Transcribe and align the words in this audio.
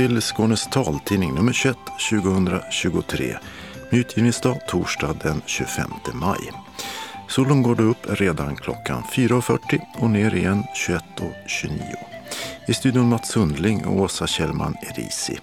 Till 0.00 0.22
Skånes 0.22 0.66
taltidning 0.66 1.34
nummer 1.34 1.52
21 1.52 1.76
2023 2.10 3.36
med 3.90 4.00
utgivningsdag 4.00 4.66
torsdag 4.68 5.16
den 5.22 5.42
25 5.46 5.90
maj. 6.14 6.52
Solen 7.28 7.62
går 7.62 7.74
då 7.74 7.82
upp 7.82 8.20
redan 8.20 8.56
klockan 8.56 9.02
4.40 9.02 9.80
och 9.98 10.10
ner 10.10 10.34
igen 10.34 10.62
21.29. 10.88 11.80
I 12.68 12.74
studion 12.74 13.08
Mats 13.08 13.30
Sundling 13.30 13.86
och 13.86 14.00
Åsa 14.00 14.26
Kjellman 14.26 14.74
Erisi. 14.82 15.38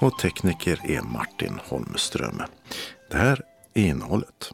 Och 0.00 0.18
tekniker 0.18 0.80
är 0.84 1.02
Martin 1.02 1.60
Holmström. 1.68 2.42
Det 3.10 3.16
här 3.16 3.40
är 3.74 3.82
innehållet. 3.82 4.50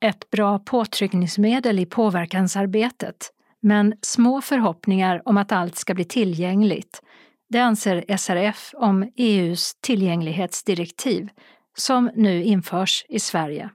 Ett 0.00 0.30
bra 0.30 0.58
påtryckningsmedel 0.58 1.78
i 1.78 1.86
påverkansarbetet, 1.86 3.16
men 3.60 3.94
små 4.02 4.40
förhoppningar 4.40 5.22
om 5.24 5.36
att 5.36 5.52
allt 5.52 5.76
ska 5.76 5.94
bli 5.94 6.04
tillgängligt. 6.04 7.02
Det 7.48 7.58
anser 7.58 8.16
SRF 8.16 8.74
om 8.76 9.12
EUs 9.16 9.74
tillgänglighetsdirektiv 9.80 11.28
som 11.76 12.10
nu 12.14 12.42
införs 12.44 13.04
i 13.08 13.20
Sverige. 13.20 13.70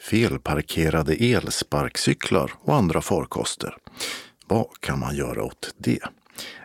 Felparkerade 0.00 1.14
elsparkcyklar 1.14 2.52
och 2.60 2.74
andra 2.74 3.00
farkoster. 3.00 3.76
Vad 4.46 4.80
kan 4.80 4.98
man 4.98 5.16
göra 5.16 5.44
åt 5.44 5.74
det? 5.78 6.00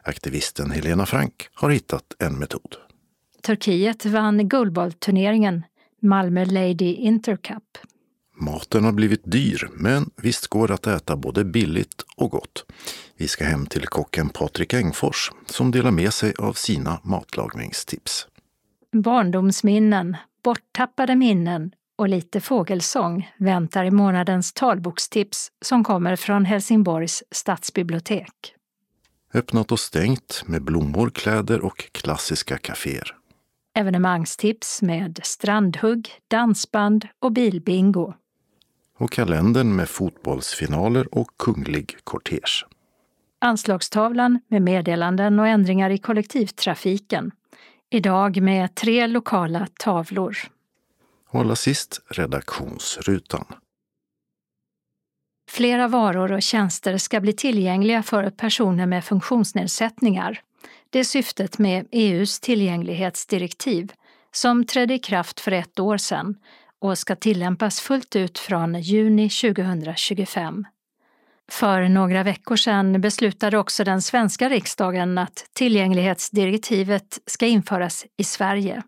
Aktivisten 0.04 0.72
Helena 0.72 1.06
Frank 1.06 1.50
har 1.54 1.70
hittat 1.70 2.16
en 2.20 2.40
metod. 2.40 2.76
Turkiet 3.42 4.06
vann 4.06 4.50
guldbollturneringen 4.50 5.64
Malmö 6.02 6.46
Lady 6.46 6.94
Intercup. 6.94 7.78
Maten 8.40 8.84
har 8.84 8.92
blivit 8.92 9.22
dyr, 9.24 9.70
men 9.74 10.10
visst 10.16 10.48
går 10.48 10.68
det 10.68 10.74
att 10.74 10.88
äta 10.88 11.16
både 11.16 11.46
billigt 11.46 12.06
och 12.16 12.32
gott. 12.32 12.66
Vi 13.16 13.28
ska 13.28 13.46
hem 13.46 13.66
till 13.66 13.88
kocken 13.88 14.30
Patrik 14.30 14.74
Engfors 14.74 15.32
som 15.46 15.72
delar 15.72 15.92
med 15.92 16.14
sig 16.14 16.34
av 16.38 16.54
sina 16.54 17.00
matlagningstips. 17.04 18.28
Barndomsminnen, 18.92 20.18
borttappade 20.44 21.16
minnen 21.16 21.72
och 21.98 22.10
lite 22.10 22.42
fågelsång 22.42 23.32
väntar 23.38 23.86
i 23.86 23.92
månadens 23.92 24.54
talbokstips 24.54 25.52
som 25.66 25.84
kommer 25.84 26.16
från 26.16 26.46
Helsingborgs 26.46 27.24
stadsbibliotek. 27.32 28.54
Öppnat 29.34 29.72
och 29.72 29.80
stängt 29.80 30.44
med 30.46 30.64
blommor, 30.64 31.10
kläder 31.10 31.66
och 31.66 31.92
klassiska 31.92 32.58
kaféer. 32.58 33.16
Evenemangstips 33.76 34.82
med 34.82 35.20
strandhugg, 35.24 36.10
dansband 36.28 37.08
och 37.20 37.32
bilbingo. 37.32 38.14
Och 39.00 39.12
kalendern 39.12 39.76
med 39.76 39.90
fotbollsfinaler 39.90 41.16
och 41.16 41.28
kunglig 41.38 41.98
kortege. 42.04 42.66
Anslagstavlan 43.40 44.40
med 44.48 44.62
meddelanden 44.62 45.40
och 45.40 45.48
ändringar 45.48 45.90
i 45.90 45.98
kollektivtrafiken. 45.98 47.32
Idag 47.90 48.42
med 48.42 48.76
tre 48.76 49.08
lokala 49.08 49.68
tavlor. 49.80 50.38
Och 51.30 51.40
allra 51.40 51.56
sist 51.56 52.02
redaktionsrutan. 52.08 53.46
Flera 55.50 55.88
varor 55.88 56.32
och 56.32 56.42
tjänster 56.42 56.98
ska 56.98 57.20
bli 57.20 57.34
tillgängliga 57.34 58.04
för 58.04 58.30
personer 58.30 58.86
med 58.86 59.06
funktionsnedsättningar. 59.06 60.42
Det 60.90 61.00
är 61.00 61.04
syftet 61.04 61.58
med 61.58 61.88
EUs 61.92 62.40
tillgänglighetsdirektiv 62.40 63.94
som 64.32 64.66
trädde 64.66 64.94
i 64.94 65.00
kraft 65.00 65.40
för 65.40 65.52
ett 65.52 65.80
år 65.80 65.98
sedan 65.98 66.36
och 66.82 66.98
ska 66.98 67.16
tillämpas 67.16 67.82
fullt 67.82 68.16
ut 68.16 68.40
från 68.40 68.82
juni 68.82 69.30
2025. 69.30 70.66
För 71.52 71.82
några 71.82 72.24
veckor 72.24 72.56
sedan 72.56 73.02
beslutade 73.02 73.58
också 73.58 73.84
den 73.84 74.02
svenska 74.02 74.50
riksdagen 74.50 75.18
att 75.18 75.50
tillgänglighetsdirektivet 75.56 77.20
ska 77.26 77.46
införas 77.46 78.06
i 78.18 78.24
Sverige. 78.24 78.84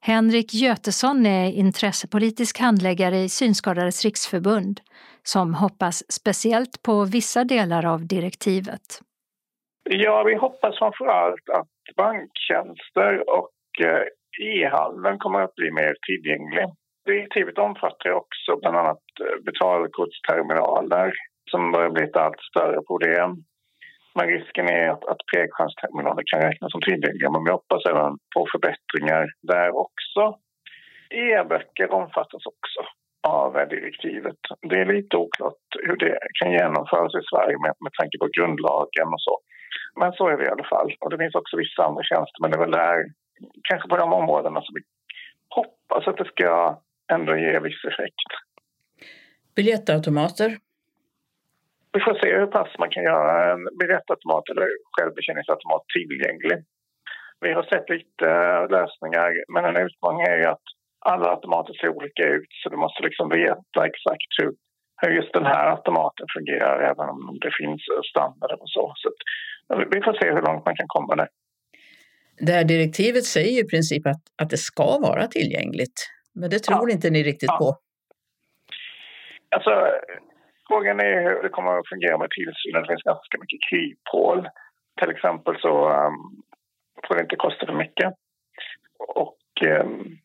Henrik 0.00 0.54
Götesson 0.54 1.26
är 1.26 1.52
intressepolitisk 1.52 2.58
handläggare 2.58 3.16
i 3.16 3.28
Synskadades 3.28 4.04
riksförbund 4.04 4.80
som 5.22 5.54
hoppas 5.54 6.12
speciellt 6.12 6.82
på 6.82 7.04
vissa 7.04 7.44
delar 7.44 7.86
av 7.86 8.06
direktivet. 8.06 9.00
Ja, 9.90 10.22
vi 10.22 10.34
hoppas 10.34 10.78
framförallt 10.78 11.48
att 11.48 11.96
banktjänster 11.96 13.30
och 13.30 13.52
eh, 13.84 14.04
e-handeln 14.46 15.18
kommer 15.18 15.40
att 15.40 15.54
bli 15.54 15.70
mer 15.70 15.94
tillgänglig. 16.06 16.66
Direktivet 17.04 17.58
omfattar 17.58 18.10
också 18.10 18.56
bland 18.60 18.76
annat 18.76 19.04
eh, 19.20 19.36
betalkortsterminaler 19.44 21.12
som 21.50 21.72
börjar 21.72 21.90
bli 21.90 22.04
ett 22.04 22.16
allt 22.16 22.40
större 22.50 22.80
problem. 22.90 23.30
Men 24.14 24.26
risken 24.26 24.68
är 24.68 24.88
att, 24.88 25.04
att 25.04 25.26
prekskärmsterminaler 25.32 26.22
kan 26.26 26.42
räknas 26.42 26.72
som 26.72 26.82
tillgängliga 26.82 27.30
men 27.30 27.44
vi 27.44 27.50
hoppas 27.50 27.86
även 27.86 28.12
på 28.34 28.40
förbättringar 28.52 29.24
där 29.42 29.68
också. 29.84 30.22
E-böcker 31.10 31.92
omfattas 31.92 32.46
också 32.46 32.80
av 33.22 33.68
direktivet. 33.68 34.40
Det 34.70 34.76
är 34.80 34.94
lite 34.94 35.16
oklart 35.16 35.64
hur 35.86 35.96
det 35.96 36.18
kan 36.38 36.52
genomföras 36.52 37.14
i 37.14 37.24
Sverige 37.30 37.56
med, 37.64 37.74
med 37.84 37.92
tanke 37.98 38.18
på 38.18 38.28
grundlagen 38.36 39.08
och 39.14 39.24
så. 39.26 39.34
Men 40.00 40.12
så 40.12 40.28
är 40.28 40.36
det 40.36 40.44
i 40.44 40.54
alla 40.54 40.64
fall. 40.64 40.90
Och 41.00 41.10
det 41.10 41.18
finns 41.18 41.34
också 41.34 41.56
vissa 41.56 41.84
andra 41.84 42.02
tjänster, 42.02 42.38
men 42.40 42.50
det 42.50 42.56
är 42.56 42.66
väl 42.66 42.80
där, 42.84 42.98
kanske 43.68 43.88
på 43.88 43.96
de 43.96 44.12
områdena 44.12 44.60
som 44.62 44.74
vi 44.74 44.82
hoppas 45.58 46.08
att 46.08 46.16
det 46.16 46.28
ska 46.34 46.78
ändå 47.14 47.36
ge 47.36 47.58
viss 47.58 47.84
effekt. 47.92 48.28
Biljettautomater? 49.56 50.58
Vi 51.92 52.00
får 52.00 52.14
se 52.22 52.28
hur 52.38 52.46
pass 52.46 52.70
man 52.78 52.90
kan 52.90 53.02
göra 53.02 53.52
en 53.52 53.62
biljettautomat 53.78 54.46
eller 54.52 54.68
självbetjäningsautomat 54.94 55.84
tillgänglig. 55.96 56.58
Vi 57.44 57.52
har 57.52 57.62
sett 57.62 57.88
lite 57.96 58.28
lösningar, 58.76 59.28
men 59.54 59.64
en 59.64 59.78
utmaning 59.86 60.22
är 60.22 60.48
att 60.54 60.66
alla 61.12 61.26
automater 61.34 61.74
ser 61.74 61.88
olika 61.88 62.24
ut 62.36 62.50
så 62.62 62.68
du 62.68 62.76
måste 62.76 63.02
liksom 63.02 63.28
veta 63.28 63.78
exakt 63.90 64.30
hur, 64.38 64.52
hur 65.00 65.10
just 65.18 65.32
den 65.32 65.46
här 65.52 65.64
automaten 65.74 66.26
fungerar 66.36 66.76
även 66.90 67.08
om 67.14 67.38
det 67.44 67.52
finns 67.60 67.82
standarder 68.12 68.58
och 68.62 68.70
så. 68.76 68.92
så 68.96 69.08
vi 69.94 69.98
får 70.06 70.14
se 70.20 70.26
hur 70.34 70.42
långt 70.42 70.64
man 70.64 70.76
kan 70.76 70.88
komma 70.88 71.16
där. 71.16 71.28
Det 72.46 72.52
här 72.52 72.64
direktivet 72.64 73.24
säger 73.24 73.52
ju 73.56 73.60
i 73.60 73.68
princip 73.68 74.06
att, 74.06 74.22
att 74.42 74.50
det 74.50 74.56
ska 74.56 74.98
vara 74.98 75.26
tillgängligt, 75.26 75.98
men 76.34 76.50
det 76.50 76.58
tror 76.58 76.88
ja. 76.88 76.94
inte 76.94 77.10
ni 77.10 77.22
riktigt 77.22 77.50
ja. 77.52 77.58
på. 77.58 77.76
Alltså, 79.56 79.72
frågan 80.68 81.00
är 81.00 81.22
hur 81.22 81.42
det 81.42 81.48
kommer 81.48 81.78
att 81.78 81.88
fungera 81.88 82.18
med 82.18 82.30
tillsynen. 82.30 82.82
Det 82.82 82.88
finns 82.88 83.02
ganska 83.02 83.38
mycket 83.40 83.60
kryphål. 83.68 84.48
Till 85.00 85.10
exempel 85.10 85.60
så 85.60 85.74
um, 85.90 86.42
får 87.06 87.14
det 87.14 87.22
inte 87.22 87.36
kosta 87.36 87.66
för 87.66 87.74
mycket. 87.74 88.12
Och 88.98 89.38
um, 89.66 90.18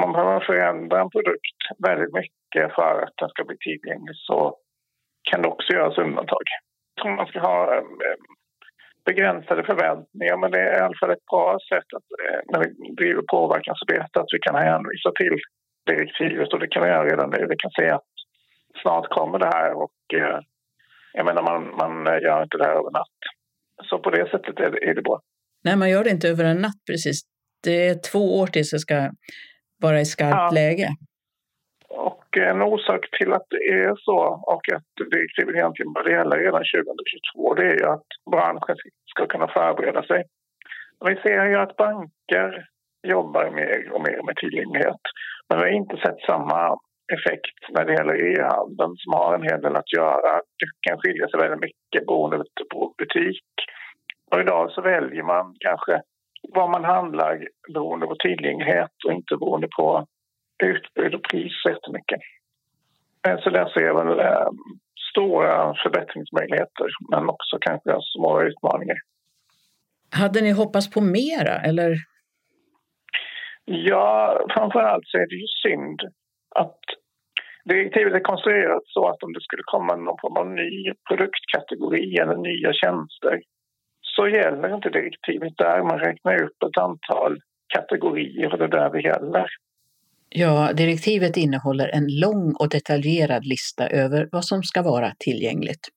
man 0.00 0.12
behöver 0.12 0.40
förändra 0.40 1.00
en 1.00 1.10
produkt 1.10 1.60
väldigt 1.78 2.14
mycket 2.14 2.74
för 2.74 3.02
att 3.02 3.16
den 3.16 3.28
ska 3.28 3.44
bli 3.44 3.56
tillgänglig 3.58 4.16
så 4.16 4.56
kan 5.30 5.42
det 5.42 5.48
också 5.48 5.72
göras 5.72 5.98
undantag. 5.98 6.44
Jag 6.94 7.02
tror 7.02 7.16
man 7.16 7.26
ska 7.26 7.40
ha 7.40 7.78
um, 7.78 7.98
begränsade 9.06 9.62
förväntningar 9.70 10.36
men 10.36 10.50
det 10.50 10.60
är 10.60 10.78
i 10.78 10.84
alla 10.84 10.98
fall 11.00 11.10
ett 11.10 11.30
bra 11.32 11.58
sätt 11.70 11.88
att, 11.96 12.08
eh, 12.22 12.40
när 12.50 12.58
vi 12.62 12.94
driver 13.00 13.22
påverkansarbete 13.36 14.20
att 14.20 14.32
vi 14.32 14.38
kan 14.38 14.54
hänvisa 14.54 15.10
till 15.20 15.36
direktivet 15.90 16.52
och 16.52 16.60
det 16.60 16.68
kan 16.68 16.82
vi 16.82 16.88
göra 16.88 17.10
redan 17.12 17.30
nu. 17.30 17.46
Vi 17.50 17.56
kan 17.56 17.70
se 17.70 17.90
att 17.90 18.10
snart 18.82 19.08
kommer 19.08 19.38
det 19.38 19.50
här 19.56 19.72
och 19.82 19.98
eh, 20.14 20.38
jag 21.12 21.26
menar 21.26 21.42
man, 21.42 21.62
man 21.82 22.22
gör 22.22 22.42
inte 22.42 22.58
det 22.58 22.64
här 22.64 22.78
över 22.80 22.90
natt. 22.90 23.18
Så 23.88 23.98
på 23.98 24.10
det 24.10 24.30
sättet 24.30 24.60
är 24.60 24.70
det, 24.70 24.90
är 24.90 24.94
det 24.94 25.02
bra. 25.02 25.20
Nej, 25.64 25.76
man 25.76 25.90
gör 25.90 26.04
det 26.04 26.10
inte 26.10 26.28
över 26.28 26.44
en 26.44 26.60
natt 26.62 26.82
precis. 26.90 27.20
Det 27.62 27.88
är 27.88 27.94
två 28.12 28.38
år 28.40 28.46
tills 28.46 28.70
det 28.70 28.78
ska 28.78 29.10
vara 29.82 30.00
i 30.00 30.04
skarpt 30.04 30.36
ja. 30.36 30.50
läge. 30.50 30.88
Och 31.96 32.38
en 32.38 32.62
orsak 32.62 33.10
till 33.18 33.32
att 33.32 33.46
det 33.50 33.64
är 33.84 33.94
så 33.96 34.18
och 34.52 34.72
att 34.74 35.10
direktivet 35.10 35.54
egentligen 35.54 35.92
började 35.92 36.16
gälla 36.16 36.36
redan 36.36 36.62
2022 36.62 37.54
det 37.54 37.66
är 37.66 37.78
ju 37.78 37.86
att 37.86 38.08
branschen 38.30 38.76
ska 39.06 39.26
kunna 39.26 39.48
förbereda 39.48 40.02
sig. 40.02 40.24
Vi 41.06 41.16
ser 41.16 41.44
ju 41.44 41.56
att 41.56 41.76
banker 41.76 42.66
jobbar 43.02 43.50
mer 43.50 43.92
och 43.92 44.00
mer 44.00 44.22
med 44.26 44.36
tillgänglighet. 44.36 45.02
Men 45.48 45.58
vi 45.58 45.64
har 45.64 45.72
inte 45.72 45.96
sett 45.96 46.20
samma 46.20 46.78
effekt 47.12 47.58
när 47.70 47.84
det 47.84 47.92
gäller 47.92 48.16
e-handeln 48.32 48.94
som 48.96 49.12
har 49.12 49.34
en 49.34 49.42
hel 49.42 49.60
del 49.60 49.76
att 49.76 49.92
göra. 49.92 50.32
Det 50.60 50.88
kan 50.88 50.98
skilja 51.00 51.28
sig 51.28 51.40
väldigt 51.40 51.60
mycket 51.60 52.06
beroende 52.06 52.44
på 52.72 52.94
butik. 52.98 53.44
Och 54.30 54.40
idag 54.40 54.70
så 54.70 54.80
väljer 54.82 55.22
man 55.22 55.54
kanske 55.58 56.00
vad 56.54 56.70
man 56.70 56.84
handlar 56.84 57.48
beroende 57.74 58.06
på 58.06 58.16
tillgänglighet 58.16 58.94
och 59.06 59.12
inte 59.12 59.36
beroende 59.36 59.68
på 59.76 60.06
utbud 60.64 61.14
och 61.14 61.22
pris 61.22 61.52
så 61.62 61.70
jättemycket. 61.70 62.20
Så 63.44 63.50
där 63.50 63.68
ser 63.68 63.80
jag 63.80 64.04
väl 64.04 64.18
äh, 64.18 64.48
stora 65.10 65.74
förbättringsmöjligheter 65.82 66.86
men 67.10 67.28
också 67.28 67.58
kanske 67.60 67.98
små 68.16 68.42
utmaningar. 68.42 68.96
Hade 70.10 70.40
ni 70.40 70.50
hoppats 70.50 70.90
på 70.90 71.00
mera 71.00 71.54
eller? 71.68 71.96
Ja, 73.64 74.46
framför 74.54 74.80
allt 74.80 75.06
så 75.06 75.18
är 75.18 75.26
det 75.26 75.34
ju 75.34 75.46
synd 75.46 76.00
att 76.54 76.80
direktivet 77.64 78.14
är 78.14 78.20
konstruerat 78.20 78.82
så 78.86 79.08
att 79.08 79.22
om 79.22 79.32
det 79.32 79.40
skulle 79.40 79.62
komma 79.64 79.96
någon 79.96 80.20
form 80.20 80.36
av 80.36 80.48
ny 80.48 80.92
produktkategori 81.08 82.16
eller 82.16 82.36
nya 82.36 82.72
tjänster 82.72 83.40
så 84.16 84.28
gäller 84.28 84.74
inte 84.74 84.88
direktivet 84.88 85.52
där. 85.56 85.82
Man 85.82 85.98
räknar 85.98 86.42
upp 86.42 86.62
ett 86.62 86.82
antal 86.82 87.40
kategorier 87.74 88.52
och 88.52 88.58
det 88.58 88.64
är 88.64 88.68
där 88.68 88.90
det 88.90 89.00
gäller. 89.00 89.46
Ja, 90.28 90.72
direktivet 90.72 91.36
innehåller 91.36 91.88
en 91.88 92.06
lång 92.08 92.54
och 92.54 92.68
detaljerad 92.68 93.46
lista 93.46 93.88
över 93.88 94.28
vad 94.32 94.44
som 94.44 94.62
ska 94.62 94.82
vara 94.82 95.14
tillgängligt. 95.18 95.88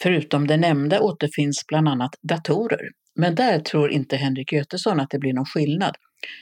Förutom 0.00 0.46
det 0.46 0.56
nämnda 0.56 1.00
återfinns 1.00 1.64
bland 1.68 1.88
annat 1.88 2.10
datorer, 2.22 2.88
men 3.14 3.34
där 3.34 3.60
tror 3.60 3.90
inte 3.90 4.16
Henrik 4.16 4.52
Götesson 4.52 5.00
att 5.00 5.10
det 5.10 5.18
blir 5.18 5.32
någon 5.32 5.44
skillnad. 5.44 5.96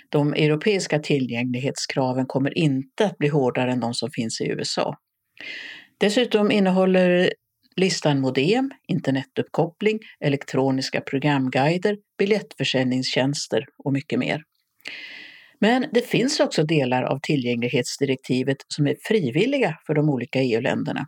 De 0.09 0.33
europeiska 0.33 0.99
tillgänglighetskraven 0.99 2.27
kommer 2.27 2.59
inte 2.59 3.07
att 3.07 3.19
bli 3.19 3.29
hårdare 3.29 3.73
än 3.73 3.81
de 3.81 3.95
som 3.95 4.11
finns 4.11 4.41
i 4.41 4.49
USA. 4.49 4.97
Dessutom 5.99 6.51
innehåller 6.51 7.33
listan 7.77 8.21
modem, 8.21 8.71
internetuppkoppling, 8.89 9.99
elektroniska 10.21 11.01
programguider, 11.01 11.97
biljettförsäljningstjänster 12.19 13.65
och 13.85 13.93
mycket 13.93 14.19
mer. 14.19 14.43
Men 15.61 15.87
det 15.93 16.01
finns 16.01 16.41
också 16.41 16.63
delar 16.63 17.03
av 17.03 17.19
tillgänglighetsdirektivet 17.23 18.57
som 18.69 18.87
är 18.87 18.97
frivilliga 19.09 19.79
för 19.87 19.95
de 19.95 20.09
olika 20.11 20.39
EU-länderna. 20.39 21.01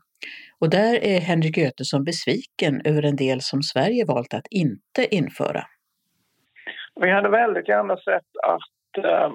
Och 0.60 0.70
där 0.70 1.04
är 1.04 1.20
Henrik 1.20 1.56
Götesson 1.56 2.04
besviken 2.04 2.80
över 2.84 3.02
en 3.02 3.16
del 3.16 3.40
som 3.40 3.62
Sverige 3.62 4.04
valt 4.04 4.34
att 4.34 4.46
inte 4.50 5.14
införa. 5.14 5.62
Vi 7.00 7.10
hade 7.10 7.28
väldigt 7.28 7.68
gärna 7.68 7.96
sett 7.96 8.30
att 8.42 9.04
eh, 9.04 9.30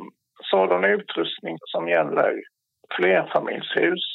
sådan 0.52 0.84
utrustning 0.84 1.58
som 1.60 1.90
gäller 1.90 2.42
flerfamiljshus 2.96 4.06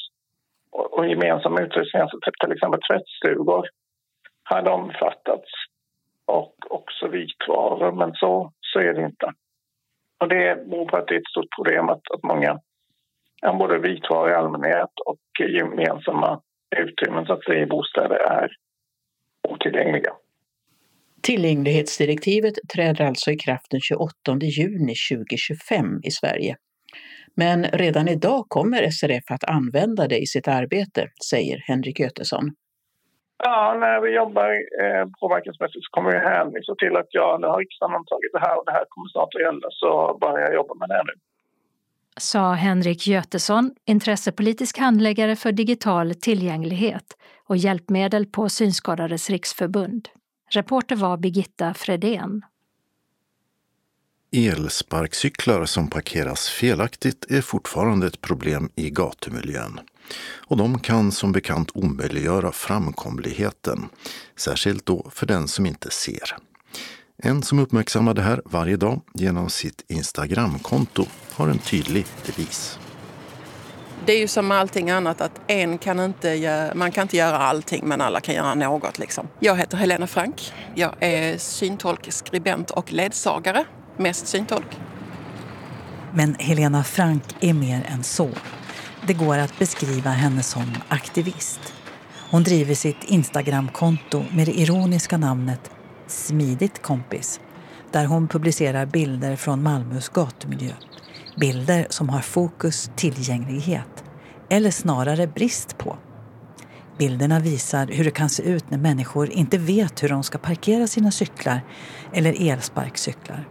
och, 0.71 0.99
och 0.99 1.09
gemensam 1.09 1.59
utrustning, 1.59 2.03
alltså 2.03 2.19
typ 2.21 2.35
till 2.41 2.53
exempel 2.53 2.81
tvättstugor, 2.91 3.69
hade 4.43 4.71
omfattats 4.71 5.51
och 6.27 6.55
också 6.71 7.09
vitvaror, 7.09 7.93
men 7.93 8.15
så, 8.15 8.53
så 8.61 8.79
är 8.79 8.95
det 8.95 9.05
inte. 9.05 9.33
Och 10.21 10.29
det 10.29 10.69
beror 10.71 10.87
på 10.87 10.97
att 10.97 11.09
det 11.09 11.15
är 11.15 11.19
ett 11.19 11.31
stort 11.31 11.57
problem 11.57 11.89
att, 11.89 12.03
att 12.15 12.23
många, 12.23 12.61
både 13.59 13.79
vitvaror 13.79 14.31
i 14.31 14.35
allmänhet 14.35 14.91
och 15.07 15.49
gemensamma 15.49 16.41
utrymmen 16.77 17.27
så 17.27 17.33
att 17.33 17.45
säga, 17.45 17.63
i 17.63 17.67
bostäder 17.67 18.17
är 18.17 18.49
otillgängliga. 19.49 20.13
Tillgänglighetsdirektivet 21.23 22.55
träder 22.75 23.05
alltså 23.05 23.31
i 23.31 23.37
kraft 23.37 23.67
den 23.71 23.81
28 23.81 24.13
juni 24.43 24.95
2025 25.13 26.01
i 26.03 26.11
Sverige. 26.11 26.57
Men 27.35 27.65
redan 27.65 28.09
idag 28.09 28.45
kommer 28.49 28.91
SRF 28.91 29.25
att 29.31 29.45
använda 29.45 30.09
det 30.09 30.19
i 30.19 30.27
sitt 30.27 30.49
arbete, 30.49 31.09
säger 31.31 31.63
Henrik 31.67 32.01
Götesson. 32.01 32.51
Ja, 33.45 33.77
när 33.81 34.01
vi 34.01 34.11
jobbar 34.11 34.51
eh, 34.83 35.07
påverkansmässigt 35.21 35.85
så 35.85 35.91
kommer 35.91 36.11
vi 36.11 36.19
hänvisa 36.19 36.75
till 36.75 36.97
att 36.97 37.07
ja, 37.11 37.39
nu 37.41 37.47
har 37.47 37.59
riksdagen 37.59 37.97
antagit 37.97 38.33
det 38.33 38.41
här 38.41 38.59
och 38.59 38.65
det 38.67 38.73
här 38.73 38.85
kommer 38.89 39.09
snart 39.09 39.35
att 39.35 39.41
gälla 39.41 39.69
så 39.71 40.19
börjar 40.21 40.41
jag 40.47 40.55
jobba 40.55 40.75
med 40.75 40.89
det 40.89 41.03
nu. 41.05 41.13
Sa 42.17 42.53
Henrik 42.53 43.07
Götesson, 43.07 43.75
intressepolitisk 43.85 44.79
handläggare 44.79 45.37
för 45.37 45.53
digital 45.53 46.15
tillgänglighet 46.15 47.17
och 47.47 47.57
hjälpmedel 47.57 48.27
på 48.27 48.49
Synskadades 48.49 49.31
riksförbund. 49.31 50.09
Reporter 50.51 50.97
var 50.97 51.17
Birgitta 51.17 51.75
Fredén. 51.75 52.43
Elsparkcyklar 54.33 55.65
som 55.65 55.91
parkeras 55.91 56.49
felaktigt 56.49 57.31
är 57.31 57.43
fortfarande 57.43 58.07
ett 58.07 58.21
problem 58.21 58.71
i 58.77 58.91
gatumiljön. 58.91 59.81
Och 60.21 60.57
de 60.57 60.79
kan 60.79 61.13
som 61.13 61.33
bekant 61.33 61.71
omöjliggöra 61.75 62.53
framkomligheten, 62.53 63.89
särskilt 64.37 64.87
då 64.87 65.11
för 65.15 65.27
den 65.27 65.49
som 65.49 65.67
inte 65.67 65.91
ser. 65.91 66.37
En 67.23 67.43
som 67.43 67.59
uppmärksammar 67.59 68.15
det 68.15 68.23
här 68.23 68.43
varje 68.45 68.77
dag 68.77 69.01
genom 69.15 69.51
sitt 69.51 69.85
Instagramkonto 69.89 71.07
har 71.33 71.49
en 71.49 71.59
tydlig 71.59 72.07
devis. 72.27 72.79
Det 74.07 74.13
är 74.13 74.19
ju 74.19 74.29
som 74.29 74.49
med 74.49 74.59
allting 74.59 74.91
annat 74.91 75.21
att 75.21 75.41
en 75.47 75.79
kan 75.79 76.01
inte 76.01 76.29
göra, 76.29 76.75
man 76.75 76.93
kan 76.93 77.03
inte 77.03 77.17
göra 77.17 77.39
allting 77.39 77.89
men 77.89 78.01
alla 78.01 78.21
kan 78.21 78.35
göra 78.35 78.55
något. 78.55 78.99
Liksom. 78.99 79.29
Jag 79.41 79.57
heter 79.57 79.77
Helena 79.77 80.07
Frank. 80.07 80.53
Jag 80.75 80.95
är 81.01 81.39
syntolk, 81.39 82.13
skribent 82.13 82.71
och 82.71 82.93
ledsagare. 82.93 83.65
Mest 83.97 84.27
syntolk. 84.27 84.79
Men 86.15 86.35
Helena 86.35 86.85
Frank 86.85 87.23
är 87.41 87.55
mer 87.55 87.87
än 87.89 88.05
så. 88.05 88.31
Det 89.09 89.15
går 89.15 89.39
att 89.39 89.59
beskriva 89.59 90.11
henne 90.11 90.43
som 90.43 90.65
aktivist. 90.89 91.61
Hon 92.31 92.43
driver 92.43 92.75
sitt 92.75 93.05
Instagramkonto 93.05 94.25
med 94.33 94.47
det 94.47 94.59
ironiska 94.59 95.17
namnet 95.17 95.71
Smidigt 96.07 96.83
kompis 96.83 97.41
där 97.93 98.05
hon 98.05 98.29
publicerar 98.29 98.87
bilder 98.87 99.37
från 99.37 99.63
Malmös 99.63 100.09
gatumiljö. 100.09 100.73
Bilder 101.37 101.87
som 101.91 102.09
har 102.09 102.21
fokus 102.21 102.91
tillgänglighet, 102.97 104.05
eller 104.49 104.71
snarare 104.71 105.27
brist 105.27 105.79
på. 105.79 105.97
Bilderna 106.99 107.41
visar 107.41 107.87
hur 107.87 108.05
det 108.05 108.11
kan 108.11 108.31
se 108.31 108.43
ut 108.43 108.71
när 108.71 108.79
människor 108.79 109.31
inte 109.31 109.59
vet 109.59 110.03
hur 110.03 110.09
de 110.09 110.23
ska 110.23 110.39
parkera 110.39 110.87
sina 110.87 111.11
cyklar 111.11 111.61
eller 112.13 112.51
elsparkcyklar. 112.51 113.49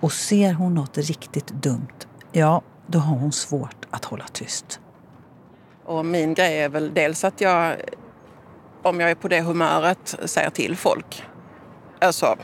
Och 0.00 0.12
ser 0.12 0.52
hon 0.52 0.74
något 0.74 0.98
riktigt 0.98 1.48
dumt, 1.48 2.06
ja, 2.32 2.62
då 2.90 2.98
har 2.98 3.16
hon 3.16 3.32
svårt 3.32 3.86
att 3.90 4.04
hålla 4.04 4.24
tyst. 4.32 4.80
Och 5.84 6.06
min 6.06 6.34
grej 6.34 6.58
är 6.58 6.68
väl 6.68 6.94
dels 6.94 7.24
att 7.24 7.40
jag, 7.40 7.76
om 8.82 9.00
jag 9.00 9.10
är 9.10 9.14
på 9.14 9.28
det 9.28 9.40
humöret, 9.40 10.16
säger 10.24 10.50
till 10.50 10.76
folk. 10.76 11.22
Alltså, 12.00 12.36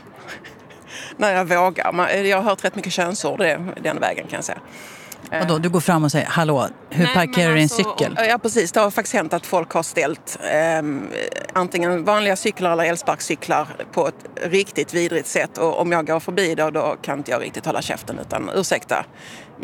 när 1.17 1.33
jag 1.33 1.45
vågar. 1.45 2.09
Jag 2.23 2.37
har 2.37 2.43
hört 2.43 2.65
rätt 2.65 2.75
mycket 2.75 2.93
könsord 2.93 3.39
den 3.81 3.99
vägen 3.99 4.27
kan 4.27 4.37
jag 4.37 4.43
säga. 4.43 4.59
Vadå, 5.31 5.57
du 5.57 5.69
går 5.69 5.79
fram 5.79 6.03
och 6.03 6.11
säger 6.11 6.25
hallå, 6.25 6.67
hur 6.89 7.03
Nej, 7.03 7.13
parkerar 7.13 7.53
du 7.55 7.61
alltså, 7.61 7.77
din 7.77 7.85
cykel? 7.85 8.17
Ja 8.29 8.37
precis, 8.37 8.71
det 8.71 8.79
har 8.79 8.91
faktiskt 8.91 9.15
hänt 9.15 9.33
att 9.33 9.45
folk 9.45 9.71
har 9.71 9.83
ställt 9.83 10.37
eh, 10.51 10.81
antingen 11.53 12.03
vanliga 12.03 12.35
cyklar 12.35 12.71
eller 12.71 12.83
elsparkcyklar 12.83 13.67
på 13.91 14.07
ett 14.07 14.25
riktigt 14.43 14.93
vidrigt 14.93 15.27
sätt 15.27 15.57
och 15.57 15.79
om 15.79 15.91
jag 15.91 16.07
går 16.07 16.19
förbi 16.19 16.55
då, 16.55 16.69
då 16.69 16.95
kan 17.01 17.17
inte 17.17 17.31
jag 17.31 17.41
riktigt 17.41 17.65
hålla 17.65 17.81
käften 17.81 18.19
utan 18.19 18.49
ursäkta, 18.55 19.05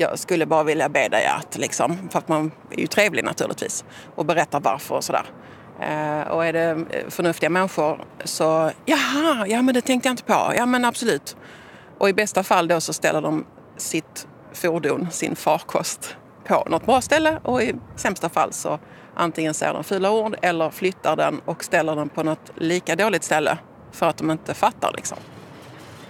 jag 0.01 0.19
skulle 0.19 0.45
bara 0.45 0.63
vilja 0.63 0.89
be 0.89 1.07
dig 1.07 1.25
att 1.25 1.57
liksom, 1.57 2.09
för 2.09 2.19
att 2.19 2.27
man 2.27 2.51
är 2.71 2.79
ju 2.79 2.87
trevlig 2.87 3.23
naturligtvis 3.23 3.85
och 4.15 4.25
berättar 4.25 4.59
varför 4.59 4.95
och 4.95 5.03
sådär. 5.03 5.25
Eh, 5.81 6.27
och 6.27 6.45
är 6.45 6.53
det 6.53 6.69
eh, 6.69 7.09
förnuftiga 7.09 7.49
människor 7.49 8.05
så, 8.23 8.71
jaha, 8.85 9.47
ja 9.47 9.61
men 9.61 9.73
det 9.73 9.81
tänkte 9.81 10.09
jag 10.09 10.13
inte 10.13 10.23
på, 10.23 10.53
ja 10.55 10.65
men 10.65 10.85
absolut. 10.85 11.35
Och 11.97 12.09
i 12.09 12.13
bästa 12.13 12.43
fall 12.43 12.67
då 12.67 12.81
så 12.81 12.93
ställer 12.93 13.21
de 13.21 13.45
sitt 13.77 14.27
fordon, 14.53 15.07
sin 15.11 15.35
farkost, 15.35 16.15
på 16.47 16.63
något 16.69 16.85
bra 16.85 17.01
ställe 17.01 17.39
och 17.43 17.63
i 17.63 17.75
sämsta 17.95 18.29
fall 18.29 18.53
så 18.53 18.79
antingen 19.15 19.53
säger 19.53 19.73
de 19.73 19.83
fula 19.83 20.11
ord 20.11 20.35
eller 20.41 20.69
flyttar 20.69 21.15
den 21.15 21.41
och 21.45 21.63
ställer 21.63 21.95
den 21.95 22.09
på 22.09 22.23
något 22.23 22.51
lika 22.55 22.95
dåligt 22.95 23.23
ställe 23.23 23.57
för 23.91 24.05
att 24.05 24.17
de 24.17 24.31
inte 24.31 24.53
fattar 24.53 24.91
liksom. 24.95 25.17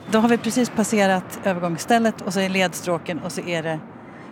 Då 0.10 0.20
har 0.20 0.30
vi 0.30 0.38
precis 0.38 0.70
passerat 0.70 1.40
övergångsstället 1.44 2.22
och 2.22 2.34
så 2.34 2.40
är 2.40 2.50
ledstråken 2.50 3.20
och 3.20 3.32
så 3.32 3.42
är 3.42 3.64
det 3.64 3.80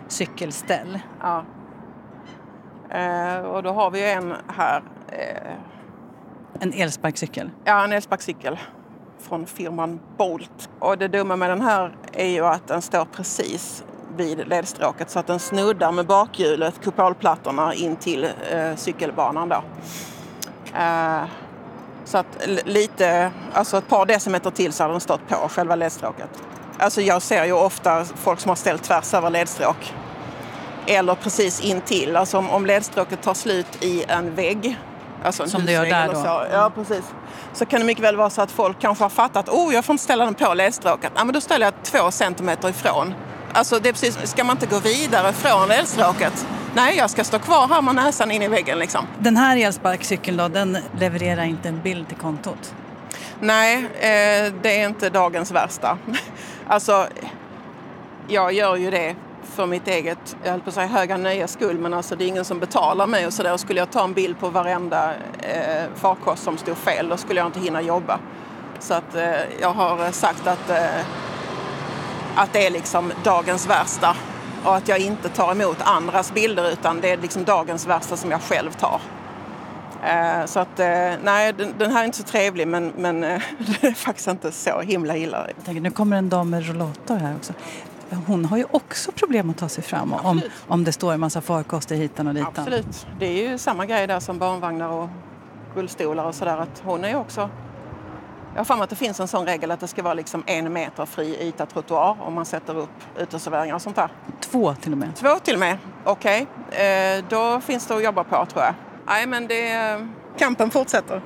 cykelställ. 0.08 0.98
Ja. 1.20 1.44
Eh, 2.90 3.38
och 3.38 3.62
då 3.62 3.70
har 3.70 3.90
vi 3.90 4.12
en 4.12 4.34
här. 4.56 4.82
Eh, 5.08 5.52
en 6.60 6.72
elsparkcykel? 6.72 7.50
Ja, 7.64 7.84
en 7.84 7.92
elsparkcykel 7.92 8.58
från 9.18 9.46
firman 9.46 10.00
Bolt. 10.16 10.70
Och 10.78 10.98
det 10.98 11.08
dumma 11.08 11.36
med 11.36 11.50
den 11.50 11.60
här 11.60 11.96
är 12.12 12.28
ju 12.28 12.46
att 12.46 12.66
den 12.66 12.82
står 12.82 13.04
precis 13.04 13.84
vid 14.16 14.48
ledstråket 14.48 15.10
så 15.10 15.18
att 15.18 15.26
den 15.26 15.38
snuddar 15.38 15.92
med 15.92 16.06
bakhjulet, 16.06 16.80
kupolplattorna 16.80 17.74
in 17.74 17.96
till 17.96 18.24
eh, 18.24 18.74
cykelbanan. 18.76 19.48
Då. 19.48 19.62
Eh, 20.78 21.22
så 22.04 22.18
att 22.18 22.46
lite, 22.64 23.30
alltså 23.52 23.78
ett 23.78 23.88
par 23.88 24.06
decimeter 24.06 24.50
till 24.50 24.72
så 24.72 24.84
har 24.84 24.90
den 24.90 25.00
stått 25.00 25.28
på 25.28 25.48
själva 25.48 25.76
ledstråket. 25.76 26.30
Alltså 26.78 27.00
jag 27.00 27.22
ser 27.22 27.44
ju 27.44 27.52
ofta 27.52 28.04
folk 28.04 28.40
som 28.40 28.48
har 28.48 28.56
ställt 28.56 28.82
tvärs 28.82 29.14
över 29.14 29.30
ledstråk. 29.30 29.94
Eller 30.86 31.14
precis 31.14 31.60
intill, 31.60 32.16
alltså 32.16 32.38
om, 32.38 32.50
om 32.50 32.66
ledstråket 32.66 33.22
tar 33.22 33.34
slut 33.34 33.84
i 33.84 34.04
en 34.08 34.34
vägg. 34.34 34.78
Alltså 35.24 35.42
en 35.42 35.50
som 35.50 35.66
det 35.66 35.72
gör 35.72 35.86
där 35.86 36.08
då? 36.08 36.14
Så, 36.14 36.46
ja, 36.52 36.70
precis. 36.74 37.04
Så 37.52 37.66
kan 37.66 37.80
det 37.80 37.86
mycket 37.86 38.04
väl 38.04 38.16
vara 38.16 38.30
så 38.30 38.42
att 38.42 38.50
folk 38.50 38.80
kanske 38.80 39.04
har 39.04 39.08
fattat, 39.08 39.48
oh 39.48 39.74
jag 39.74 39.84
får 39.84 39.92
inte 39.92 40.04
ställa 40.04 40.24
den 40.24 40.34
på 40.34 40.54
ledstråket. 40.54 41.12
Ja 41.16 41.24
men 41.24 41.34
då 41.34 41.40
ställer 41.40 41.66
jag 41.66 41.74
två 41.82 42.10
centimeter 42.10 42.68
ifrån 42.68 43.14
Alltså 43.52 43.78
det 43.78 43.88
är 43.88 43.92
precis, 43.92 44.30
ska 44.30 44.44
man 44.44 44.56
inte 44.56 44.66
gå 44.66 44.78
vidare 44.78 45.32
från 45.32 45.70
elstråket? 45.70 46.46
Nej, 46.74 46.96
jag 46.96 47.10
ska 47.10 47.24
stå 47.24 47.38
kvar 47.38 47.68
här 47.68 47.82
med 47.82 47.94
näsan 47.94 48.30
in 48.30 48.42
i 48.42 48.48
väggen 48.48 48.78
liksom. 48.78 49.06
Den 49.18 49.36
här 49.36 49.56
elsparkcykeln 49.56 50.36
då, 50.36 50.48
den 50.48 50.78
levererar 50.98 51.44
inte 51.44 51.68
en 51.68 51.80
bild 51.82 52.08
till 52.08 52.16
kontot? 52.16 52.74
Nej, 53.40 53.76
eh, 53.76 54.52
det 54.62 54.80
är 54.80 54.88
inte 54.88 55.10
dagens 55.10 55.50
värsta. 55.50 55.98
alltså, 56.66 57.06
jag 58.28 58.52
gör 58.52 58.76
ju 58.76 58.90
det 58.90 59.16
för 59.42 59.66
mitt 59.66 59.88
eget, 59.88 60.36
jag 60.42 60.50
höll 60.50 60.60
på 60.60 60.68
att 60.68 60.74
säga 60.74 60.86
höga 60.86 61.16
nöjes 61.16 61.52
skull, 61.52 61.78
men 61.78 61.94
alltså 61.94 62.16
det 62.16 62.24
är 62.24 62.28
ingen 62.28 62.44
som 62.44 62.58
betalar 62.58 63.06
mig 63.06 63.26
och 63.26 63.32
sådär. 63.32 63.56
Skulle 63.56 63.80
jag 63.80 63.90
ta 63.90 64.04
en 64.04 64.12
bild 64.12 64.40
på 64.40 64.48
varenda 64.48 65.14
eh, 65.38 65.84
farkost 65.94 66.42
som 66.42 66.58
stod 66.58 66.76
fel, 66.76 67.08
då 67.08 67.16
skulle 67.16 67.40
jag 67.40 67.48
inte 67.48 67.60
hinna 67.60 67.82
jobba. 67.82 68.18
Så 68.78 68.94
att 68.94 69.14
eh, 69.14 69.60
jag 69.60 69.72
har 69.72 70.12
sagt 70.12 70.46
att, 70.46 70.70
eh, 70.70 71.00
att 72.34 72.52
det 72.52 72.66
är 72.66 72.70
liksom 72.70 73.12
dagens 73.24 73.66
värsta 73.66 74.16
och 74.64 74.76
att 74.76 74.88
jag 74.88 74.98
inte 74.98 75.28
tar 75.28 75.52
emot 75.52 75.76
andras 75.80 76.34
bilder 76.34 76.72
utan 76.72 77.00
det 77.00 77.10
är 77.10 77.16
liksom 77.16 77.44
dagens 77.44 77.86
värsta 77.86 78.16
som 78.16 78.30
jag 78.30 78.40
själv 78.40 78.70
tar. 78.70 79.00
Eh, 80.04 80.46
så 80.46 80.60
att 80.60 80.80
eh, 80.80 80.86
nej, 81.22 81.52
den, 81.78 81.90
här 81.92 82.00
är 82.00 82.04
inte 82.04 82.18
så 82.18 82.24
trevlig 82.24 82.68
men, 82.68 82.92
men 82.96 83.24
eh, 83.24 83.42
den 83.58 83.90
är 83.90 83.94
faktiskt 83.94 84.28
inte 84.28 84.52
så 84.52 84.80
himla 84.80 85.16
illa. 85.16 85.46
Jag 85.56 85.64
tänker, 85.64 85.80
nu 85.80 85.90
kommer 85.90 86.16
en 86.16 86.28
dam 86.28 86.50
med 86.50 86.68
rollator 86.68 87.16
här 87.16 87.36
också. 87.36 87.52
Hon 88.26 88.44
har 88.44 88.56
ju 88.56 88.64
också 88.70 89.12
problem 89.12 89.50
att 89.50 89.58
ta 89.58 89.68
sig 89.68 89.84
fram 89.84 90.12
om, 90.12 90.40
om 90.68 90.84
det 90.84 90.92
står 90.92 91.12
en 91.12 91.20
massa 91.20 91.40
farkoster 91.40 91.96
hitan 91.96 92.26
och 92.26 92.34
ditan. 92.34 92.52
Absolut. 92.56 93.06
Det 93.18 93.26
är 93.26 93.50
ju 93.50 93.58
samma 93.58 93.86
grej 93.86 94.06
där 94.06 94.20
som 94.20 94.38
barnvagnar 94.38 94.88
och 94.88 95.08
rullstolar 95.74 96.24
och 96.24 96.34
sådär. 96.34 96.66
hon 96.82 97.04
är 97.04 97.16
också 97.16 97.50
jag 98.52 98.60
har 98.60 98.64
för 98.64 98.74
mig 98.74 98.84
att 98.84 98.90
det 98.90 98.96
finns 98.96 99.20
en 99.20 99.28
sån 99.28 99.46
regel 99.46 99.70
att 99.70 99.80
det 99.80 99.88
ska 99.88 100.02
vara 100.02 100.14
liksom 100.14 100.44
en 100.46 100.72
meter 100.72 101.06
fri 101.06 101.48
yta 101.48 101.66
trottoar 101.66 102.16
om 102.20 102.34
man 102.34 102.46
sätter 102.46 102.78
upp 102.78 102.90
uteserveringar 103.18 103.74
och 103.74 103.82
sånt 103.82 103.96
där. 103.96 104.12
Två 104.40 104.74
till 104.74 104.92
och 104.92 104.98
med? 104.98 105.16
Två 105.16 105.38
till 105.38 105.54
och 105.54 105.60
med, 105.60 105.78
okej. 106.04 106.46
Okay. 106.68 106.86
Eh, 106.86 107.24
då 107.28 107.60
finns 107.60 107.86
det 107.86 107.96
att 107.96 108.04
jobba 108.04 108.24
på 108.24 108.46
tror 108.46 108.64
jag. 108.64 108.74
Nej 109.06 109.26
men 109.26 109.46
det, 109.46 110.08
kampen 110.38 110.70
fortsätter. 110.70 111.22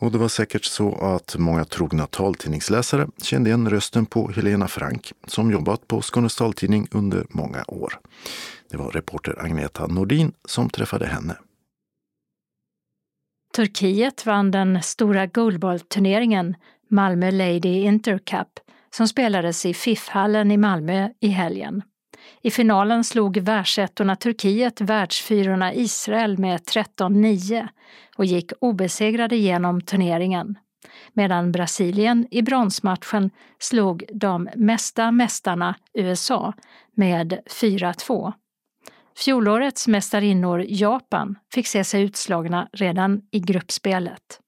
Och 0.00 0.12
det 0.12 0.18
var 0.18 0.28
säkert 0.28 0.64
så 0.64 1.14
att 1.14 1.36
många 1.38 1.64
trogna 1.64 2.06
taltidningsläsare 2.06 3.08
kände 3.22 3.50
igen 3.50 3.70
rösten 3.70 4.06
på 4.06 4.30
Helena 4.30 4.68
Frank 4.68 5.12
som 5.26 5.50
jobbat 5.50 5.88
på 5.88 6.02
Skånes 6.02 6.36
taltidning 6.36 6.88
under 6.90 7.26
många 7.30 7.64
år. 7.68 7.98
Det 8.70 8.76
var 8.76 8.90
reporter 8.90 9.44
Agneta 9.44 9.86
Nordin 9.86 10.32
som 10.44 10.70
träffade 10.70 11.06
henne. 11.06 11.36
Turkiet 13.56 14.26
vann 14.26 14.50
den 14.50 14.82
stora 14.82 15.26
goalballturneringen 15.26 16.56
Malmö 16.88 17.30
Lady 17.30 17.82
Intercup 17.82 18.60
som 18.90 19.08
spelades 19.08 19.66
i 19.66 19.74
FIF-hallen 19.74 20.50
i 20.50 20.56
Malmö 20.56 21.08
i 21.20 21.28
helgen. 21.28 21.82
I 22.42 22.50
finalen 22.50 23.04
slog 23.04 23.38
världsettorna 23.38 24.16
Turkiet 24.16 24.80
världsfyrorna 24.80 25.74
Israel 25.74 26.38
med 26.38 26.60
13-9 26.60 27.68
och 28.16 28.24
gick 28.24 28.52
obesegrade 28.60 29.36
genom 29.36 29.80
turneringen. 29.80 30.58
Medan 31.12 31.52
Brasilien 31.52 32.26
i 32.30 32.42
bronsmatchen 32.42 33.30
slog 33.58 34.04
de 34.12 34.48
mesta 34.56 35.10
mästarna 35.10 35.74
USA 35.94 36.52
med 36.94 37.40
4-2. 37.60 38.32
Fjolårets 39.20 39.88
mästarinnor 39.88 40.64
Japan 40.68 41.38
fick 41.54 41.66
se 41.66 41.84
sig 41.84 42.02
utslagna 42.02 42.68
redan 42.72 43.22
i 43.30 43.40
gruppspelet. 43.40 44.40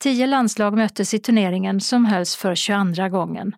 Tio 0.00 0.26
landslag 0.26 0.76
möttes 0.76 1.14
i 1.14 1.18
turneringen 1.18 1.80
som 1.80 2.04
hölls 2.04 2.36
för 2.36 2.54
22 2.54 3.08
gången. 3.08 3.56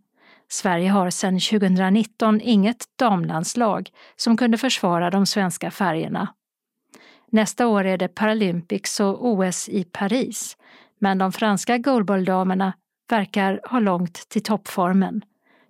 Sverige 0.49 0.91
har 0.91 1.11
sedan 1.11 1.41
2019 1.41 2.41
inget 2.41 2.85
damlandslag 2.99 3.91
som 4.17 4.37
kunde 4.37 4.59
försvara 4.59 5.11
de 5.11 5.27
svenska 5.27 5.71
färgerna. 5.71 6.35
Nästa 7.33 7.67
år 7.67 7.85
är 7.85 7.99
det 7.99 8.09
Paralympics 8.09 9.01
och 9.01 9.27
OS 9.27 9.69
i 9.69 9.85
Paris, 9.85 10.57
men 10.99 11.19
de 11.19 11.33
franska 11.33 11.79
goalballdamerna 11.79 12.73
verkar 13.11 13.61
ha 13.71 13.81
långt 13.81 14.29
till 14.29 14.43
toppformen. 14.43 15.23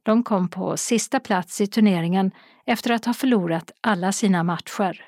De 0.03 0.23
kom 0.23 0.49
på 0.49 0.77
sista 0.77 1.21
plats 1.21 1.61
i 1.61 1.67
turneringen 1.67 2.31
efter 2.67 2.91
att 2.91 3.05
ha 3.05 3.15
förlorat 3.15 3.71
alla 3.81 4.13
sina 4.13 4.45
matcher. 4.45 5.05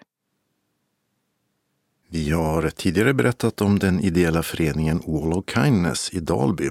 Vi 2.08 2.30
har 2.30 2.70
tidigare 2.70 3.14
berättat 3.14 3.60
om 3.60 3.78
den 3.78 4.00
ideella 4.00 4.42
föreningen 4.42 5.02
All 5.06 5.32
of 5.32 5.44
Kindness 5.54 6.10
i 6.12 6.20
Dalby 6.20 6.70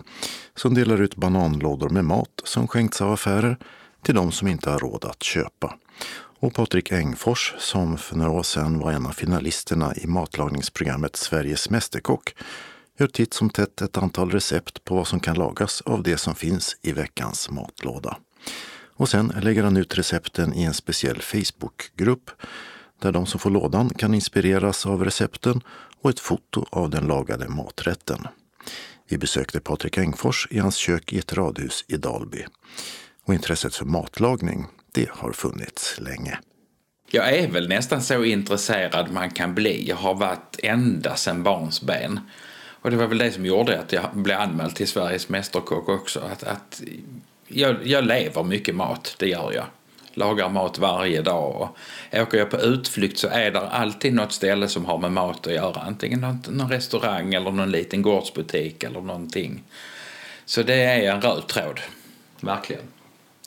som 0.55 0.73
delar 0.73 1.01
ut 1.01 1.15
bananlådor 1.15 1.89
med 1.89 2.05
mat 2.05 2.41
som 2.43 2.67
skänkts 2.67 3.01
av 3.01 3.11
affärer 3.13 3.57
till 4.03 4.15
de 4.15 4.31
som 4.31 4.47
inte 4.47 4.69
har 4.69 4.79
råd 4.79 5.05
att 5.05 5.23
köpa. 5.23 5.77
Och 6.39 6.53
Patrik 6.53 6.91
Engfors, 6.91 7.53
som 7.57 7.97
för 7.97 8.15
några 8.15 8.31
år 8.31 8.43
sedan 8.43 8.79
var 8.79 8.91
en 8.91 9.05
av 9.05 9.11
finalisterna 9.11 9.95
i 9.95 10.07
matlagningsprogrammet 10.07 11.15
Sveriges 11.15 11.69
Mästerkock, 11.69 12.35
gör 13.00 13.07
titt 13.07 13.33
som 13.33 13.50
tätt 13.50 13.81
ett 13.81 13.97
antal 13.97 14.31
recept 14.31 14.83
på 14.83 14.95
vad 14.95 15.07
som 15.07 15.19
kan 15.19 15.35
lagas 15.35 15.81
av 15.81 16.03
det 16.03 16.17
som 16.17 16.35
finns 16.35 16.77
i 16.81 16.91
veckans 16.91 17.50
matlåda. 17.50 18.17
Och 19.01 19.10
sen 19.10 19.34
lägger 19.41 19.63
han 19.63 19.77
ut 19.77 19.98
recepten 19.98 20.53
i 20.53 20.63
en 20.63 20.74
speciell 20.74 21.22
Facebookgrupp 21.22 22.31
där 23.01 23.12
de 23.12 23.25
som 23.25 23.39
får 23.39 23.50
lådan 23.50 23.89
kan 23.89 24.13
inspireras 24.13 24.86
av 24.86 25.05
recepten 25.05 25.62
och 26.01 26.10
ett 26.10 26.20
foto 26.20 26.65
av 26.70 26.89
den 26.89 27.08
lagade 27.08 27.50
maträtten. 27.50 28.27
Vi 29.08 29.17
besökte 29.17 29.60
Patrik 29.60 29.98
Engfors 29.98 30.48
i 30.51 30.60
hans 30.60 30.75
kök 30.75 31.13
i 31.13 31.20
ett 31.20 31.34
radhus 31.34 31.86
i 31.88 31.98
Dalby. 31.98 32.46
Och 33.25 33.34
intresset 33.34 33.75
för 33.75 33.86
matlagning, 33.86 34.67
det 34.91 35.10
har 35.10 35.31
funnits 35.31 36.00
länge. 36.00 36.39
Jag 37.12 37.38
är 37.38 37.48
väl 37.48 37.70
nästan 37.70 38.01
så 38.01 38.24
intresserad 38.24 39.12
man 39.12 39.29
kan 39.29 39.55
bli. 39.55 39.89
Jag 39.89 39.96
har 39.96 40.15
varit 40.15 40.60
ända 40.63 41.15
sedan 41.15 41.43
barnsben. 41.43 42.20
Och 42.81 42.91
det 42.91 42.98
var 42.98 43.08
väl 43.08 43.17
det 43.17 43.31
som 43.31 43.46
gjorde 43.46 43.79
att 43.79 43.93
jag 43.93 44.10
blev 44.13 44.39
anmäld 44.39 44.75
till 44.75 44.88
Sveriges 44.88 45.29
Mästerkock 45.29 45.89
också. 45.89 46.20
Att, 46.20 46.43
att 46.43 46.81
jag, 47.53 47.88
jag 47.88 48.03
lever 48.03 48.43
mycket 48.43 48.75
mat, 48.75 49.15
det 49.20 49.27
gör 49.27 49.51
jag. 49.53 49.65
Lagar 50.13 50.50
mat 50.50 50.77
varje 50.77 51.22
dag. 51.22 51.55
Och 51.62 51.77
åker 52.22 52.38
jag 52.38 52.50
på 52.50 52.58
utflykt 52.58 53.17
så 53.17 53.27
är 53.27 53.51
det 53.51 53.60
alltid 53.60 54.13
något 54.13 54.31
ställe 54.31 54.67
som 54.67 54.86
har 54.86 54.98
med 54.98 55.12
mat 55.12 55.48
att 55.48 55.53
göra. 55.53 55.81
Antingen 55.81 56.20
någon, 56.22 56.43
någon 56.50 56.70
restaurang 56.70 57.34
eller 57.34 57.51
någon 57.51 57.72
liten 57.72 58.01
gårdsbutik 58.01 58.84
eller 58.84 59.01
någonting. 59.01 59.63
Så 60.46 60.63
det 60.63 60.84
är 60.84 61.12
en 61.12 61.22
röd 61.22 61.48
tråd, 61.48 61.79
verkligen. 62.39 62.84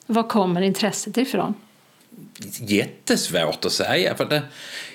Var 0.07 0.29
kommer 0.29 0.63
intresset 0.63 1.17
ifrån? 1.17 1.55
Jättesvårt 2.61 3.65
att 3.65 3.73
säga. 3.73 4.15
För 4.15 4.25
det, 4.25 4.43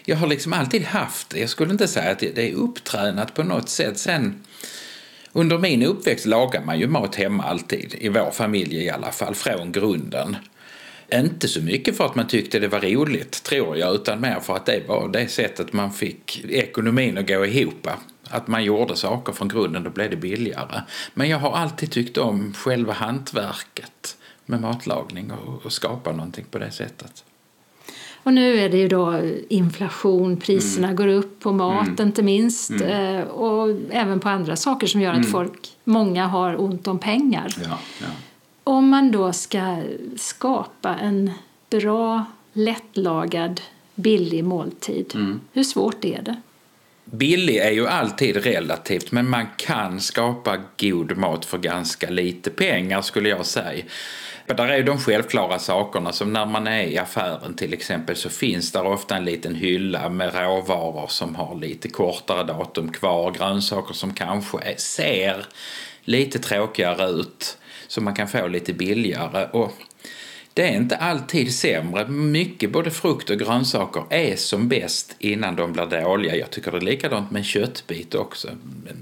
jag 0.05 0.17
har 0.17 0.27
liksom 0.27 0.53
alltid 0.53 0.83
haft 0.83 1.29
det. 1.29 1.39
Jag 1.39 1.49
skulle 1.49 1.71
inte 1.71 1.87
säga 1.87 2.11
att 2.11 2.19
det 2.19 2.49
är 2.49 2.53
upptränat 2.53 3.33
på 3.33 3.43
något 3.43 3.69
sätt. 3.69 3.99
Sen 3.99 4.43
under 5.33 5.57
min 5.57 5.83
uppväxt 5.83 6.25
lagade 6.25 6.65
man 6.65 6.79
ju 6.79 6.87
mat 6.87 7.15
hemma 7.15 7.43
alltid, 7.43 7.95
i 7.99 8.09
vår 8.09 8.31
familj 8.31 8.75
i 8.75 8.89
alla 8.89 9.11
fall, 9.11 9.35
från 9.35 9.71
grunden. 9.71 10.37
Inte 11.13 11.47
så 11.47 11.61
mycket 11.61 11.97
för 11.97 12.05
att 12.05 12.15
man 12.15 12.27
tyckte 12.27 12.59
det 12.59 12.67
var 12.67 12.79
roligt, 12.79 13.43
tror 13.43 13.77
jag, 13.77 13.95
utan 13.95 14.21
mer 14.21 14.39
för 14.39 14.55
att 14.55 14.65
det 14.65 14.87
var 14.87 15.09
det 15.09 15.27
sättet 15.27 15.73
man 15.73 15.93
fick 15.93 16.45
ekonomin 16.49 17.17
att 17.17 17.27
gå 17.27 17.45
ihop. 17.45 17.87
Att 18.29 18.47
man 18.47 18.63
gjorde 18.63 18.95
saker 18.95 19.33
från 19.33 19.47
grunden, 19.47 19.83
då 19.83 19.89
blev 19.89 20.09
det 20.09 20.15
billigare. 20.15 20.81
Men 21.13 21.29
jag 21.29 21.37
har 21.37 21.51
alltid 21.51 21.91
tyckt 21.91 22.17
om 22.17 22.53
själva 22.53 22.93
hantverket 22.93 24.17
med 24.45 24.61
matlagning 24.61 25.31
och, 25.31 25.65
och 25.65 25.73
skapa 25.73 26.11
någonting 26.11 26.45
på 26.51 26.57
det 26.57 26.71
sättet. 26.71 27.23
Och 28.23 28.33
nu 28.33 28.59
är 28.59 28.69
det 28.69 28.77
ju 28.77 28.87
då 28.87 29.21
inflation, 29.49 30.37
priserna 30.37 30.87
mm. 30.87 30.95
går 30.95 31.07
upp 31.07 31.39
på 31.39 31.51
mat 31.51 31.87
mm. 31.87 32.07
inte 32.07 32.23
minst 32.23 32.69
mm. 32.69 33.15
Eh, 33.15 33.23
och 33.23 33.75
även 33.89 34.19
på 34.19 34.29
andra 34.29 34.55
saker 34.55 34.87
som 34.87 35.01
gör 35.01 35.11
att 35.11 35.17
mm. 35.17 35.31
folk, 35.31 35.69
många 35.83 36.27
har 36.27 36.61
ont 36.61 36.87
om 36.87 36.99
pengar. 36.99 37.55
Ja, 37.63 37.79
ja. 38.01 38.07
Om 38.63 38.89
man 38.89 39.11
då 39.11 39.33
ska 39.33 39.77
skapa 40.15 40.95
en 40.95 41.31
bra, 41.69 42.25
lättlagad, 42.53 43.61
billig 43.95 44.43
måltid, 44.43 45.11
mm. 45.15 45.39
hur 45.53 45.63
svårt 45.63 46.05
är 46.05 46.21
det? 46.21 46.35
Billig 47.11 47.57
är 47.57 47.71
ju 47.71 47.87
alltid 47.87 48.37
relativt 48.37 49.11
men 49.11 49.29
man 49.29 49.47
kan 49.57 49.99
skapa 49.99 50.57
god 50.79 51.17
mat 51.17 51.45
för 51.45 51.57
ganska 51.57 52.09
lite 52.09 52.49
pengar 52.49 53.01
skulle 53.01 53.29
jag 53.29 53.45
säga. 53.45 53.83
Där 54.57 54.67
är 54.67 54.83
de 54.83 54.97
självklara 54.97 55.59
sakerna 55.59 56.13
som 56.13 56.33
när 56.33 56.45
man 56.45 56.67
är 56.67 56.83
i 56.83 56.97
affären 56.97 57.53
till 57.53 57.73
exempel 57.73 58.15
så 58.15 58.29
finns 58.29 58.71
där 58.71 58.85
ofta 58.85 59.15
en 59.15 59.25
liten 59.25 59.55
hylla 59.55 60.09
med 60.09 60.33
råvaror 60.33 61.07
som 61.07 61.35
har 61.35 61.55
lite 61.55 61.89
kortare 61.89 62.43
datum 62.43 62.91
kvar, 62.91 63.31
grönsaker 63.31 63.93
som 63.93 64.13
kanske 64.13 64.57
är, 64.57 64.75
ser 64.77 65.45
lite 66.03 66.39
tråkigare 66.39 67.09
ut 67.09 67.57
som 67.87 68.03
man 68.03 68.13
kan 68.13 68.27
få 68.27 68.47
lite 68.47 68.73
billigare. 68.73 69.47
Och 69.51 69.73
det 70.53 70.67
är 70.67 70.75
inte 70.75 70.95
alltid 70.97 71.53
sämre. 71.55 72.07
Mycket, 72.07 72.71
både 72.71 72.91
frukt 72.91 73.29
och 73.29 73.39
grönsaker, 73.39 74.03
är 74.09 74.35
som 74.35 74.67
bäst 74.67 75.15
innan 75.19 75.55
de 75.55 75.73
blir 75.73 75.85
dåliga. 75.85 76.35
Jag 76.35 76.49
tycker 76.49 76.71
det 76.71 76.77
är 76.77 76.81
likadant 76.81 77.31
med 77.31 77.39
en 77.39 77.43
köttbit 77.43 78.15
också. 78.15 78.49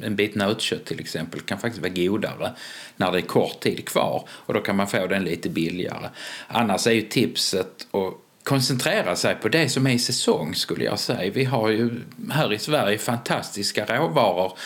En 0.03 0.15
bit 0.15 0.35
nötkött 0.35 0.85
till 0.85 0.99
exempel 0.99 1.39
kan 1.39 1.57
faktiskt 1.57 1.81
vara 1.81 1.93
godare 1.93 2.51
när 2.95 3.11
det 3.11 3.17
är 3.17 3.21
kort 3.21 3.59
tid 3.59 3.85
kvar 3.85 4.27
och 4.29 4.53
då 4.53 4.59
kan 4.59 4.75
man 4.75 4.87
få 4.87 5.07
den 5.07 5.23
lite 5.23 5.49
billigare. 5.49 6.09
Annars 6.47 6.87
är 6.87 6.91
ju 6.91 7.01
tipset 7.01 7.87
att 7.91 8.13
koncentrera 8.43 9.15
sig 9.15 9.35
på 9.35 9.49
det 9.49 9.69
som 9.69 9.87
är 9.87 9.91
i 9.91 9.99
säsong 9.99 10.55
skulle 10.55 10.83
jag 10.83 10.99
säga. 10.99 11.31
Vi 11.31 11.43
har 11.43 11.69
ju 11.69 11.91
här 12.31 12.53
i 12.53 12.59
Sverige 12.59 12.97
fantastiska 12.97 13.85
råvaror 13.85 14.57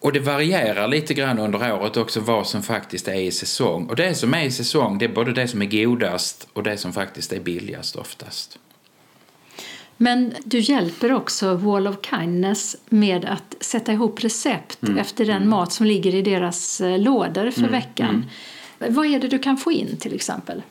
och 0.00 0.12
det 0.12 0.20
varierar 0.20 0.88
lite 0.88 1.14
grann 1.14 1.38
under 1.38 1.72
året 1.72 1.96
också 1.96 2.20
vad 2.20 2.46
som 2.46 2.62
faktiskt 2.62 3.08
är 3.08 3.20
i 3.20 3.30
säsong. 3.30 3.86
Och 3.86 3.96
det 3.96 4.14
som 4.14 4.34
är 4.34 4.44
i 4.44 4.50
säsong 4.50 4.98
det 4.98 5.04
är 5.04 5.08
både 5.12 5.32
det 5.32 5.48
som 5.48 5.62
är 5.62 5.66
godast 5.66 6.48
och 6.52 6.62
det 6.62 6.76
som 6.76 6.92
faktiskt 6.92 7.32
är 7.32 7.40
billigast 7.40 7.96
oftast. 7.96 8.58
Men 9.96 10.34
du 10.44 10.58
hjälper 10.58 11.12
också 11.12 11.54
Wall 11.54 11.86
of 11.86 11.96
Kindness 12.10 12.76
med 12.88 13.24
att 13.24 13.56
sätta 13.60 13.92
ihop 13.92 14.24
recept 14.24 14.82
mm. 14.82 14.98
efter 14.98 15.24
den 15.24 15.36
mm. 15.36 15.48
mat 15.48 15.72
som 15.72 15.86
ligger 15.86 16.14
i 16.14 16.22
deras 16.22 16.80
eh, 16.80 16.98
lådor 16.98 17.50
för 17.50 17.60
mm. 17.60 17.72
veckan. 17.72 18.24
Mm. 18.80 18.94
Vad 18.94 19.06
är 19.06 19.20
det 19.20 19.28
du 19.28 19.38
kan 19.38 19.56
få 19.56 19.72
in 19.72 19.96
till 19.96 20.14
exempel? 20.14 20.62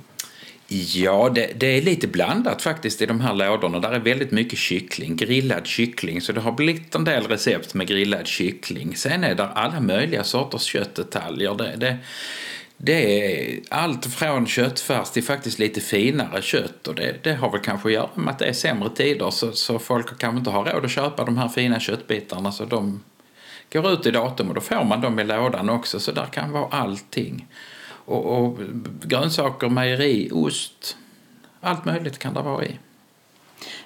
Ja, 0.75 1.29
det, 1.29 1.51
det, 1.59 1.67
är 1.67 1.81
lite 1.81 2.07
blandat 2.07 2.61
faktiskt 2.61 3.01
i 3.01 3.05
de 3.05 3.21
här 3.21 3.33
lådorna. 3.33 3.79
Där 3.79 3.91
är 3.91 3.99
väldigt 3.99 4.31
mycket 4.31 4.59
kyckling, 4.59 5.15
grillad 5.15 5.67
kyckling. 5.67 6.21
Så 6.21 6.31
det 6.31 6.41
har 6.41 6.51
blivit 6.51 6.95
en 6.95 7.03
del 7.03 7.27
recept 7.27 7.73
med 7.73 7.87
grillad 7.87 8.27
kyckling. 8.27 8.95
Sen 8.95 9.23
är 9.23 9.35
det 9.35 9.47
alla 9.47 9.79
möjliga 9.79 10.23
sorters 10.23 10.61
köttdetaljer. 10.61 11.55
Det, 11.55 11.75
det, 11.77 11.97
det 12.77 13.25
är 13.25 13.59
allt 13.69 14.05
från 14.05 14.47
köttfärs 14.47 15.09
till 15.09 15.23
faktiskt 15.23 15.59
lite 15.59 15.81
finare 15.81 16.41
kött 16.41 16.87
och 16.87 16.95
det, 16.95 17.23
det 17.23 17.33
har 17.33 17.51
väl 17.51 17.61
kanske 17.61 17.89
att 17.89 17.93
göra 17.93 18.09
med 18.15 18.31
att 18.31 18.39
det 18.39 18.45
är 18.45 18.53
sämre 18.53 18.89
tider 18.89 19.29
så, 19.29 19.51
så 19.51 19.79
folk 19.79 20.19
kanske 20.19 20.37
inte 20.37 20.49
har 20.49 20.65
råd 20.65 20.85
att 20.85 20.91
köpa 20.91 21.25
de 21.25 21.37
här 21.37 21.47
fina 21.47 21.79
köttbitarna 21.79 22.51
så 22.51 22.65
de 22.65 23.03
går 23.73 23.91
ut 23.91 24.05
i 24.05 24.11
datum 24.11 24.49
och 24.49 24.55
då 24.55 24.61
får 24.61 24.83
man 24.83 25.01
dem 25.01 25.19
i 25.19 25.23
lådan 25.23 25.69
också 25.69 25.99
så 25.99 26.11
där 26.11 26.25
kan 26.25 26.51
vara 26.51 26.67
allting. 26.67 27.47
Och, 28.05 28.25
och 28.25 28.59
grönsaker, 29.03 29.69
mejeri, 29.69 30.29
ost, 30.31 30.97
allt 31.61 31.85
möjligt 31.85 32.19
kan 32.19 32.33
det 32.33 32.41
vara 32.41 32.65
i. 32.65 32.79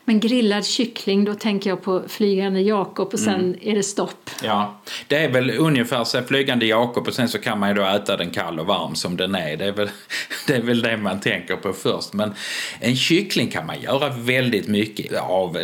Men 0.05 0.19
grillad 0.19 0.65
kyckling, 0.65 1.25
då 1.25 1.33
tänker 1.33 1.69
jag 1.69 1.81
på 1.81 2.03
Flygande 2.07 2.61
Jakob 2.61 3.13
och 3.13 3.19
sen 3.19 3.39
mm. 3.39 3.59
är 3.61 3.75
det 3.75 3.83
stopp. 3.83 4.29
Ja, 4.43 4.81
det 5.07 5.17
är 5.17 5.29
väl 5.29 5.51
ungefär 5.57 6.03
så 6.03 6.21
Flygande 6.21 6.65
Jakob 6.65 7.07
och 7.07 7.13
sen 7.13 7.29
så 7.29 7.39
kan 7.39 7.59
man 7.59 7.69
ju 7.69 7.75
då 7.75 7.85
äta 7.85 8.17
den 8.17 8.29
kall 8.29 8.59
och 8.59 8.65
varm 8.65 8.95
som 8.95 9.17
den 9.17 9.35
är. 9.35 9.57
Det 9.57 9.65
är, 9.65 9.71
väl, 9.71 9.89
det 10.47 10.55
är 10.55 10.61
väl 10.61 10.81
det 10.81 10.97
man 10.97 11.19
tänker 11.19 11.55
på 11.55 11.73
först. 11.73 12.13
Men 12.13 12.33
en 12.79 12.95
kyckling 12.95 13.47
kan 13.47 13.65
man 13.65 13.81
göra 13.81 14.09
väldigt 14.09 14.67
mycket 14.67 15.19
av. 15.19 15.57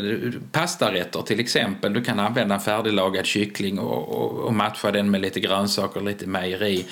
Pastarätter 0.52 1.22
till 1.22 1.40
exempel. 1.40 1.94
Du 1.94 2.04
kan 2.04 2.20
använda 2.20 2.56
en 2.56 2.62
färdiglagad 2.62 3.26
kyckling 3.26 3.80
och, 3.80 4.22
och, 4.22 4.40
och 4.40 4.54
matcha 4.54 4.92
den 4.92 5.12
med 5.12 5.22
lite 5.22 5.40
grönsaker 5.40 6.00
och 6.00 6.06
lite 6.06 6.28
mejeri. 6.28 6.86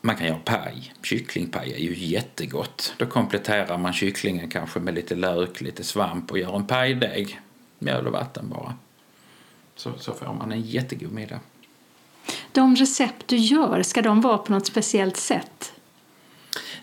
Man 0.00 0.16
kan 0.16 0.26
göra 0.26 0.38
paj. 0.44 0.92
Kycklingpaj 1.02 1.72
är 1.72 1.78
ju 1.78 1.94
jättegott. 1.94 2.94
Då 2.96 3.06
kompletterar 3.06 3.78
man 3.78 3.92
kycklingen 3.92 4.50
kanske 4.50 4.80
med 4.80 4.94
lite 4.94 5.14
lök, 5.14 5.60
lite 5.60 5.84
svamp 5.84 6.30
och 6.30 6.38
gör 6.38 6.56
en 6.56 6.66
pajdeg. 6.66 7.40
Mjöl 7.78 8.06
och 8.06 8.12
vatten 8.12 8.48
bara. 8.48 8.74
Så, 9.76 9.92
så 9.98 10.14
får 10.14 10.34
man 10.34 10.52
en 10.52 10.62
jättegod 10.62 11.12
middag. 11.12 11.40
De 12.52 12.76
recept 12.76 13.28
du 13.28 13.36
gör, 13.36 13.82
ska 13.82 14.02
de 14.02 14.20
vara 14.20 14.38
på 14.38 14.52
något 14.52 14.66
speciellt 14.66 15.16
sätt? 15.16 15.72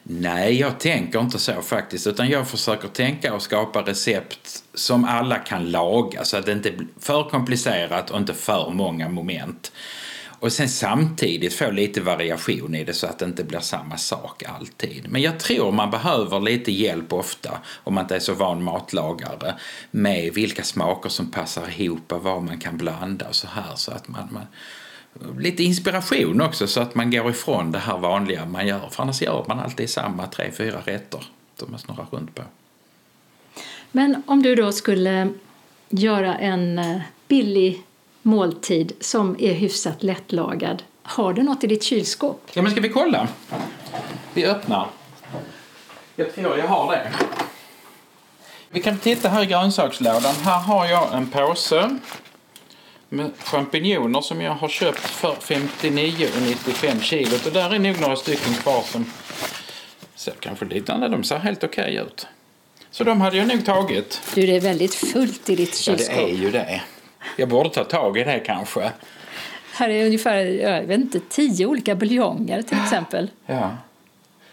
Nej, 0.03 0.59
jag 0.59 0.79
tänker 0.79 1.19
inte 1.19 1.39
så 1.39 1.61
faktiskt. 1.61 2.07
Utan 2.07 2.29
jag 2.29 2.47
försöker 2.47 2.87
tänka 2.87 3.33
och 3.33 3.41
skapa 3.41 3.81
recept 3.81 4.63
som 4.73 5.05
alla 5.05 5.37
kan 5.37 5.71
laga 5.71 6.23
så 6.23 6.37
att 6.37 6.45
det 6.45 6.51
inte 6.51 6.71
blir 6.71 6.87
för 6.99 7.29
komplicerat 7.29 8.11
och 8.11 8.17
inte 8.17 8.33
för 8.33 8.69
många 8.69 9.09
moment. 9.09 9.71
Och 10.39 10.53
sen 10.53 10.69
samtidigt 10.69 11.53
få 11.53 11.71
lite 11.71 12.01
variation 12.01 12.75
i 12.75 12.83
det 12.83 12.93
så 12.93 13.07
att 13.07 13.19
det 13.19 13.25
inte 13.25 13.43
blir 13.43 13.59
samma 13.59 13.97
sak 13.97 14.43
alltid. 14.43 15.05
Men 15.09 15.21
jag 15.21 15.39
tror 15.39 15.71
man 15.71 15.91
behöver 15.91 16.39
lite 16.39 16.71
hjälp 16.71 17.13
ofta, 17.13 17.57
om 17.83 17.93
man 17.93 18.03
inte 18.03 18.15
är 18.15 18.19
så 18.19 18.33
van 18.33 18.63
matlagare, 18.63 19.55
med 19.91 20.33
vilka 20.33 20.63
smaker 20.63 21.09
som 21.09 21.31
passar 21.31 21.81
ihop 21.81 22.11
och 22.11 22.23
vad 22.23 22.43
man 22.43 22.57
kan 22.57 22.77
blanda 22.77 23.27
och 23.27 23.35
så 23.35 23.47
här. 23.47 23.75
Så 23.75 23.91
att 23.91 24.07
man, 24.07 24.27
man 24.31 24.45
lite 25.39 25.63
inspiration 25.63 26.41
också 26.41 26.67
så 26.67 26.81
att 26.81 26.95
man 26.95 27.11
går 27.11 27.29
ifrån 27.29 27.71
det 27.71 27.79
här 27.79 27.97
vanliga 27.97 28.45
man 28.45 28.67
gör. 28.67 28.89
För 28.89 29.03
annars 29.03 29.21
gör 29.21 29.45
man 29.47 29.59
alltid 29.59 29.89
samma 29.89 30.27
tre, 30.27 30.51
fyra 30.51 30.81
rätter 30.85 31.23
som 31.55 31.71
man 31.71 31.79
snurrar 31.79 32.07
runt 32.11 32.35
på. 32.35 32.41
Men 33.91 34.23
om 34.27 34.43
du 34.43 34.55
då 34.55 34.71
skulle 34.71 35.33
göra 35.89 36.35
en 36.37 36.79
eh, 36.79 37.01
billig 37.27 37.81
måltid 38.27 38.91
som 38.99 39.35
är 39.39 39.53
hyfsat 39.53 40.03
lättlagad. 40.03 40.83
Har 41.03 41.33
du 41.33 41.43
något 41.43 41.63
i 41.63 41.67
ditt 41.67 41.83
kylskåp? 41.83 42.41
Ja, 42.53 42.61
men 42.61 42.71
ska 42.71 42.81
vi 42.81 42.89
kolla? 42.89 43.27
Vi 44.33 44.45
öppnar. 44.45 44.87
Jag 46.15 46.35
tror 46.35 46.57
jag 46.57 46.67
har 46.67 46.91
det. 46.91 47.11
Vi 48.69 48.81
kan 48.81 48.97
titta 48.97 49.29
här 49.29 49.43
i 49.43 49.45
grönsakslådan. 49.45 50.35
Här 50.35 50.59
har 50.59 50.85
jag 50.85 51.13
en 51.13 51.29
påse 51.29 51.99
med 53.09 53.31
champinjoner 53.37 54.21
som 54.21 54.41
jag 54.41 54.51
har 54.51 54.67
köpt 54.67 54.99
för 54.99 55.33
59,95 55.33 56.99
kilot. 56.99 57.45
Och 57.45 57.53
där 57.53 57.73
är 57.73 57.79
nog 57.79 58.01
några 58.01 58.15
stycken 58.15 58.53
kvar 58.53 58.81
som 58.81 59.11
ser 60.15 60.33
kanske 60.39 60.65
lite, 60.65 60.97
de 60.97 61.23
ser 61.23 61.37
helt 61.37 61.63
okej 61.63 61.83
okay 61.83 62.05
ut. 62.05 62.27
Så 62.91 63.03
de 63.03 63.21
hade 63.21 63.37
jag 63.37 63.47
nog 63.47 63.65
tagit. 63.65 64.21
Du, 64.35 64.45
det 64.45 64.55
är 64.55 64.61
väldigt 64.61 64.95
fullt 64.95 65.49
i 65.49 65.55
ditt 65.55 65.77
kylskåp. 65.77 66.15
Ja, 66.17 66.25
det 66.25 66.31
är 66.31 66.35
ju 66.35 66.51
det. 66.51 66.81
Jag 67.35 67.49
borde 67.49 67.69
ta 67.69 67.83
tag 67.83 68.17
i 68.17 68.23
det 68.23 68.39
kanske. 68.39 68.91
Här 69.73 69.89
är 69.89 70.05
ungefär 70.05 70.35
jag 70.35 70.83
vet 70.83 70.99
inte, 70.99 71.19
tio 71.29 71.65
olika 71.65 71.95
buljonger 71.95 72.61
till 72.61 72.77
exempel. 72.83 73.29
Ja. 73.45 73.71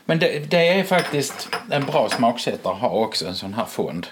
Men 0.05 0.19
det, 0.19 0.51
det, 0.51 0.69
är 0.69 0.85
faktiskt 0.85 1.49
en 1.71 1.85
bra 1.85 2.09
smaksättare 2.09 2.73
att 2.73 2.81
ha 2.81 2.89
också, 2.89 3.27
en 3.27 3.35
sån 3.35 3.55
här 3.55 3.65
fond. 3.65 4.07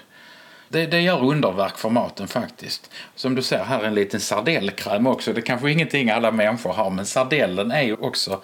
Det, 0.69 0.85
det 0.85 1.01
gör 1.01 1.23
underverk 1.23 1.77
för 1.77 1.89
maten 1.89 2.27
faktiskt. 2.27 2.91
Som 3.15 3.35
du 3.35 3.41
ser 3.41 3.63
här 3.63 3.79
är 3.79 3.87
en 3.87 3.95
liten 3.95 4.19
sardellkräm 4.19 5.07
också. 5.07 5.33
Det 5.33 5.39
är 5.39 5.41
kanske 5.41 5.71
ingenting 5.71 6.09
alla 6.09 6.31
människor 6.31 6.73
har 6.73 6.89
men 6.89 7.05
sardellen 7.05 7.71
är 7.71 7.81
ju 7.81 7.95
också 7.95 8.41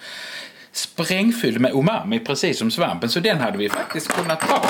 sprängfylld 0.72 1.60
med 1.60 1.72
umami 1.72 2.18
precis 2.18 2.58
som 2.58 2.70
svampen. 2.70 3.08
Så 3.08 3.20
den 3.20 3.38
hade 3.38 3.58
vi 3.58 3.68
faktiskt 3.68 4.08
kunnat 4.08 4.40
ta 4.40 4.62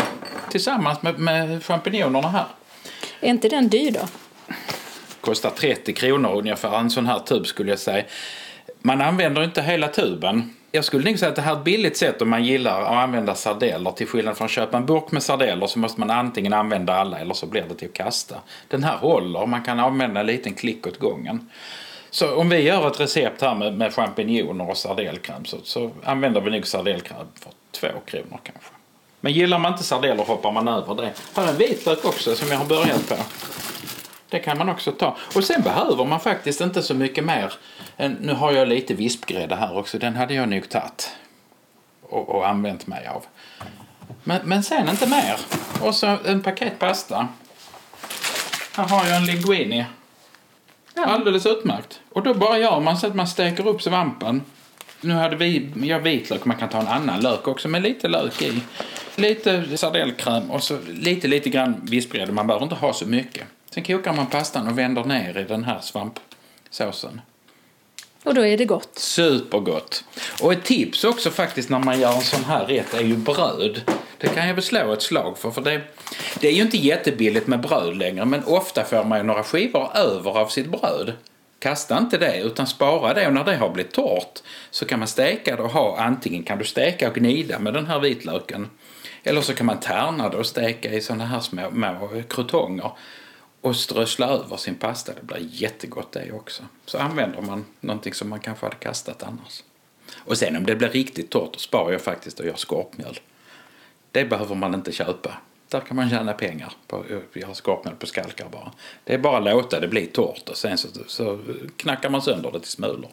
tillsammans 0.50 1.02
med, 1.02 1.18
med 1.18 1.64
champinjonerna 1.64 2.28
här. 2.28 2.46
Är 3.20 3.28
inte 3.28 3.48
den 3.48 3.68
dyr 3.68 3.90
då? 3.90 4.00
Kostar 5.20 5.50
30 5.50 5.92
kronor 5.92 6.38
ungefär 6.38 6.78
en 6.78 6.90
sån 6.90 7.06
här 7.06 7.18
tub 7.18 7.46
skulle 7.46 7.70
jag 7.70 7.78
säga. 7.78 8.04
Man 8.82 9.00
använder 9.00 9.44
inte 9.44 9.62
hela 9.62 9.88
tuben. 9.88 10.54
Jag 10.72 10.84
skulle 10.84 11.10
nog 11.10 11.18
säga 11.18 11.28
att 11.28 11.36
det 11.36 11.42
här 11.42 11.52
är 11.52 11.58
ett 11.58 11.64
billigt 11.64 11.96
sätt 11.96 12.22
om 12.22 12.30
man 12.30 12.44
gillar 12.44 12.82
att 12.82 12.88
använda 12.88 13.34
sardeller. 13.34 13.90
Till 13.90 14.06
skillnad 14.06 14.36
från 14.36 14.44
att 14.44 14.50
köpa 14.50 14.76
en 14.76 14.86
burk 14.86 15.10
med 15.12 15.22
sardeller 15.22 15.66
så 15.66 15.78
måste 15.78 16.00
man 16.00 16.10
antingen 16.10 16.52
använda 16.52 16.94
alla 16.94 17.18
eller 17.18 17.34
så 17.34 17.46
blir 17.46 17.64
det 17.68 17.74
till 17.74 17.88
att 17.88 17.94
kasta. 17.94 18.34
Den 18.68 18.84
här 18.84 18.96
håller, 18.96 19.46
man 19.46 19.62
kan 19.62 19.80
använda 19.80 20.20
en 20.20 20.26
liten 20.26 20.54
klick 20.54 20.86
åt 20.86 20.98
gången. 20.98 21.50
Så 22.10 22.34
om 22.34 22.48
vi 22.48 22.60
gör 22.60 22.86
ett 22.86 23.00
recept 23.00 23.42
här 23.42 23.54
med, 23.54 23.78
med 23.78 23.94
champinjoner 23.94 24.70
och 24.70 24.76
sardellkräm 24.76 25.44
så, 25.44 25.56
så 25.62 25.90
använder 26.04 26.40
vi 26.40 26.50
nog 26.50 26.66
sardellkräm 26.66 27.26
för 27.34 27.52
2 27.72 28.00
kronor 28.06 28.40
kanske. 28.42 28.70
Men 29.20 29.32
gillar 29.32 29.58
man 29.58 29.72
inte 29.72 29.84
sardeller 29.84 30.24
hoppar 30.24 30.52
man 30.52 30.68
över 30.68 30.94
det. 30.94 31.12
Här 31.36 31.44
är 31.44 31.48
en 31.48 31.56
vitlök 31.56 32.04
också 32.04 32.34
som 32.34 32.48
jag 32.48 32.58
har 32.58 32.66
börjat 32.66 33.08
på. 33.08 33.16
Det 34.30 34.38
kan 34.38 34.58
man 34.58 34.68
också 34.68 34.92
ta. 34.92 35.16
Och 35.34 35.44
sen 35.44 35.62
behöver 35.62 36.04
man 36.04 36.20
faktiskt 36.20 36.60
inte 36.60 36.82
så 36.82 36.94
mycket 36.94 37.24
mer. 37.24 37.52
Nu 38.20 38.32
har 38.32 38.52
jag 38.52 38.68
lite 38.68 38.94
vispgrädde 38.94 39.54
här 39.54 39.78
också. 39.78 39.98
Den 39.98 40.16
hade 40.16 40.34
jag 40.34 40.48
nog 40.48 40.68
tagit 40.68 41.10
och, 42.02 42.28
och 42.28 42.48
använt 42.48 42.86
mig 42.86 43.06
av. 43.06 43.24
Men, 44.24 44.40
men 44.44 44.62
sen 44.62 44.88
inte 44.88 45.06
mer. 45.06 45.36
Och 45.80 45.94
så 45.94 46.18
en 46.26 46.42
paket 46.42 46.78
pasta. 46.78 47.28
Här 48.72 48.88
har 48.88 49.06
jag 49.06 49.16
en 49.16 49.26
linguini. 49.26 49.84
Ja. 50.94 51.04
Alldeles 51.04 51.46
utmärkt. 51.46 52.00
Och 52.08 52.22
då 52.22 52.34
bara 52.34 52.58
gör 52.58 52.80
man 52.80 52.96
så 52.96 53.06
att 53.06 53.14
man 53.14 53.28
steker 53.28 53.68
upp 53.68 53.82
svampen. 53.82 54.42
Nu 55.00 55.14
hade 55.14 55.36
vi 55.36 55.72
jag 55.82 56.00
vitlök, 56.00 56.44
man 56.44 56.56
kan 56.56 56.68
ta 56.68 56.80
en 56.80 56.88
annan 56.88 57.20
lök 57.20 57.48
också 57.48 57.68
med 57.68 57.82
lite 57.82 58.08
lök 58.08 58.42
i. 58.42 58.62
Lite 59.16 59.76
sardellkräm 59.76 60.50
och 60.50 60.62
så 60.62 60.78
lite, 60.88 61.28
lite 61.28 61.50
grann 61.50 61.80
vispgrädde. 61.82 62.32
Man 62.32 62.46
behöver 62.46 62.64
inte 62.64 62.74
ha 62.74 62.92
så 62.92 63.06
mycket. 63.06 63.44
Sen 63.74 63.84
kokar 63.84 64.12
man 64.12 64.26
pastan 64.26 64.68
och 64.68 64.78
vänder 64.78 65.04
ner 65.04 65.38
i 65.38 65.44
den 65.44 65.64
här 65.64 65.80
svampsåsen. 65.80 67.20
Och 68.22 68.34
då 68.34 68.46
är 68.46 68.58
det 68.58 68.64
gott? 68.64 68.98
Supergott. 68.98 70.04
Och 70.42 70.52
ett 70.52 70.64
tips 70.64 71.04
också 71.04 71.30
faktiskt 71.30 71.70
när 71.70 71.78
man 71.78 72.00
gör 72.00 72.12
en 72.12 72.20
sån 72.20 72.44
här 72.44 72.66
rätt 72.66 72.94
är 72.94 73.00
ju 73.00 73.16
bröd. 73.16 73.80
Det 74.18 74.28
kan 74.28 74.48
jag 74.48 74.54
väl 74.54 74.62
slå 74.62 74.92
ett 74.92 75.02
slag 75.02 75.38
för. 75.38 75.50
för 75.50 75.62
det, 75.62 75.82
det 76.40 76.48
är 76.48 76.52
ju 76.52 76.62
inte 76.62 76.76
jättebilligt 76.76 77.46
med 77.46 77.60
bröd 77.60 77.96
längre 77.96 78.24
men 78.24 78.44
ofta 78.44 78.84
får 78.84 79.04
man 79.04 79.18
ju 79.18 79.24
några 79.24 79.42
skivor 79.42 79.96
över 79.96 80.38
av 80.38 80.46
sitt 80.48 80.66
bröd. 80.66 81.12
Kasta 81.58 81.98
inte 81.98 82.18
det 82.18 82.40
utan 82.40 82.66
spara 82.66 83.14
det 83.14 83.26
och 83.26 83.32
när 83.32 83.44
det 83.44 83.56
har 83.56 83.70
blivit 83.70 83.92
torrt 83.92 84.38
så 84.70 84.84
kan 84.84 84.98
man 84.98 85.08
steka 85.08 85.56
det 85.56 85.62
och 85.62 85.70
ha 85.70 85.98
antingen 85.98 86.42
kan 86.42 86.58
du 86.58 86.64
steka 86.64 87.08
och 87.08 87.14
gnida 87.14 87.58
med 87.58 87.74
den 87.74 87.86
här 87.86 88.00
vitlöken 88.00 88.70
eller 89.22 89.40
så 89.40 89.54
kan 89.54 89.66
man 89.66 89.80
tärna 89.80 90.28
det 90.28 90.36
och 90.36 90.46
steka 90.46 90.92
i 90.92 91.00
såna 91.00 91.26
här 91.26 91.40
små, 91.40 91.70
små 91.70 92.22
krutonger 92.28 92.90
och 93.60 93.76
strössla 93.76 94.26
över 94.26 94.56
sin 94.56 94.74
pasta. 94.74 95.12
Det 95.14 95.22
blir 95.22 95.48
jättegott 95.50 96.12
det 96.12 96.32
också. 96.32 96.62
Så 96.86 96.98
använder 96.98 97.42
man 97.42 97.64
någonting 97.80 98.14
som 98.14 98.28
man 98.28 98.40
kanske 98.40 98.66
hade 98.66 98.76
kastat 98.76 99.22
annars. 99.22 99.62
Och 100.16 100.38
sen 100.38 100.56
om 100.56 100.66
det 100.66 100.76
blir 100.76 100.88
riktigt 100.88 101.30
torrt 101.30 101.52
då 101.52 101.58
sparar 101.58 101.92
jag 101.92 102.00
faktiskt 102.00 102.40
och 102.40 102.46
gör 102.46 102.56
skorpmjöl. 102.56 103.20
Det 104.12 104.24
behöver 104.24 104.54
man 104.54 104.74
inte 104.74 104.92
köpa. 104.92 105.36
Där 105.68 105.80
kan 105.80 105.96
man 105.96 106.10
tjäna 106.10 106.32
pengar 106.32 106.72
på 106.86 106.96
att 106.96 107.36
göra 107.36 107.54
skorpmjöl 107.54 107.94
på 107.96 108.06
skalkar 108.06 108.48
bara. 108.48 108.72
Det 109.04 109.14
är 109.14 109.18
bara 109.18 109.38
att 109.38 109.44
låta 109.44 109.80
det 109.80 109.88
bli 109.88 110.06
torrt 110.06 110.48
och 110.48 110.56
sen 110.56 110.78
så, 110.78 110.88
så 111.06 111.40
knackar 111.76 112.10
man 112.10 112.22
sönder 112.22 112.52
det 112.52 112.60
till 112.60 112.70
smulor. 112.70 113.10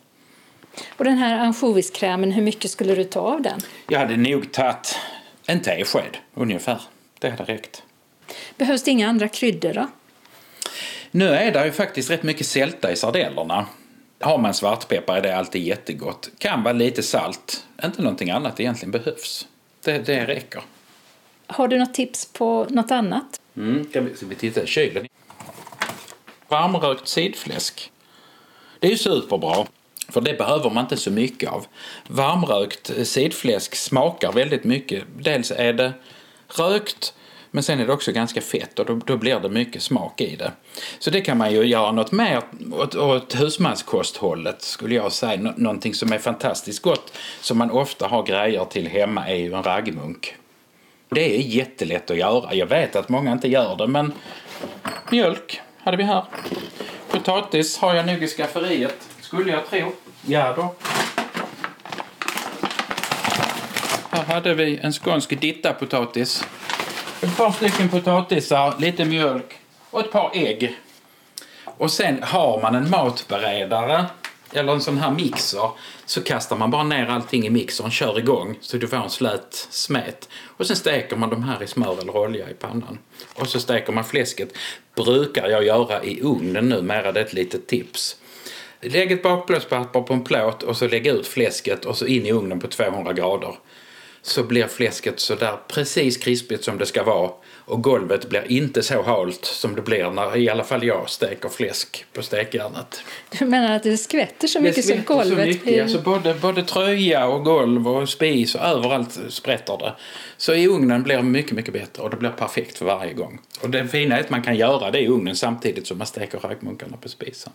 Och 0.89 1.05
den 1.05 1.17
här 1.17 1.39
ansjoviskrämen, 1.39 2.31
hur 2.31 2.41
mycket 2.41 2.71
skulle 2.71 2.95
du 2.95 3.03
ta 3.03 3.19
av 3.19 3.41
den? 3.41 3.60
Jag 3.88 3.99
hade 3.99 4.17
nog 4.17 4.51
tagit 4.51 4.97
en 5.45 5.62
tesked 5.62 6.17
ungefär. 6.33 6.81
Det 7.19 7.29
hade 7.29 7.43
räckt. 7.43 7.83
Behövs 8.57 8.83
det 8.83 8.91
inga 8.91 9.10
andra 9.10 9.27
kryddor 9.27 9.73
då? 9.73 9.88
Nu 11.11 11.29
är 11.29 11.51
det 11.51 11.65
ju 11.65 11.71
faktiskt 11.71 12.09
rätt 12.09 12.23
mycket 12.23 12.47
sälta 12.47 12.91
i 12.91 12.95
sardellerna. 12.95 13.65
Har 14.19 14.37
man 14.37 14.53
svartpeppar 14.53 15.17
är 15.17 15.21
det 15.21 15.37
alltid 15.37 15.63
jättegott. 15.63 16.29
Kan 16.37 16.63
vara 16.63 16.73
lite 16.73 17.03
salt. 17.03 17.65
Inte 17.83 18.01
någonting 18.01 18.29
annat 18.29 18.59
egentligen 18.59 18.91
behövs. 18.91 19.47
Det, 19.83 19.97
det 19.97 20.25
räcker. 20.25 20.61
Har 21.47 21.67
du 21.67 21.77
något 21.77 21.93
tips 21.93 22.33
på 22.33 22.67
något 22.69 22.91
annat? 22.91 23.41
Mm, 23.57 23.85
kan 23.85 24.05
vi, 24.05 24.15
ska 24.15 24.25
vi 24.25 24.35
titta 24.35 24.63
i 24.63 24.67
kylen? 24.67 25.07
Varmrökt 26.47 27.07
sidfläsk. 27.07 27.91
Det 28.79 28.87
är 28.87 28.91
ju 28.91 28.97
superbra. 28.97 29.65
För 30.09 30.21
det 30.21 30.37
behöver 30.37 30.69
man 30.69 30.83
inte 30.83 30.97
så 30.97 31.11
mycket 31.11 31.49
av. 31.49 31.65
Varmrökt 32.07 33.07
sidfläsk 33.07 33.75
smakar 33.75 34.31
väldigt 34.31 34.63
mycket. 34.63 35.03
Dels 35.19 35.51
är 35.51 35.73
det 35.73 35.93
rökt 36.47 37.13
men 37.57 37.63
sen 37.63 37.79
är 37.79 37.87
det 37.87 37.93
också 37.93 38.11
ganska 38.11 38.41
fett 38.41 38.79
och 38.79 38.85
då, 38.85 38.99
då, 39.05 39.17
blir 39.17 39.39
det 39.39 39.49
mycket 39.49 39.83
smak 39.83 40.21
i 40.21 40.35
det. 40.35 40.51
Så 40.99 41.09
det 41.09 41.21
kan 41.21 41.37
man 41.37 41.51
ju 41.51 41.63
göra 41.63 41.91
något 41.91 42.11
mer 42.11 42.41
åt, 42.71 42.95
åt 42.95 43.39
husmanskosthållet 43.39 44.61
skulle 44.61 44.95
jag 44.95 45.11
säga. 45.11 45.41
Nå 45.41 45.53
någonting 45.57 45.93
som 45.93 46.13
är 46.13 46.17
fantastiskt 46.17 46.81
gott 46.81 47.17
som 47.41 47.57
man 47.57 47.71
ofta 47.71 48.07
har 48.07 48.23
grejer 48.23 48.65
till 48.65 48.87
hemma 48.87 49.27
är 49.27 49.35
ju 49.35 49.53
en 49.53 49.63
raggmunk. 49.63 50.35
Det 51.09 51.35
är 51.35 51.39
jättelätt 51.39 52.11
att 52.11 52.17
göra. 52.17 52.53
Jag 52.53 52.67
vet 52.67 52.95
att 52.95 53.09
många 53.09 53.31
inte 53.31 53.47
gör 53.47 53.75
det 53.75 53.87
men 53.87 54.13
mjölk 55.11 55.61
hade 55.77 55.97
vi 55.97 56.03
här. 56.03 56.25
Potatis 57.11 57.77
har 57.77 57.95
jag 57.95 58.05
nog 58.05 58.23
i 58.23 58.27
skafferiet 58.27 59.09
skulle 59.21 59.51
jag 59.51 59.69
tro. 59.69 59.91
Ja 60.25 60.53
då. 60.55 60.75
Här 64.09 64.23
hade 64.23 64.53
vi 64.53 64.79
en 64.81 64.93
skånsk 64.93 65.41
dittapotatis. 65.41 66.43
Ett 67.21 67.38
par 67.38 67.51
stycken 67.51 67.89
potatisar, 67.89 68.75
lite 68.80 69.06
mjölk 69.06 69.60
och 69.89 69.99
ett 69.99 70.12
par 70.12 70.32
ägg. 70.34 70.77
Och 71.65 71.91
sen 71.91 72.23
har 72.23 72.62
man 72.62 72.75
en 72.75 72.89
matberedare 72.89 74.06
eller 74.53 74.73
en 74.73 74.82
sån 74.82 74.97
här 74.97 75.12
mixer 75.12 75.69
så 76.06 76.23
kastar 76.23 76.56
man 76.56 76.71
bara 76.71 76.84
ner 76.84 77.08
allting 77.08 77.47
i 77.47 77.49
mixern, 77.49 77.91
kör 77.91 78.19
igång 78.19 78.58
så 78.62 78.77
du 78.77 78.88
får 78.88 78.97
en 78.97 79.10
slät 79.10 79.67
smet. 79.69 80.30
Och 80.58 80.67
sen 80.67 80.75
steker 80.75 81.15
man 81.15 81.30
de 81.30 81.43
här 81.43 81.63
i 81.63 81.67
smör 81.67 82.01
eller 82.01 82.17
olja 82.17 82.49
i 82.49 82.53
pannan. 82.53 82.97
Och 83.34 83.47
så 83.47 83.60
steker 83.60 83.93
man 83.93 84.03
fläsket. 84.03 84.58
Brukar 84.95 85.49
jag 85.49 85.63
göra 85.63 86.03
i 86.03 86.21
ugnen 86.21 86.69
numera, 86.69 87.12
det 87.12 87.19
är 87.19 87.25
ett 87.25 87.34
litet 87.34 87.67
tips. 87.67 88.17
Lägg 88.82 89.12
ett 89.12 89.23
bakplåtspapper 89.23 90.01
på 90.01 90.13
en 90.13 90.23
plåt 90.23 90.63
och 90.63 90.77
så 90.77 90.88
lägg 90.88 91.08
ut 91.08 91.27
fläsket 91.27 91.86
och 91.86 91.97
så 91.97 92.06
in 92.06 92.25
i 92.25 92.32
ugnen 92.32 92.60
på 92.60 92.67
200 92.67 93.13
grader 93.13 93.56
så 94.27 94.43
blir 94.43 94.67
fläsket 94.67 95.19
så 95.19 95.35
där 95.35 95.57
precis 95.67 96.17
krispigt 96.17 96.63
som 96.63 96.77
det 96.77 96.85
ska 96.85 97.03
vara 97.03 97.31
och 97.65 97.83
golvet 97.83 98.29
blir 98.29 98.51
inte 98.51 98.83
så 98.83 99.01
halt 99.01 99.45
som 99.45 99.75
det 99.75 99.81
blir 99.81 100.09
när 100.09 100.37
i 100.37 100.49
alla 100.49 100.63
fall 100.63 100.83
jag 100.83 101.09
steker 101.09 101.49
fläsk 101.49 102.05
på 102.13 102.21
stekjärnet. 102.21 103.03
Du 103.39 103.45
menar 103.45 103.75
att 103.75 103.83
det 103.83 103.97
skvätter 103.97 104.47
så 104.47 104.61
mycket 104.61 104.85
så 104.85 104.95
golvet 105.05 105.27
så 105.29 105.35
mycket. 105.35 105.63
blir... 105.63 105.81
Alltså 105.81 106.01
både, 106.01 106.33
både 106.33 106.63
tröja 106.63 107.27
och 107.27 107.43
golv 107.43 107.87
och 107.87 108.09
spis 108.09 108.55
och 108.55 108.61
överallt 108.61 109.19
sprätter 109.29 109.77
det. 109.77 109.93
Så 110.37 110.53
i 110.53 110.67
ugnen 110.67 111.03
blir 111.03 111.17
det 111.17 111.23
mycket, 111.23 111.51
mycket 111.51 111.73
bättre 111.73 112.03
och 112.03 112.09
det 112.09 112.17
blir 112.17 112.29
perfekt 112.29 112.77
för 112.77 112.85
varje 112.85 113.13
gång. 113.13 113.39
Och 113.61 113.69
det 113.69 113.87
fina 113.87 114.17
är 114.17 114.19
att 114.19 114.29
man 114.29 114.41
kan 114.41 114.55
göra 114.55 114.91
det 114.91 114.99
i 114.99 115.07
ugnen 115.07 115.35
samtidigt 115.35 115.87
som 115.87 115.97
man 115.97 116.07
steker 116.07 116.39
raggmunkarna 116.39 116.97
på 116.97 117.09
spisen. 117.09 117.53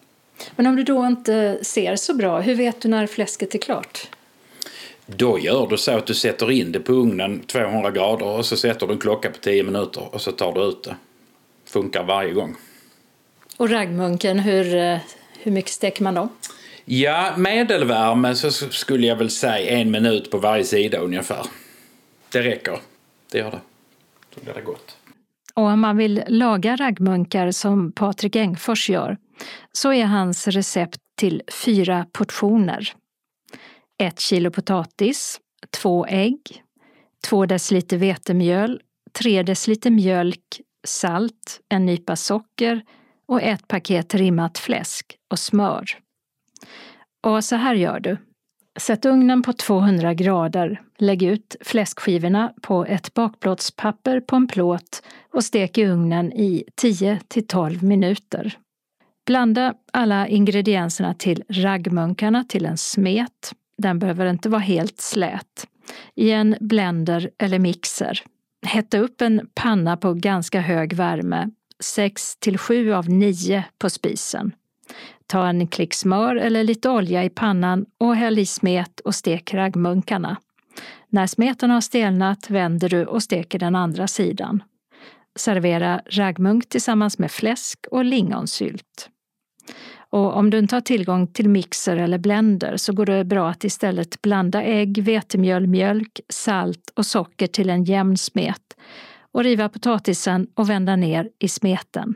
Men 0.56 0.66
om 0.66 0.76
du 0.76 0.82
då 0.82 1.06
inte 1.06 1.58
ser 1.62 1.96
så 1.96 2.14
bra, 2.14 2.40
hur 2.40 2.54
vet 2.54 2.80
du 2.80 2.88
när 2.88 3.06
fläsket 3.06 3.54
är 3.54 3.58
klart? 3.58 4.08
Då 5.16 5.38
gör 5.38 5.66
du 5.66 5.76
så 5.76 5.92
att 5.92 6.06
du 6.06 6.14
sätter 6.14 6.50
in 6.50 6.72
det 6.72 6.80
på 6.80 6.92
ugnen 6.92 7.40
200 7.40 7.90
grader 7.90 8.26
och 8.26 8.46
så 8.46 8.56
sätter 8.56 8.86
du 8.86 8.92
en 8.92 8.98
klocka 8.98 9.30
på 9.30 9.38
10 9.38 9.62
minuter 9.62 10.14
och 10.14 10.20
så 10.20 10.32
tar 10.32 10.52
du 10.52 10.60
ut 10.60 10.82
det. 10.82 10.96
Funkar 11.66 12.04
varje 12.04 12.32
gång. 12.32 12.56
Och 13.56 13.70
raggmunken, 13.70 14.38
hur, 14.38 14.74
eh, 14.74 14.98
hur 15.38 15.52
mycket 15.52 15.70
steker 15.70 16.02
man 16.02 16.14
dem? 16.14 16.28
Ja, 16.84 17.34
medelvärme 17.36 18.34
så 18.34 18.50
skulle 18.50 19.06
jag 19.06 19.16
väl 19.16 19.30
säga 19.30 19.78
en 19.78 19.90
minut 19.90 20.30
på 20.30 20.38
varje 20.38 20.64
sida 20.64 20.98
ungefär. 20.98 21.46
Det 22.32 22.42
räcker. 22.42 22.78
Det 23.32 23.38
gör 23.38 23.50
det. 23.50 23.60
Då 24.34 24.40
blir 24.44 24.54
det 24.54 24.60
gott. 24.60 24.96
Och 25.54 25.62
om 25.62 25.80
man 25.80 25.96
vill 25.96 26.22
laga 26.28 26.76
raggmunkar 26.76 27.50
som 27.50 27.92
Patrik 27.92 28.36
Engfors 28.36 28.90
gör 28.90 29.16
så 29.72 29.92
är 29.92 30.04
hans 30.04 30.48
recept 30.48 30.98
till 31.16 31.42
fyra 31.64 32.06
portioner 32.12 32.92
1 33.98 34.20
kilo 34.20 34.50
potatis, 34.50 35.40
2 35.70 36.06
ägg, 36.06 36.62
2 37.24 37.46
deciliter 37.46 37.96
vetemjöl, 37.96 38.80
3 39.12 39.42
deciliter 39.42 39.90
mjölk, 39.90 40.60
salt, 40.84 41.60
en 41.68 41.86
nypa 41.86 42.16
socker 42.16 42.82
och 43.26 43.42
ett 43.42 43.68
paket 43.68 44.14
rimmat 44.14 44.58
fläsk 44.58 45.16
och 45.30 45.38
smör. 45.38 45.84
Och 47.26 47.44
så 47.44 47.56
här 47.56 47.74
gör 47.74 48.00
du. 48.00 48.16
Sätt 48.78 49.04
ugnen 49.04 49.42
på 49.42 49.52
200 49.52 50.14
grader, 50.14 50.82
lägg 50.98 51.22
ut 51.22 51.56
fläskskivorna 51.60 52.52
på 52.62 52.84
ett 52.84 53.14
bakplåtspapper 53.14 54.20
på 54.20 54.36
en 54.36 54.46
plåt 54.46 55.02
och 55.32 55.44
stek 55.44 55.78
i 55.78 55.84
ugnen 55.84 56.32
i 56.32 56.64
10 56.74 57.20
till 57.28 57.46
12 57.46 57.82
minuter. 57.82 58.58
Blanda 59.26 59.74
alla 59.92 60.28
ingredienserna 60.28 61.14
till 61.14 61.44
raggmunkarna 61.48 62.44
till 62.44 62.66
en 62.66 62.78
smet 62.78 63.52
den 63.78 63.98
behöver 63.98 64.26
inte 64.26 64.48
vara 64.48 64.60
helt 64.60 65.00
slät. 65.00 65.66
I 66.14 66.30
en 66.30 66.56
blender 66.60 67.30
eller 67.38 67.58
mixer. 67.58 68.22
Hetta 68.66 68.98
upp 68.98 69.20
en 69.20 69.48
panna 69.54 69.96
på 69.96 70.14
ganska 70.14 70.60
hög 70.60 70.92
värme, 70.92 71.50
6 71.80 72.36
till 72.36 72.58
7 72.58 72.92
av 72.92 73.08
9 73.08 73.64
på 73.78 73.90
spisen. 73.90 74.52
Ta 75.26 75.46
en 75.46 75.66
klick 75.66 75.94
smör 75.94 76.36
eller 76.36 76.64
lite 76.64 76.90
olja 76.90 77.24
i 77.24 77.30
pannan 77.30 77.86
och 77.98 78.16
häll 78.16 78.38
i 78.38 78.46
smet 78.46 79.00
och 79.00 79.14
stek 79.14 79.54
raggmunkarna. 79.54 80.36
När 81.08 81.26
smeten 81.26 81.70
har 81.70 81.80
stelnat 81.80 82.50
vänder 82.50 82.88
du 82.88 83.06
och 83.06 83.22
steker 83.22 83.58
den 83.58 83.76
andra 83.76 84.08
sidan. 84.08 84.62
Servera 85.36 86.02
raggmunk 86.06 86.68
tillsammans 86.68 87.18
med 87.18 87.30
fläsk 87.30 87.86
och 87.90 88.04
lingonsylt. 88.04 89.08
Och 90.12 90.36
om 90.36 90.50
du 90.50 90.58
inte 90.58 90.76
har 90.76 90.80
tillgång 90.80 91.26
till 91.26 91.48
mixer 91.48 91.96
eller 91.96 92.18
blender 92.18 92.76
så 92.76 92.92
går 92.92 93.06
det 93.06 93.24
bra 93.24 93.50
att 93.50 93.64
istället 93.64 94.22
blanda 94.22 94.62
ägg, 94.62 95.02
vetemjöl, 95.02 95.66
mjölk, 95.66 96.20
salt 96.28 96.92
och 96.94 97.06
socker 97.06 97.46
till 97.46 97.70
en 97.70 97.84
jämn 97.84 98.16
smet 98.16 98.76
och 99.32 99.44
riva 99.44 99.68
potatisen 99.68 100.46
och 100.54 100.70
vända 100.70 100.96
ner 100.96 101.28
i 101.38 101.48
smeten. 101.48 102.14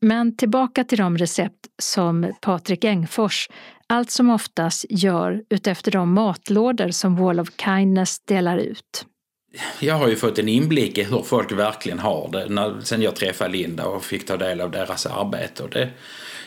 Men 0.00 0.36
tillbaka 0.36 0.84
till 0.84 0.98
de 0.98 1.18
recept 1.18 1.66
som 1.82 2.32
Patrik 2.40 2.84
Engfors 2.84 3.48
allt 3.86 4.10
som 4.10 4.30
oftast 4.30 4.84
gör 4.90 5.42
utefter 5.48 5.90
de 5.90 6.12
matlådor 6.12 6.88
som 6.88 7.16
Wall 7.16 7.40
of 7.40 7.48
Kindness 7.64 8.20
delar 8.20 8.58
ut. 8.58 9.06
Jag 9.80 9.94
har 9.94 10.08
ju 10.08 10.16
fått 10.16 10.38
en 10.38 10.48
inblick 10.48 10.98
i 10.98 11.02
hur 11.02 11.22
folk 11.22 11.52
verkligen 11.52 11.98
har 11.98 12.28
det 12.32 12.48
när, 12.48 12.80
sen 12.80 13.02
jag 13.02 13.16
träffade 13.16 13.50
Linda 13.50 13.86
och 13.86 14.04
fick 14.04 14.26
ta 14.26 14.36
del 14.36 14.60
av 14.60 14.70
deras 14.70 15.06
arbete. 15.06 15.62
Och 15.62 15.70
det, 15.70 15.90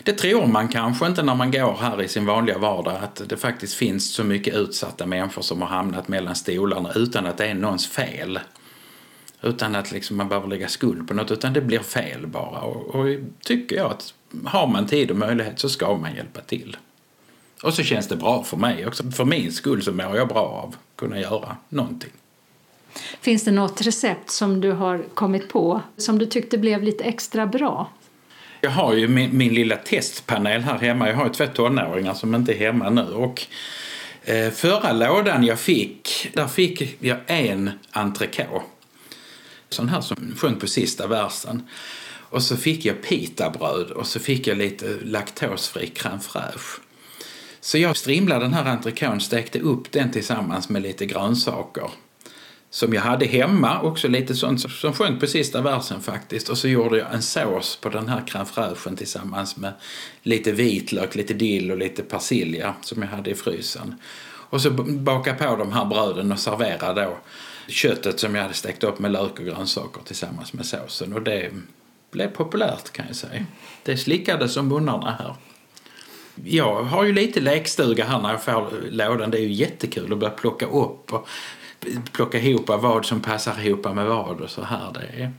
det 0.06 0.14
tror 0.14 0.46
man 0.46 0.68
kanske 0.68 1.08
inte 1.08 1.24
när 1.24 1.36
man 1.36 1.52
går 1.52 1.78
här 1.82 2.02
i 2.02 2.08
sin 2.08 2.26
vanliga 2.26 2.58
vardag 2.58 2.98
att 3.04 3.30
det 3.30 3.38
faktiskt 3.38 3.74
finns 3.74 4.14
så 4.14 4.24
mycket 4.24 4.56
utsatta 4.56 5.06
människor 5.06 5.42
som 5.42 5.62
har 5.62 5.68
hamnat 5.68 6.08
mellan 6.08 6.36
stolarna 6.36 6.92
utan 6.96 7.26
att 7.26 7.38
det 7.38 7.46
är 7.46 7.54
någons 7.54 7.88
fel. 7.88 8.40
Utan 9.42 9.76
att 9.76 9.92
liksom 9.92 10.18
man 10.18 10.30
behöver 10.30 10.48
lägga 10.48 10.68
skuld 10.68 11.08
på 11.08 11.14
något 11.14 11.32
utan 11.32 11.54
det 11.54 11.62
blir 11.62 11.80
fel 11.80 12.28
bara. 12.28 12.60
Och, 12.62 12.96
och 12.96 13.06
tycker 13.44 13.76
jag 13.76 13.92
att 13.92 14.14
har 14.46 14.68
man 14.68 14.88
tid 14.88 15.12
och 15.12 15.18
möjlighet 15.18 15.60
så 15.60 15.70
ska 15.70 15.98
man 15.98 16.16
hjälpa 16.16 16.42
till. 16.42 16.78
Och 17.64 17.74
så 17.74 17.84
känns 17.84 18.08
det 18.08 18.16
bra 18.16 18.44
för 18.44 18.58
mig 18.58 18.88
också. 18.88 19.12
För 19.12 19.26
min 19.26 19.52
skull 19.52 19.84
så 19.84 19.92
mår 19.92 20.18
jag 20.18 20.28
bra 20.28 20.40
av 20.40 20.70
att 20.70 20.98
kunna 21.00 21.20
göra 21.20 21.58
någonting. 21.70 22.12
Finns 23.22 23.44
det 23.44 23.52
något 23.52 23.82
recept 23.82 24.30
som 24.30 24.62
du 24.62 24.72
har 24.72 25.04
kommit 25.14 25.50
på 25.50 25.82
som 25.98 26.20
du 26.20 26.26
tyckte 26.26 26.58
blev 26.58 26.84
lite 26.84 27.04
extra 27.04 27.48
bra? 27.48 27.90
Jag 28.66 28.72
har 28.72 28.94
ju 28.94 29.08
min, 29.08 29.38
min 29.38 29.54
lilla 29.54 29.76
testpanel 29.76 30.62
här 30.62 30.78
hemma. 30.78 31.10
Jag 31.10 31.16
har 31.16 31.26
ju 31.26 31.34
två 31.34 31.46
tonåringar 31.46 32.14
som 32.14 32.36
inte 32.36 32.54
är 32.54 32.58
hemma 32.58 32.90
nu. 32.90 33.02
Och 33.02 33.46
eh, 34.24 34.52
förra 34.52 34.92
lådan 34.92 35.44
jag 35.44 35.60
fick, 35.60 36.30
där 36.34 36.48
fick 36.48 36.98
jag 37.00 37.18
en 37.28 37.72
entrecote. 37.92 38.66
Sån 39.70 39.90
här 39.90 40.02
som 40.02 40.36
sjöng 40.38 40.56
på 40.56 40.68
sista 40.68 41.08
versen. 41.08 41.68
Och 42.30 42.44
så 42.44 42.58
fick 42.58 42.86
jag 42.86 43.02
pitabröd 43.02 43.92
och 43.92 44.08
så 44.08 44.20
fick 44.20 44.48
jag 44.48 44.58
lite 44.58 44.98
laktosfri 45.04 45.92
crème 45.96 46.20
fraîche. 46.20 46.80
Så 47.62 47.78
jag 47.78 47.98
strimlade 47.98 48.46
den 48.46 48.54
här 48.54 48.66
entrecoten, 48.66 49.20
stekte 49.20 49.60
upp 49.60 49.92
den 49.92 50.12
tillsammans 50.12 50.70
med 50.70 50.82
lite 50.82 51.06
grönsaker 51.06 51.90
som 52.70 52.94
jag 52.94 53.02
hade 53.02 53.26
hemma, 53.26 53.82
också 53.82 54.08
lite 54.08 54.36
sånt 54.36 54.72
som, 54.72 54.94
sjönk 54.94 55.20
på 55.20 55.28
sista 55.28 55.62
versen 55.62 56.02
faktiskt. 56.02 56.50
Och 56.50 56.58
så 56.58 56.68
gjorde 56.68 56.98
jag 56.98 57.14
en 57.14 57.22
sås 57.22 57.78
på 57.82 57.90
den 57.90 58.08
här 58.08 58.22
crème 58.22 58.96
tillsammans 58.96 59.58
med 59.58 59.74
lite 60.22 60.52
vitlök, 60.52 61.16
lite 61.16 61.34
dill 61.34 61.72
och 61.72 61.78
lite 61.78 62.04
persilja 62.04 62.74
som 62.82 63.02
jag 63.02 63.10
hade 63.10 63.30
i 63.30 63.36
frysen. 63.36 63.96
Och 64.50 64.62
så 64.62 64.72
baka 64.72 65.34
på 65.34 65.56
de 65.56 65.72
här 65.72 65.86
bröden 65.86 66.32
och 66.32 66.40
servera 66.40 66.94
då 66.94 67.18
köttet 67.68 68.20
som 68.20 68.36
jag 68.36 68.42
hade 68.42 68.54
stekt 68.54 68.84
upp 68.84 69.00
med 69.00 69.12
lök 69.12 69.40
och 69.40 69.46
grönsaker 69.46 70.02
tillsammans 70.06 70.54
med 70.54 70.66
såsen. 70.66 71.14
Och 71.14 71.22
det 71.22 71.52
blev 72.12 72.28
populärt 72.28 72.92
kan 72.92 73.06
jag 73.08 73.16
säga. 73.16 73.46
Det 73.84 73.98
slickades 73.98 74.54
som 74.54 74.68
munnarna 74.68 75.16
här. 75.20 75.36
Jag 76.44 76.84
har 76.84 77.04
ju 77.04 77.14
lite 77.14 77.40
lekstuga 77.40 78.06
här 78.06 78.22
när 78.22 78.32
jag 78.32 78.44
får 78.44 78.92
lådan. 78.92 79.32
Det 79.32 79.38
är 79.38 79.42
ju 79.42 79.54
jättekul 79.54 80.14
att 80.14 80.20
börja 80.20 80.34
plocka 80.34 80.66
upp 80.66 81.14
och 81.14 81.28
plocka 82.12 82.40
ihop 82.40 82.68
vad 82.68 83.06
som 83.06 83.22
passar 83.22 83.66
ihop 83.66 83.96
med 83.96 84.06
vad 84.06 84.42
och 84.42 84.50
så 84.50 84.64
här. 84.64 84.92
Det 84.94 85.24
är, 85.24 85.32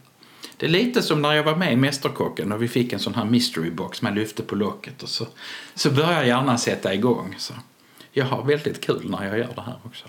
det 0.56 0.66
är 0.66 0.70
lite 0.70 1.02
som 1.02 1.22
när 1.22 1.32
jag 1.32 1.44
var 1.44 1.56
med 1.56 1.72
i 1.72 1.76
Mästerkocken 1.76 2.52
och 2.52 2.62
vi 2.62 2.68
fick 2.68 2.92
en 2.92 2.98
sån 2.98 3.14
här 3.14 3.24
mystery 3.24 3.70
box 3.70 4.02
man 4.02 4.14
lyfte 4.14 4.42
på 4.42 4.54
locket 4.54 5.02
och 5.02 5.08
så, 5.08 5.26
så 5.74 5.90
börjar 5.90 6.24
gärna 6.24 6.58
sätta 6.58 6.94
igång. 6.94 7.34
Så 7.38 7.54
jag 8.12 8.24
har 8.24 8.44
väldigt 8.44 8.80
kul 8.80 9.10
när 9.10 9.24
jag 9.24 9.38
gör 9.38 9.52
det 9.54 9.62
här 9.62 9.78
också. 9.84 10.08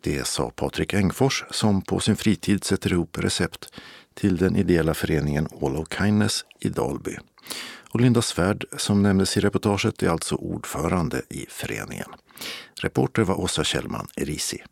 Det 0.00 0.26
sa 0.26 0.50
Patrik 0.50 0.94
Engfors 0.94 1.44
som 1.50 1.82
på 1.82 2.00
sin 2.00 2.16
fritid 2.16 2.64
sätter 2.64 2.92
ihop 2.92 3.18
recept 3.18 3.72
till 4.14 4.36
den 4.36 4.56
ideella 4.56 4.94
föreningen 4.94 5.48
All 5.62 5.76
of 5.76 5.88
Kindness 5.98 6.44
i 6.60 6.68
Dalby. 6.68 7.16
Och 7.90 8.00
Linda 8.00 8.22
Svärd, 8.22 8.64
som 8.76 9.02
nämndes 9.02 9.36
i 9.36 9.40
reportaget, 9.40 10.02
är 10.02 10.08
alltså 10.08 10.34
ordförande 10.34 11.22
i 11.30 11.46
föreningen. 11.48 12.08
Reporter 12.74 13.22
var 13.22 13.40
Åsa 13.40 13.64
Kjellman 13.64 14.06
Erisi. 14.16 14.62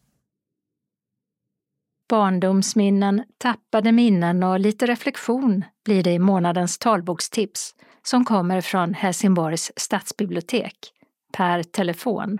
Barndomsminnen, 2.08 3.24
tappade 3.38 3.92
minnen 3.92 4.42
och 4.42 4.60
lite 4.60 4.86
reflektion 4.86 5.64
blir 5.84 6.02
det 6.02 6.12
i 6.12 6.18
månadens 6.18 6.78
talbokstips 6.78 7.74
som 8.02 8.24
kommer 8.24 8.60
från 8.60 8.94
Helsingborgs 8.94 9.72
stadsbibliotek 9.76 10.76
per 11.36 11.62
telefon. 11.62 12.38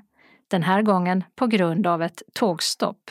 Den 0.50 0.62
här 0.62 0.82
gången 0.82 1.24
på 1.36 1.46
grund 1.46 1.86
av 1.86 2.02
ett 2.02 2.22
tågstopp. 2.34 3.10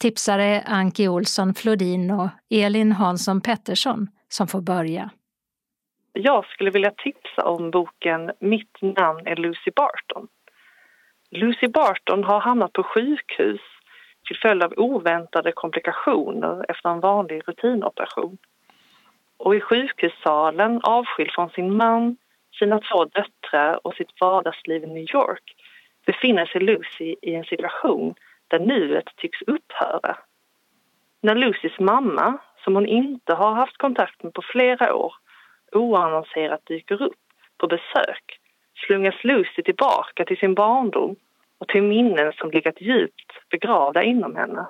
Tipsare 0.00 0.44
är 0.44 0.62
Anki 0.66 1.08
Olsson 1.08 1.54
Flodin 1.54 2.10
och 2.10 2.28
Elin 2.50 2.92
Hansson 2.92 3.40
Pettersson 3.40 4.08
som 4.28 4.46
får 4.46 4.60
börja. 4.60 5.10
Jag 6.12 6.44
skulle 6.44 6.70
vilja 6.70 6.90
tipsa 6.90 7.44
om 7.44 7.70
boken 7.70 8.30
Mitt 8.40 8.82
namn 8.82 9.26
är 9.26 9.36
Lucy 9.36 9.70
Barton. 9.76 10.28
Lucy 11.30 11.68
Barton 11.68 12.24
har 12.24 12.40
hamnat 12.40 12.72
på 12.72 12.82
sjukhus 12.82 13.60
till 14.30 14.38
följd 14.38 14.62
av 14.62 14.74
oväntade 14.76 15.52
komplikationer 15.52 16.64
efter 16.68 16.88
en 16.88 17.00
vanlig 17.00 17.42
rutinoperation. 17.48 18.38
Och 19.36 19.56
i 19.56 19.60
sjukhussalen, 19.60 20.80
avskild 20.82 21.30
från 21.30 21.50
sin 21.50 21.76
man, 21.76 22.16
sina 22.58 22.80
två 22.80 23.04
döttrar 23.04 23.86
och 23.86 23.94
sitt 23.94 24.20
vardagsliv 24.20 24.84
i 24.84 24.86
New 24.86 25.14
York 25.14 25.56
befinner 26.06 26.46
sig 26.46 26.60
Lucy 26.60 27.16
i 27.22 27.34
en 27.34 27.44
situation 27.44 28.14
där 28.48 28.58
nuet 28.58 29.04
tycks 29.16 29.42
upphöra. 29.42 30.16
När 31.20 31.34
Lucys 31.34 31.78
mamma, 31.78 32.38
som 32.64 32.74
hon 32.74 32.86
inte 32.86 33.34
har 33.34 33.52
haft 33.52 33.76
kontakt 33.76 34.22
med 34.22 34.32
på 34.32 34.42
flera 34.42 34.94
år, 34.94 35.14
oannonserat 35.72 36.66
dyker 36.66 37.02
upp 37.02 37.22
på 37.58 37.66
besök 37.66 38.38
slungas 38.86 39.24
Lucy 39.24 39.62
tillbaka 39.62 40.24
till 40.24 40.38
sin 40.38 40.54
barndom 40.54 41.16
och 41.60 41.68
till 41.68 41.82
minnen 41.82 42.32
som 42.32 42.50
legat 42.50 42.80
djupt 42.80 43.48
begravda 43.50 44.02
inom 44.02 44.36
henne. 44.36 44.66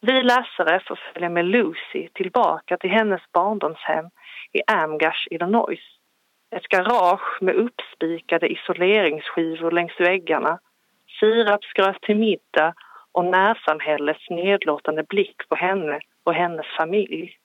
Vi 0.00 0.22
läsare 0.22 0.80
får 0.80 1.00
följa 1.12 1.28
med 1.28 1.44
Lucy 1.44 2.08
tillbaka 2.14 2.76
till 2.76 2.90
hennes 2.90 3.22
barndomshem 3.32 4.04
i 4.52 4.62
Amgash, 4.66 5.26
Illinois. 5.30 5.80
Ett 6.56 6.68
garage 6.68 7.38
med 7.42 7.54
uppspikade 7.54 8.48
isoleringsskivor 8.48 9.70
längs 9.70 10.00
väggarna, 10.00 10.58
sirapsgröt 11.20 12.00
till 12.02 12.16
middag 12.16 12.74
och 13.12 13.24
närsamhällets 13.24 14.30
nedlåtande 14.30 15.02
blick 15.02 15.48
på 15.48 15.54
henne 15.54 16.00
och 16.24 16.34
hennes 16.34 16.66
familj, 16.66 17.36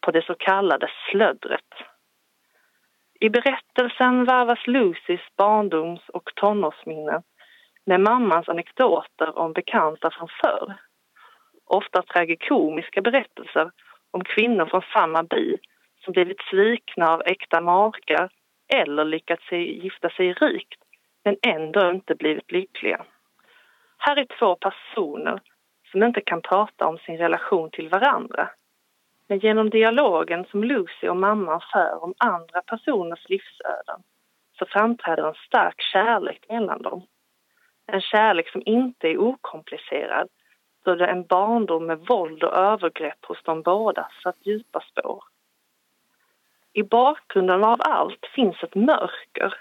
på 0.00 0.10
det 0.10 0.22
så 0.22 0.34
kallade 0.34 0.90
slöddret. 1.10 1.72
I 3.20 3.30
berättelsen 3.30 4.24
varvas 4.24 4.66
Lucys 4.66 5.20
barndoms 5.36 6.08
och 6.08 6.30
tonårsminnen 6.34 7.22
med 7.86 8.00
mammans 8.00 8.48
anekdoter 8.48 9.38
om 9.38 9.52
bekanta 9.52 10.10
från 10.10 10.28
förr. 10.42 10.74
Ofta 11.64 12.02
tragikomiska 12.02 13.02
berättelser 13.02 13.70
om 14.10 14.24
kvinnor 14.24 14.66
från 14.66 14.82
samma 14.92 15.22
by 15.22 15.56
som 16.04 16.12
blivit 16.12 16.40
svikna 16.50 17.12
av 17.12 17.22
äkta 17.26 17.60
makar 17.60 18.30
eller 18.74 19.04
lyckats 19.04 19.52
gifta 19.52 20.10
sig 20.10 20.32
rikt 20.32 20.82
men 21.24 21.36
ändå 21.46 21.90
inte 21.90 22.14
blivit 22.14 22.52
lyckliga. 22.52 23.04
Här 23.98 24.16
är 24.16 24.26
två 24.38 24.54
personer 24.54 25.40
som 25.90 26.02
inte 26.02 26.20
kan 26.20 26.42
prata 26.42 26.86
om 26.86 26.98
sin 26.98 27.18
relation 27.18 27.70
till 27.70 27.88
varandra. 27.88 28.50
Men 29.28 29.38
genom 29.38 29.70
dialogen 29.70 30.44
som 30.44 30.64
Lucy 30.64 31.08
och 31.08 31.16
mamman 31.16 31.60
för 31.72 32.04
om 32.04 32.14
andra 32.18 32.62
personers 32.62 33.28
livsöden 33.28 34.02
så 34.58 34.66
framträder 34.66 35.28
en 35.28 35.34
stark 35.34 35.80
kärlek 35.80 36.44
mellan 36.48 36.82
dem. 36.82 37.06
En 37.86 38.00
kärlek 38.00 38.50
som 38.50 38.62
inte 38.66 39.08
är 39.08 39.18
okomplicerad 39.18 40.28
då 40.84 40.94
det 40.94 41.06
en 41.06 41.26
barndom 41.26 41.86
med 41.86 41.98
våld 41.98 42.44
och 42.44 42.56
övergrepp 42.56 43.24
hos 43.24 43.42
de 43.42 43.62
båda 43.62 44.08
satt 44.22 44.46
djupa 44.46 44.80
spår. 44.80 45.24
I 46.72 46.82
bakgrunden 46.82 47.64
av 47.64 47.80
allt 47.80 48.26
finns 48.34 48.62
ett 48.62 48.74
mörker, 48.74 49.54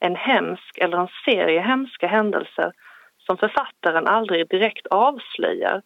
en 0.00 0.16
hemsk 0.16 0.78
eller 0.78 0.98
en 0.98 1.08
serie 1.24 1.60
hemska 1.60 2.06
händelser 2.06 2.72
som 3.18 3.36
författaren 3.36 4.06
aldrig 4.06 4.48
direkt 4.48 4.86
avslöjar 4.86 5.82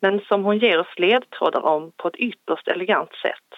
men 0.00 0.20
som 0.20 0.44
hon 0.44 0.58
ger 0.58 0.80
oss 0.80 0.98
ledtrådar 0.98 1.64
om 1.66 1.92
på 1.96 2.08
ett 2.08 2.16
ytterst 2.16 2.68
elegant 2.68 3.14
sätt. 3.14 3.54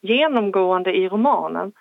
Genomgående 0.00 0.96
i 0.96 1.08
romanen 1.08 1.72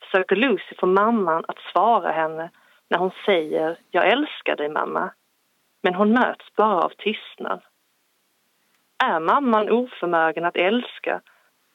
försöker 0.00 0.36
Lucy 0.36 0.74
få 0.78 0.86
mamman 0.86 1.44
att 1.48 1.58
svara 1.72 2.12
henne 2.12 2.50
när 2.88 2.98
hon 2.98 3.10
säger 3.26 3.78
”jag 3.90 4.08
älskar 4.08 4.56
dig 4.56 4.68
mamma” 4.68 5.10
men 5.82 5.94
hon 5.94 6.12
möts 6.12 6.54
bara 6.56 6.82
av 6.82 6.92
tystnad. 6.98 7.62
Är 8.98 9.20
mamman 9.20 9.70
oförmögen 9.70 10.44
att 10.44 10.56
älska 10.56 11.20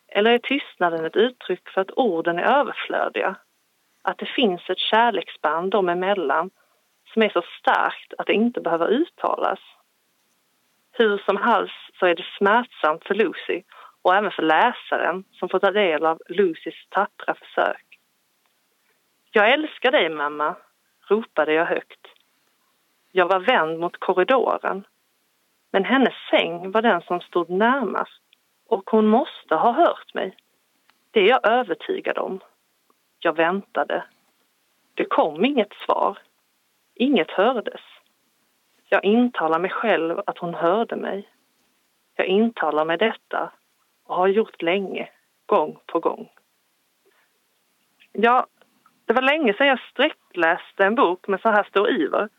eller 0.08 0.32
är 0.32 0.40
tystnaden 0.40 1.06
ett 1.06 1.16
uttryck 1.16 1.70
för 1.70 1.82
att 1.82 1.92
orden 1.92 2.40
är 2.40 2.60
överflödiga? 2.60 3.36
Att 4.02 4.18
det 4.18 4.26
finns 4.26 4.70
ett 4.70 4.80
kärleksband 4.80 5.72
dem 5.72 5.90
emellan 5.90 6.50
som 7.14 7.22
är 7.22 7.30
så 7.30 7.42
starkt 7.60 8.14
att 8.18 8.28
det 8.28 8.34
inte 8.34 8.62
behöver 8.62 8.88
uttalas? 8.88 9.60
Hur 10.92 11.18
som 11.18 11.38
helst 11.38 11.98
så 12.00 12.06
är 12.06 12.16
det 12.16 12.26
smärtsamt 12.38 13.04
för 13.04 13.16
Lucy 13.16 13.64
och 14.02 14.16
även 14.16 14.32
för 14.32 14.44
läsaren 14.44 15.24
som 15.32 15.50
får 15.50 15.60
ta 15.60 15.72
del 15.72 16.06
av 16.06 16.22
Lucys 16.30 16.88
tappra 16.90 17.36
försök. 17.36 18.00
Jag 19.32 19.52
älskar 19.52 19.92
dig, 19.92 20.10
mamma, 20.10 20.56
ropade 21.10 21.54
jag 21.54 21.66
högt. 21.66 22.08
Jag 23.12 23.28
var 23.28 23.40
vänd 23.40 23.80
mot 23.80 24.00
korridoren. 24.00 24.84
Men 25.72 25.86
hennes 25.86 26.14
säng 26.30 26.72
var 26.72 26.82
den 26.82 27.02
som 27.02 27.22
stod 27.22 27.50
närmast 27.50 28.22
och 28.66 28.90
hon 28.90 29.08
måste 29.08 29.56
ha 29.56 29.72
hört 29.72 30.14
mig. 30.14 30.36
Det 31.12 31.20
är 31.20 31.28
jag 31.28 31.48
övertygad 31.48 32.18
om. 32.18 32.40
Jag 33.20 33.36
väntade. 33.36 34.04
Det 34.94 35.06
kom 35.06 35.46
inget 35.46 35.74
svar. 35.74 36.18
Inget 36.96 37.32
hördes. 37.32 37.82
Jag 38.90 39.04
intalar 39.04 39.60
mig 39.60 39.72
själv 39.72 40.22
att 40.26 40.38
hon 40.38 40.54
hörde 40.54 40.96
mig. 40.96 41.30
Jag 42.16 42.28
intalar 42.28 42.86
mig 42.86 42.98
detta 42.98 43.52
och 44.06 44.16
har 44.16 44.28
gjort 44.28 44.62
länge, 44.62 45.10
gång 45.46 45.80
på 45.86 46.00
gång. 46.00 46.30
Ja, 48.12 48.48
det 49.10 49.14
var 49.14 49.22
länge 49.22 49.54
sedan 49.54 49.68
jag 49.68 49.80
sträckläste 49.92 50.86
en 50.86 50.96
bok 50.96 51.28
med 51.28 51.42
så 51.42 51.50
här 51.50 51.64
stor 51.64 51.90
iver. 51.90 52.30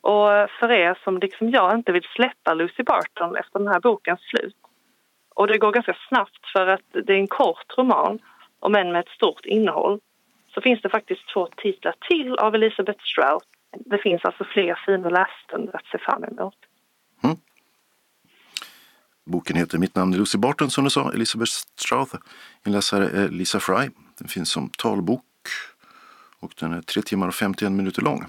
Och 0.00 0.50
för 0.60 0.70
er 0.70 0.98
som 1.04 1.18
liksom 1.18 1.50
jag 1.50 1.74
inte 1.74 1.92
vill 1.92 2.06
släppa 2.16 2.54
Lucy 2.54 2.82
Barton 2.82 3.36
efter 3.36 3.58
den 3.58 3.68
här 3.68 3.80
bokens 3.80 4.20
slut. 4.20 4.56
Och 5.34 5.46
det 5.46 5.58
går 5.58 5.72
ganska 5.72 5.96
snabbt 6.08 6.46
för 6.52 6.66
att 6.66 6.88
det 6.92 7.12
är 7.12 7.18
en 7.18 7.26
kort 7.26 7.78
roman, 7.78 8.18
om 8.60 8.74
än 8.74 8.92
med 8.92 9.00
ett 9.00 9.08
stort 9.08 9.46
innehåll. 9.46 10.00
Så 10.54 10.60
finns 10.60 10.82
det 10.82 10.88
faktiskt 10.88 11.28
två 11.34 11.48
titlar 11.56 11.94
till 12.08 12.34
av 12.34 12.54
Elisabeth 12.54 13.04
Strout. 13.04 13.48
Det 13.76 13.98
finns 13.98 14.24
alltså 14.24 14.44
fler 14.44 14.80
fina 14.86 15.08
lässtunder 15.08 15.76
att 15.76 15.86
se 15.86 15.98
fram 15.98 16.24
emot. 16.24 16.56
Mm. 17.24 17.36
Boken 19.24 19.56
heter 19.56 19.78
Mitt 19.78 19.94
namn 19.94 20.14
är 20.14 20.18
Lucy 20.18 20.38
Barton 20.38 20.70
som 20.70 20.84
du 20.84 20.90
sa, 20.90 21.12
Elisabeth 21.12 21.52
Strout. 21.52 22.12
Inläsare 22.66 23.04
är 23.04 23.28
Lisa 23.28 23.60
Fry. 23.60 23.90
Den 24.18 24.28
finns 24.28 24.50
som 24.50 24.70
talbok 24.78 25.24
och 26.44 26.52
den 26.60 26.72
är 26.72 26.82
3 26.82 27.02
timmar 27.02 27.28
och 27.28 27.34
51 27.34 27.72
minuter 27.72 28.02
lång. 28.02 28.26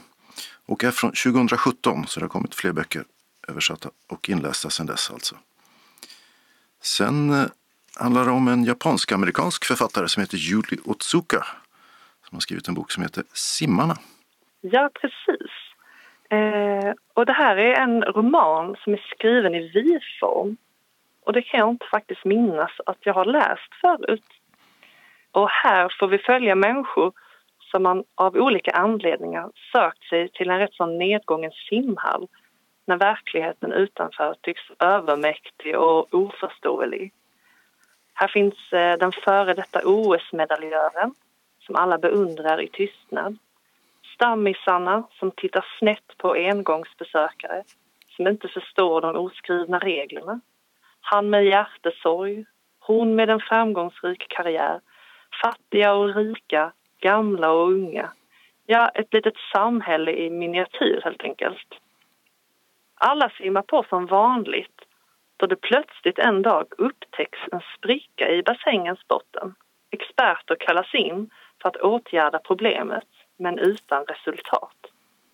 Och 0.66 0.84
är 0.84 0.92
från 0.92 1.12
2017 1.12 2.08
så 2.08 2.20
det 2.20 2.24
har 2.24 2.30
kommit 2.30 2.56
fler 2.56 2.72
böcker 2.72 3.04
översatta 3.48 3.90
och 4.08 4.30
inlästa 4.30 4.70
sedan 4.70 4.86
dess 4.86 5.12
alltså. 5.12 5.36
Sen 6.82 7.30
eh, 7.30 7.46
handlar 8.00 8.26
det 8.26 8.32
om 8.32 8.48
en 8.48 8.64
japansk-amerikansk 8.64 9.66
författare 9.66 10.08
som 10.08 10.22
heter 10.22 10.38
Julie 10.38 10.80
Otsuka 10.86 11.46
som 12.24 12.36
har 12.36 12.40
skrivit 12.40 12.68
en 12.68 12.74
bok 12.74 12.92
som 12.92 13.04
heter 13.04 13.24
Simmarna. 13.34 13.98
Ja, 14.62 14.90
precis. 15.02 15.52
Eh, 16.30 16.94
och 17.14 17.26
det 17.26 17.34
här 17.34 17.56
är 17.58 17.74
en 17.74 18.04
roman 18.04 18.76
som 18.84 18.94
är 18.94 19.06
skriven 19.16 19.56
i 19.56 19.72
vi-form. 19.74 20.58
och 21.26 21.34
det 21.34 21.42
kan 21.42 21.60
jag 21.60 21.70
inte 21.70 21.86
faktiskt 21.92 22.26
minnas 22.26 22.72
att 22.86 22.98
jag 23.00 23.14
har 23.14 23.26
läst 23.26 23.74
förut. 23.82 24.32
Och 25.32 25.50
här 25.50 25.94
får 26.00 26.08
vi 26.08 26.18
följa 26.18 26.56
människor 26.56 27.14
som 27.72 27.84
man 27.84 28.04
av 28.16 28.36
olika 28.36 28.72
anledningar 28.72 29.52
sökt 29.72 30.04
sig 30.04 30.30
till 30.30 30.50
en 30.50 30.60
rätt 30.60 30.74
så 30.74 30.86
nedgången 30.86 31.52
simhall 31.70 32.28
när 32.88 32.98
verkligheten 32.98 33.72
utanför 33.72 34.36
tycks 34.42 34.62
övermäktig 34.80 35.78
och 35.78 36.14
oförståelig. 36.14 37.14
Här 38.14 38.28
finns 38.28 38.74
eh, 38.74 38.98
den 38.98 39.12
före 39.12 39.54
detta 39.54 39.82
OS-medaljören 39.86 41.14
som 41.66 41.76
alla 41.76 41.98
beundrar 41.98 42.62
i 42.62 42.68
tystnad. 42.68 43.38
Stammisarna 44.16 45.04
som 45.12 45.32
tittar 45.32 45.66
snett 45.80 46.18
på 46.18 46.34
engångsbesökare 46.34 47.64
som 48.16 48.28
inte 48.28 48.48
förstår 48.48 49.02
de 49.02 49.16
oskrivna 49.16 49.80
reglerna. 49.80 50.40
Han 51.02 51.30
med 51.30 51.46
hjärtesorg, 51.46 52.46
hon 52.80 53.16
med 53.16 53.30
en 53.30 53.40
framgångsrik 53.40 54.26
karriär, 54.30 54.82
fattiga 55.44 55.94
och 55.94 56.16
rika, 56.16 56.72
gamla 57.06 57.52
och 57.52 57.72
unga. 57.72 58.10
Ja, 58.66 58.90
ett 58.90 59.14
litet 59.14 59.38
samhälle 59.56 60.12
i 60.12 60.30
miniatyr 60.30 61.02
helt 61.04 61.24
enkelt. 61.24 61.68
Alla 62.96 63.30
simmar 63.30 63.62
på 63.62 63.86
som 63.90 64.06
vanligt 64.06 64.80
då 65.38 65.46
det 65.46 65.56
plötsligt 65.56 66.20
en 66.20 66.42
dag 66.42 66.66
upptäcks 66.78 67.40
en 67.52 67.62
spricka 67.78 68.30
i 68.30 68.44
bassängens 68.44 69.08
botten. 69.08 69.56
Experter 69.92 70.56
kallas 70.60 70.94
in 70.94 71.30
för 71.62 71.70
att 71.70 71.78
åtgärda 71.78 72.40
problemet, 72.40 73.08
men 73.38 73.60
utan 73.60 74.06
resultat. 74.06 74.78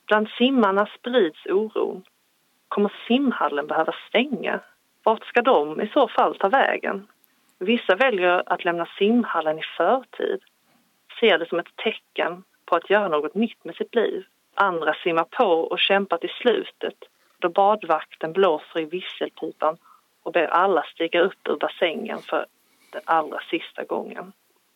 Bland 0.08 0.30
simmarna 0.30 0.88
sprids 1.00 1.46
oron. 1.46 2.04
Kommer 2.68 2.92
simhallen 3.08 3.68
behöva 3.68 3.94
stänga? 4.10 4.60
Vart 5.04 5.26
ska 5.26 5.42
de 5.42 5.82
i 5.82 5.88
så 5.88 6.08
fall 6.08 6.36
ta 6.36 6.50
vägen? 6.50 7.08
Vissa 7.60 7.96
väljer 7.96 8.44
att 8.46 8.66
lämna 8.66 8.86
simhallen 8.98 9.60
i 9.60 9.64
förtid, 9.78 10.42
ser 11.22 11.38
det 11.38 11.50
som 11.50 11.60
ett 11.60 11.76
tecken 11.76 12.44
på 12.66 12.76
att 12.76 12.90
göra 12.90 13.08
något 13.08 13.36
nytt 13.36 13.66
med 13.66 13.76
sitt 13.76 13.96
liv. 13.96 14.24
Andra 14.56 14.94
simmar 14.94 15.24
på 15.24 15.46
och 15.46 15.80
kämpar 15.80 16.18
till 16.18 16.36
slutet 16.42 16.96
då 17.40 17.50
badvakten 17.50 18.34
blåser 18.34 18.80
i 18.80 18.86
visselpipan 18.86 19.78
och 20.24 20.32
ber 20.32 20.48
alla 20.48 20.84
stiga 20.84 21.22
upp 21.22 21.48
ur 21.50 21.56
bassängen 21.56 22.20
för 22.20 22.46
den 22.92 23.02
allra 23.06 23.40
sista 23.50 23.84
gången. 23.84 24.32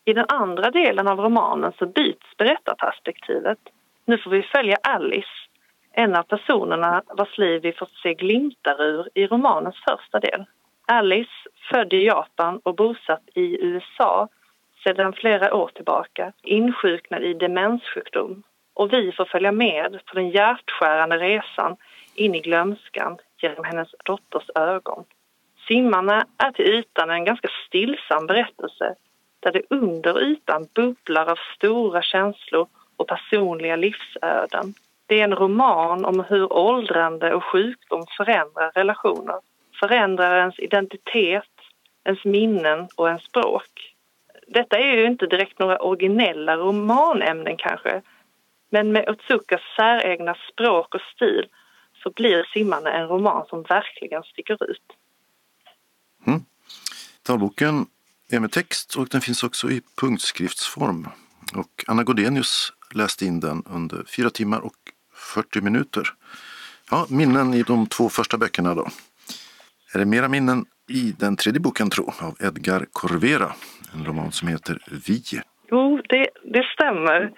I 0.06 0.14
den 0.14 0.26
andra 0.28 0.72
delen 0.72 1.08
av 1.08 1.20
romanen 1.20 1.74
så 1.80 1.86
byts 1.86 2.38
berättarperspektivet. 2.38 3.60
Nu 4.06 4.18
får 4.18 4.32
vi 4.32 4.42
följa 4.42 4.78
Alice, 4.84 5.38
en 5.92 6.16
av 6.16 6.24
personerna 6.24 7.04
vars 7.08 7.38
liv 7.38 7.62
vi 7.62 7.74
fått 7.74 7.94
se 8.04 8.14
glimtar 8.14 8.82
ur 8.82 9.10
i 9.14 9.28
romanens 9.28 9.76
första 9.90 10.20
del. 10.20 10.46
Alice, 10.86 11.32
född 11.72 11.94
i 11.94 12.06
Japan 12.06 12.60
och 12.64 12.76
bosatt 12.76 13.24
i 13.34 13.66
USA 13.66 14.28
sedan 14.88 15.14
flera 15.14 15.56
år 15.56 15.72
tillbaka, 15.76 16.32
insjuknad 16.44 17.24
i 17.24 17.34
demenssjukdom 17.34 18.44
och 18.74 18.94
vi 18.94 19.12
får 19.12 19.26
följa 19.26 19.52
med 19.52 20.00
på 20.06 20.16
den 20.16 20.30
hjärtskärande 20.30 21.18
resan 21.18 21.76
in 22.16 22.36
i 22.36 22.40
glömskan 22.40 23.18
genom 23.42 23.66
hennes 23.66 23.96
dotters 24.06 24.50
ögon. 24.56 25.04
Simmarna 25.68 26.26
är 26.38 26.52
till 26.52 26.66
ytan 26.66 27.10
en 27.10 27.26
ganska 27.26 27.48
stillsam 27.68 28.28
berättelse 28.28 28.96
där 29.40 29.52
det 29.52 29.62
under 29.70 30.22
ytan 30.22 30.68
bubblar 30.74 31.32
av 31.32 31.40
stora 31.56 32.02
känslor 32.02 32.68
och 32.98 33.08
personliga 33.08 33.76
livsöden. 33.76 34.74
Det 35.06 35.20
är 35.20 35.24
en 35.24 35.36
roman 35.36 36.06
om 36.06 36.26
hur 36.30 36.54
åldrande 36.54 37.34
och 37.34 37.44
sjukdom 37.44 38.06
förändrar 38.18 38.72
relationer, 38.76 39.40
förändrar 39.80 40.38
ens 40.38 40.60
identitet, 40.60 41.52
ens 42.04 42.26
minnen 42.26 42.88
och 42.96 43.08
ens 43.08 43.24
språk. 43.24 43.95
Detta 44.48 44.78
är 44.78 44.98
ju 44.98 45.06
inte 45.06 45.26
direkt 45.26 45.60
några 45.60 45.82
originella 45.82 46.58
romanämnen 46.58 47.58
kanske, 47.58 48.02
men 48.70 48.92
med 48.92 49.10
Otsukas 49.10 49.62
säregna 49.76 50.36
språk 50.52 50.96
och 50.96 51.02
stil 51.16 51.48
så 52.04 52.12
blir 52.12 52.44
Simmarna 52.54 52.92
en 52.92 53.08
roman 53.08 53.46
som 53.50 53.64
verkligen 53.64 54.24
sticker 54.24 54.72
ut. 54.72 54.84
Mm. 56.28 56.46
Talboken 57.24 57.86
är 58.30 58.40
med 58.40 58.52
text 58.52 58.96
och 58.96 59.08
den 59.08 59.22
finns 59.22 59.44
också 59.44 59.72
i 59.72 59.82
punktskriftsform. 60.02 61.08
Och 61.56 61.84
Anna 61.88 62.04
Godenius 62.04 62.74
läste 62.94 63.26
in 63.26 63.40
den 63.40 63.64
under 63.66 64.04
fyra 64.04 64.30
timmar 64.30 64.60
och 64.60 64.76
40 65.14 65.62
minuter. 65.62 66.10
Ja, 66.92 67.06
minnen 67.10 67.54
i 67.54 67.64
de 67.64 67.88
två 67.88 68.10
första 68.10 68.38
böckerna 68.38 68.76
då. 68.76 68.88
Är 69.94 70.00
det 70.00 70.06
mera 70.06 70.28
minnen 70.28 70.66
i 70.88 71.12
den 71.20 71.36
tredje 71.36 71.60
boken 71.60 71.90
tro 71.90 72.04
av 72.04 72.48
Edgar 72.48 72.86
Corvera, 72.92 73.52
en 73.94 74.06
roman 74.06 74.32
som 74.32 74.48
heter 74.48 74.78
Vi. 75.08 75.22
Jo, 75.72 76.02
det, 76.10 76.30
det 76.44 76.64
stämmer. 76.64 77.32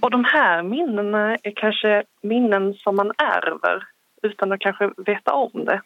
Och 0.00 0.10
de 0.10 0.24
här 0.24 0.62
minnena 0.62 1.36
är 1.42 1.52
kanske 1.56 2.04
minnen 2.22 2.74
som 2.74 2.96
man 2.96 3.12
ärver 3.18 3.84
utan 4.22 4.52
att 4.52 4.60
kanske 4.60 4.90
veta 4.96 5.32
om 5.32 5.64
det. 5.64 5.82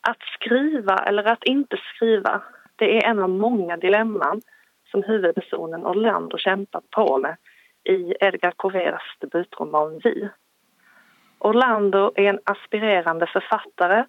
Att 0.00 0.22
skriva 0.34 0.96
eller 0.96 1.24
att 1.24 1.44
inte 1.44 1.76
skriva, 1.94 2.42
det 2.76 2.96
är 2.96 3.10
en 3.10 3.18
av 3.18 3.30
många 3.30 3.76
dilemman 3.76 4.40
som 4.90 5.02
huvudpersonen 5.02 5.86
Orlando 5.86 6.38
kämpar 6.38 6.82
på 6.90 7.18
med 7.18 7.36
i 7.84 8.14
Edgar 8.20 8.52
Corveras 8.56 9.02
debutroman 9.20 10.00
Vi. 10.04 10.28
Orlando 11.38 12.12
är 12.14 12.22
en 12.22 12.40
aspirerande 12.44 13.26
författare 13.26 14.04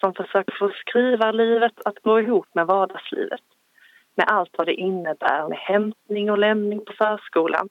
som 0.00 0.14
försöker 0.14 0.54
få 0.58 0.70
skrivarlivet 0.74 1.72
att 1.84 2.02
gå 2.02 2.20
ihop 2.20 2.46
med 2.52 2.66
vardagslivet 2.66 3.40
med 4.16 4.28
allt 4.28 4.50
vad 4.58 4.66
det 4.66 4.74
innebär 4.74 5.48
med 5.48 5.58
hämtning 5.58 6.30
och 6.30 6.38
lämning 6.38 6.84
på 6.84 6.92
förskolan 6.92 7.68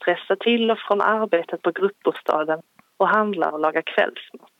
stressa 0.00 0.36
till 0.36 0.70
och 0.70 0.78
från 0.78 1.00
arbetet 1.00 1.62
på 1.62 1.70
gruppbostaden 1.70 2.62
och 2.96 3.08
handla 3.08 3.50
och 3.50 3.60
laga 3.60 3.82
kvällsmat. 3.82 4.52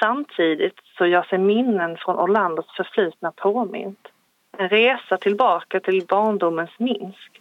Samtidigt 0.00 0.80
så 0.98 1.06
gör 1.06 1.22
sig 1.22 1.38
minnen 1.38 1.96
från 1.96 2.18
Orlandos 2.18 2.76
förflutna 2.76 3.32
påmint. 3.32 4.08
En 4.58 4.68
resa 4.68 5.16
tillbaka 5.18 5.80
till 5.80 6.06
barndomens 6.06 6.78
Minsk 6.78 7.40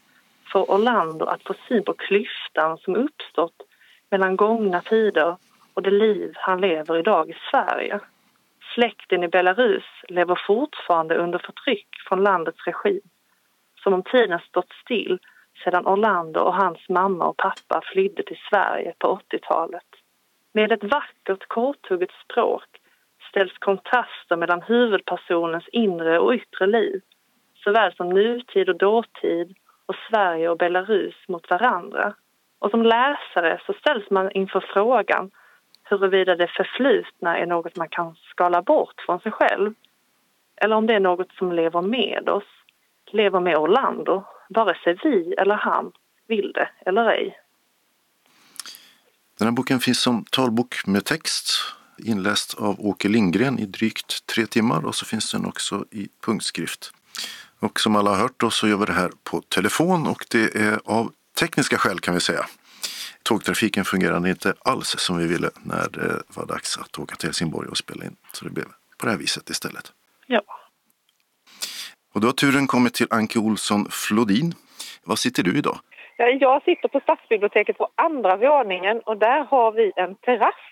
får 0.52 0.72
Orlando 0.72 1.26
att 1.26 1.44
få 1.44 1.54
syn 1.68 1.84
på 1.84 1.94
klyftan 1.94 2.78
som 2.78 2.96
uppstått 2.96 3.62
mellan 4.10 4.36
gångna 4.36 4.82
tider 4.82 5.36
och 5.74 5.82
det 5.82 5.92
liv 5.92 6.34
han 6.36 6.62
lever 6.62 6.98
idag 6.98 7.30
i 7.30 7.36
Sverige. 7.52 8.00
Släkten 8.74 9.24
i 9.24 9.28
Belarus 9.28 9.84
lever 10.08 10.42
fortfarande 10.48 11.16
under 11.16 11.40
förtryck 11.40 11.88
från 12.08 12.24
landets 12.24 12.66
regim. 12.66 13.02
Som 13.84 13.94
om 13.94 14.04
tiden 14.04 14.40
stått 14.40 14.74
still 14.84 15.20
sedan 15.64 15.88
Orlando 15.88 16.40
och 16.40 16.56
hans 16.56 16.90
mamma 16.90 17.26
och 17.26 17.38
pappa 17.38 17.82
flydde 17.94 18.24
till 18.24 18.40
Sverige 18.50 18.94
på 19.00 19.20
80-talet. 19.30 19.88
Med 20.54 20.72
ett 20.72 20.84
vackert 20.84 21.48
korthugget 21.48 22.12
språk 22.24 22.68
ställs 23.30 23.58
kontraster 23.58 24.36
mellan 24.36 24.62
huvudpersonens 24.62 25.68
inre 25.68 26.20
och 26.20 26.34
yttre 26.34 26.68
liv 26.68 27.02
såväl 27.64 27.94
som 27.96 28.10
nutid 28.10 28.70
och 28.70 28.78
dåtid 28.78 29.56
och 29.86 29.96
Sverige 30.10 30.50
och 30.50 30.58
Belarus 30.58 31.16
mot 31.28 31.50
varandra. 31.50 32.14
Och 32.60 32.72
som 32.72 32.84
läsare 32.84 33.62
så 33.66 33.74
ställs 33.74 34.10
man 34.10 34.32
inför 34.32 34.66
frågan 34.74 35.32
huruvida 35.91 36.36
det 36.36 36.47
förflutna 36.47 37.38
är 37.38 37.45
något 37.45 37.75
man 37.75 37.89
kan 37.89 38.15
skala 38.15 38.62
bort 38.62 39.01
från 39.06 39.19
sig 39.19 39.32
själv 39.32 39.73
eller 40.62 40.75
om 40.75 40.88
det 40.88 40.93
är 40.93 40.99
något 40.99 41.32
som 41.32 41.51
lever 41.51 41.81
med 41.81 42.29
oss, 42.29 42.44
lever 43.12 43.39
med 43.39 43.58
Orlando 43.58 44.23
vare 44.50 44.77
sig 44.83 44.98
vi 45.04 45.33
eller 45.37 45.56
han 45.56 45.92
vill 46.27 46.52
det 46.54 46.69
eller 46.85 47.10
ej. 47.10 47.37
Den 49.39 49.48
här 49.48 49.52
boken 49.52 49.79
finns 49.79 50.02
som 50.02 50.25
talbok 50.25 50.87
med 50.87 51.06
text 51.06 51.52
inläst 51.98 52.54
av 52.54 52.75
Åke 52.79 53.10
Lindgren 53.10 53.60
i 53.60 53.65
drygt 53.65 54.25
tre 54.25 54.46
timmar 54.46 54.85
och 54.85 54.96
så 54.96 55.06
finns 55.06 55.31
den 55.31 55.46
också 55.46 55.85
i 55.92 56.10
punktskrift. 56.25 56.94
Och 57.60 57.79
som 57.79 57.96
alla 57.96 58.10
har 58.10 58.17
hört 58.17 58.39
då 58.39 58.50
så 58.50 58.67
gör 58.67 58.77
vi 58.77 58.85
det 58.85 58.94
här 58.94 59.12
på 59.23 59.42
telefon 59.42 60.08
och 60.08 60.25
det 60.31 60.56
är 60.56 60.79
av 60.85 61.12
tekniska 61.39 61.77
skäl 61.77 62.00
kan 62.00 62.13
vi 62.13 62.19
säga. 62.19 62.46
Tågtrafiken 63.24 63.86
fungerade 63.86 64.30
inte 64.30 64.54
alls 64.65 64.96
som 64.98 65.17
vi 65.17 65.28
ville 65.28 65.50
när 65.63 65.90
det 65.90 66.24
var 66.36 66.46
dags 66.46 66.78
att 66.78 67.00
åka 67.00 67.15
till 67.15 67.28
Helsingborg 67.28 67.69
och 67.69 67.78
spela 67.78 68.06
in. 68.06 68.15
Så 68.34 68.46
det 68.46 68.52
blev 68.52 68.65
på 68.98 69.06
det 69.06 69.12
här 69.12 69.17
viset 69.17 69.50
istället. 69.50 69.92
Ja. 70.28 70.42
Och 72.13 72.22
då 72.22 72.28
har 72.28 72.34
turen 72.34 72.67
kommit 72.67 72.94
till 72.94 73.08
Anke 73.10 73.40
Olsson 73.40 73.88
Flodin. 73.92 74.54
Var 75.04 75.15
sitter 75.15 75.44
du 75.44 75.58
idag? 75.58 75.80
Jag 76.17 76.63
sitter 76.63 76.88
på 76.88 77.00
Stadsbiblioteket 77.00 77.78
på 77.78 77.88
andra 77.96 78.38
våningen 78.38 79.00
och 79.00 79.17
där 79.17 79.44
har 79.46 79.72
vi 79.72 79.92
en 79.96 80.15
terrass 80.15 80.63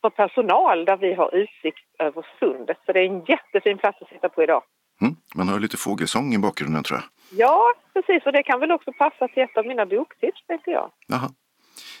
för 0.00 0.10
personal 0.10 0.84
där 0.84 0.96
vi 0.96 1.14
har 1.14 1.34
utsikt 1.34 1.84
över 1.98 2.26
sundet. 2.38 2.78
Så 2.86 2.92
det 2.92 3.00
är 3.00 3.06
en 3.06 3.24
jättefin 3.24 3.78
plats 3.78 4.02
att 4.02 4.08
sitta 4.08 4.28
på 4.28 4.42
idag. 4.42 4.62
Mm, 5.00 5.14
man 5.34 5.48
hör 5.48 5.60
lite 5.60 5.76
fågelsång 5.76 6.34
i 6.34 6.38
bakgrunden 6.38 6.82
tror 6.82 6.98
jag. 6.98 7.38
Ja, 7.40 7.72
precis. 7.92 8.26
Och 8.26 8.32
det 8.32 8.42
kan 8.42 8.60
väl 8.60 8.72
också 8.72 8.92
passa 8.92 9.28
till 9.28 9.42
ett 9.42 9.56
av 9.56 9.66
mina 9.66 9.86
boktips, 9.86 10.46
tänkte 10.46 10.70
jag. 10.70 10.90
Jaha. 11.06 11.28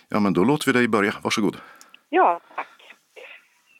Ja, 0.08 0.20
men 0.20 0.32
då 0.32 0.44
låter 0.44 0.66
vi 0.72 0.78
dig 0.78 0.88
börja. 0.88 1.12
Varsågod. 1.22 1.56
Ja, 2.08 2.40
tack. 2.54 2.94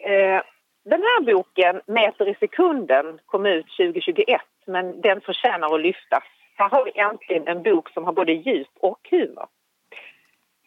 Eh, 0.00 0.42
Den 0.84 1.02
här 1.02 1.20
boken, 1.20 1.80
Meter 1.86 2.28
i 2.28 2.34
sekunden, 2.40 3.20
kom 3.26 3.46
ut 3.46 3.66
2021 3.76 4.40
men 4.66 5.00
den 5.00 5.20
förtjänar 5.20 5.74
att 5.74 5.80
lyftas. 5.80 6.22
Här 6.56 6.68
har 6.68 6.84
vi 6.84 7.00
äntligen 7.00 7.48
en 7.48 7.62
bok 7.62 7.90
som 7.90 8.04
har 8.04 8.12
både 8.12 8.32
djup 8.32 8.68
och 8.80 9.08
humor. 9.10 9.46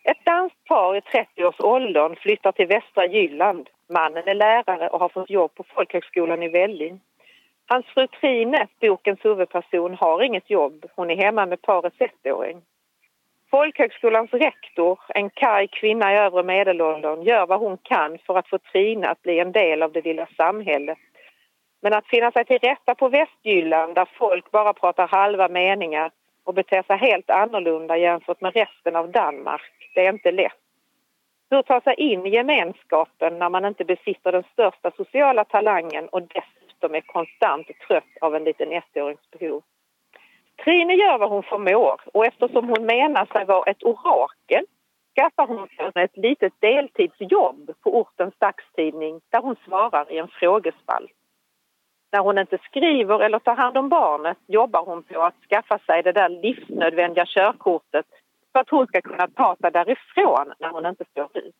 Ett 0.03 0.25
danskt 0.25 0.63
par 0.65 0.95
i 0.95 0.99
30-årsåldern 0.99 2.15
flyttar 2.15 2.51
till 2.51 2.67
västra 2.67 3.05
Jylland. 3.07 3.69
Mannen 3.89 4.27
är 4.27 4.35
lärare 4.35 4.89
och 4.89 4.99
har 4.99 5.09
fått 5.09 5.29
jobb 5.29 5.55
på 5.55 5.63
folkhögskolan 5.63 6.43
i 6.43 6.49
Velling. 6.49 7.01
Hans 7.65 7.85
fru 7.85 8.07
Trine, 8.07 8.67
bokens 8.81 9.25
huvudperson, 9.25 9.93
har 9.93 10.23
inget 10.23 10.49
jobb. 10.49 10.85
Hon 10.95 11.09
är 11.09 11.15
hemma 11.15 11.45
med 11.45 11.61
parets 11.61 12.01
ettåring. 12.01 12.61
Folkhögskolans 13.53 14.33
rektor, 14.33 14.99
en 15.07 15.29
karg 15.29 15.67
kvinna 15.67 16.13
i 16.13 16.17
övre 16.17 16.43
medelåldern, 16.43 17.21
gör 17.21 17.45
vad 17.47 17.59
hon 17.59 17.77
kan 17.77 18.17
för 18.17 18.37
att 18.37 18.47
få 18.47 18.57
Trine 18.57 19.07
att 19.07 19.21
bli 19.21 19.39
en 19.39 19.51
del 19.51 19.83
av 19.83 19.91
det 19.91 20.05
lilla 20.05 20.27
samhället. 20.37 20.97
Men 21.81 21.93
att 21.93 22.07
finna 22.07 22.31
sig 22.31 22.45
till 22.45 22.59
rätta 22.59 22.95
på 22.95 23.09
Västjylland 23.09 23.95
där 23.95 24.09
folk 24.17 24.51
bara 24.51 24.73
pratar 24.73 25.07
halva 25.07 25.47
meningar 25.47 26.11
och 26.43 26.53
beter 26.53 26.83
sig 26.83 26.97
helt 26.97 27.29
annorlunda 27.29 27.97
jämfört 27.97 28.41
med 28.41 28.53
resten 28.53 28.95
av 28.95 29.11
Danmark, 29.11 29.91
det 29.95 30.05
är 30.05 30.13
inte 30.13 30.31
lätt. 30.31 30.61
Hur 31.49 31.61
ta 31.61 31.81
sig 31.81 31.95
in 31.97 32.25
i 32.25 32.29
gemenskapen 32.29 33.39
när 33.39 33.49
man 33.49 33.65
inte 33.65 33.85
besitter 33.85 34.31
den 34.31 34.43
största 34.53 34.91
sociala 34.91 35.45
talangen 35.45 36.07
och 36.07 36.21
dessutom 36.21 36.95
är 36.95 37.01
konstant 37.01 37.67
trött 37.87 38.17
av 38.21 38.35
en 38.35 38.43
liten 38.43 38.71
ettårings 38.71 39.31
behov? 39.31 39.63
Trine 40.63 40.93
gör 40.93 41.17
vad 41.17 41.29
hon 41.29 41.43
förmår 41.43 42.01
och 42.13 42.25
eftersom 42.25 42.69
hon 42.69 42.85
menar 42.85 43.25
sig 43.25 43.45
vara 43.45 43.71
ett 43.71 43.83
orakel 43.83 44.65
skaffar 45.15 45.47
hon 45.47 45.67
sig 45.67 46.03
ett 46.03 46.17
litet 46.17 46.53
deltidsjobb 46.59 47.71
på 47.83 47.99
ortens 47.99 48.33
dagstidning 48.37 49.21
där 49.29 49.41
hon 49.41 49.55
svarar 49.65 50.11
i 50.11 50.17
en 50.17 50.27
frågespalt. 50.27 51.11
När 52.11 52.19
hon 52.19 52.37
inte 52.37 52.57
skriver 52.57 53.19
eller 53.19 53.39
tar 53.39 53.55
hand 53.55 53.77
om 53.77 53.89
barnet 53.89 54.37
jobbar 54.47 54.85
hon 54.85 55.03
på 55.03 55.21
att 55.21 55.35
skaffa 55.49 55.79
sig 55.79 56.03
det 56.03 56.11
där 56.11 56.29
livsnödvändiga 56.29 57.25
körkortet 57.25 58.05
för 58.51 58.59
att 58.59 58.69
hon 58.69 58.87
ska 58.87 59.01
kunna 59.01 59.27
ta 59.27 59.55
sig 59.55 59.71
därifrån 59.71 60.53
när 60.59 60.69
hon 60.69 60.85
inte 60.85 61.05
står 61.11 61.29
ut. 61.33 61.55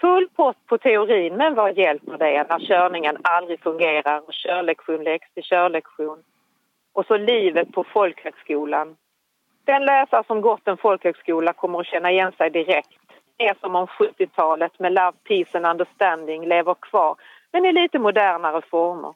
Full 0.00 0.28
pott 0.28 0.66
på 0.66 0.78
teorin, 0.78 1.36
men 1.36 1.54
vad 1.54 1.78
hjälper 1.78 2.18
det 2.18 2.46
när 2.48 2.58
körningen 2.58 3.16
aldrig 3.22 3.60
fungerar 3.60 4.18
och 4.18 4.32
körlektion 4.32 5.04
läggs 5.04 5.34
till 5.34 5.42
körlektion? 5.42 6.22
Och 6.92 7.06
så 7.06 7.16
livet 7.16 7.72
på 7.72 7.84
folkhögskolan. 7.84 8.96
Den 9.64 9.84
läsare 9.84 10.24
som 10.26 10.40
gått 10.40 10.68
en 10.68 10.76
folkhögskola 10.76 11.52
kommer 11.52 11.80
att 11.80 11.86
känna 11.86 12.10
igen 12.10 12.32
sig 12.32 12.50
direkt. 12.50 13.00
Det 13.36 13.48
är 13.48 13.54
som 13.60 13.76
om 13.76 13.86
70-talet 13.86 14.78
med 14.78 14.92
Love, 14.92 15.12
Peace 15.28 15.58
and 15.58 15.66
Understanding 15.66 16.46
lever 16.48 16.74
kvar, 16.74 17.16
men 17.52 17.66
i 17.66 17.72
lite 17.72 17.98
modernare 17.98 18.62
former. 18.70 19.14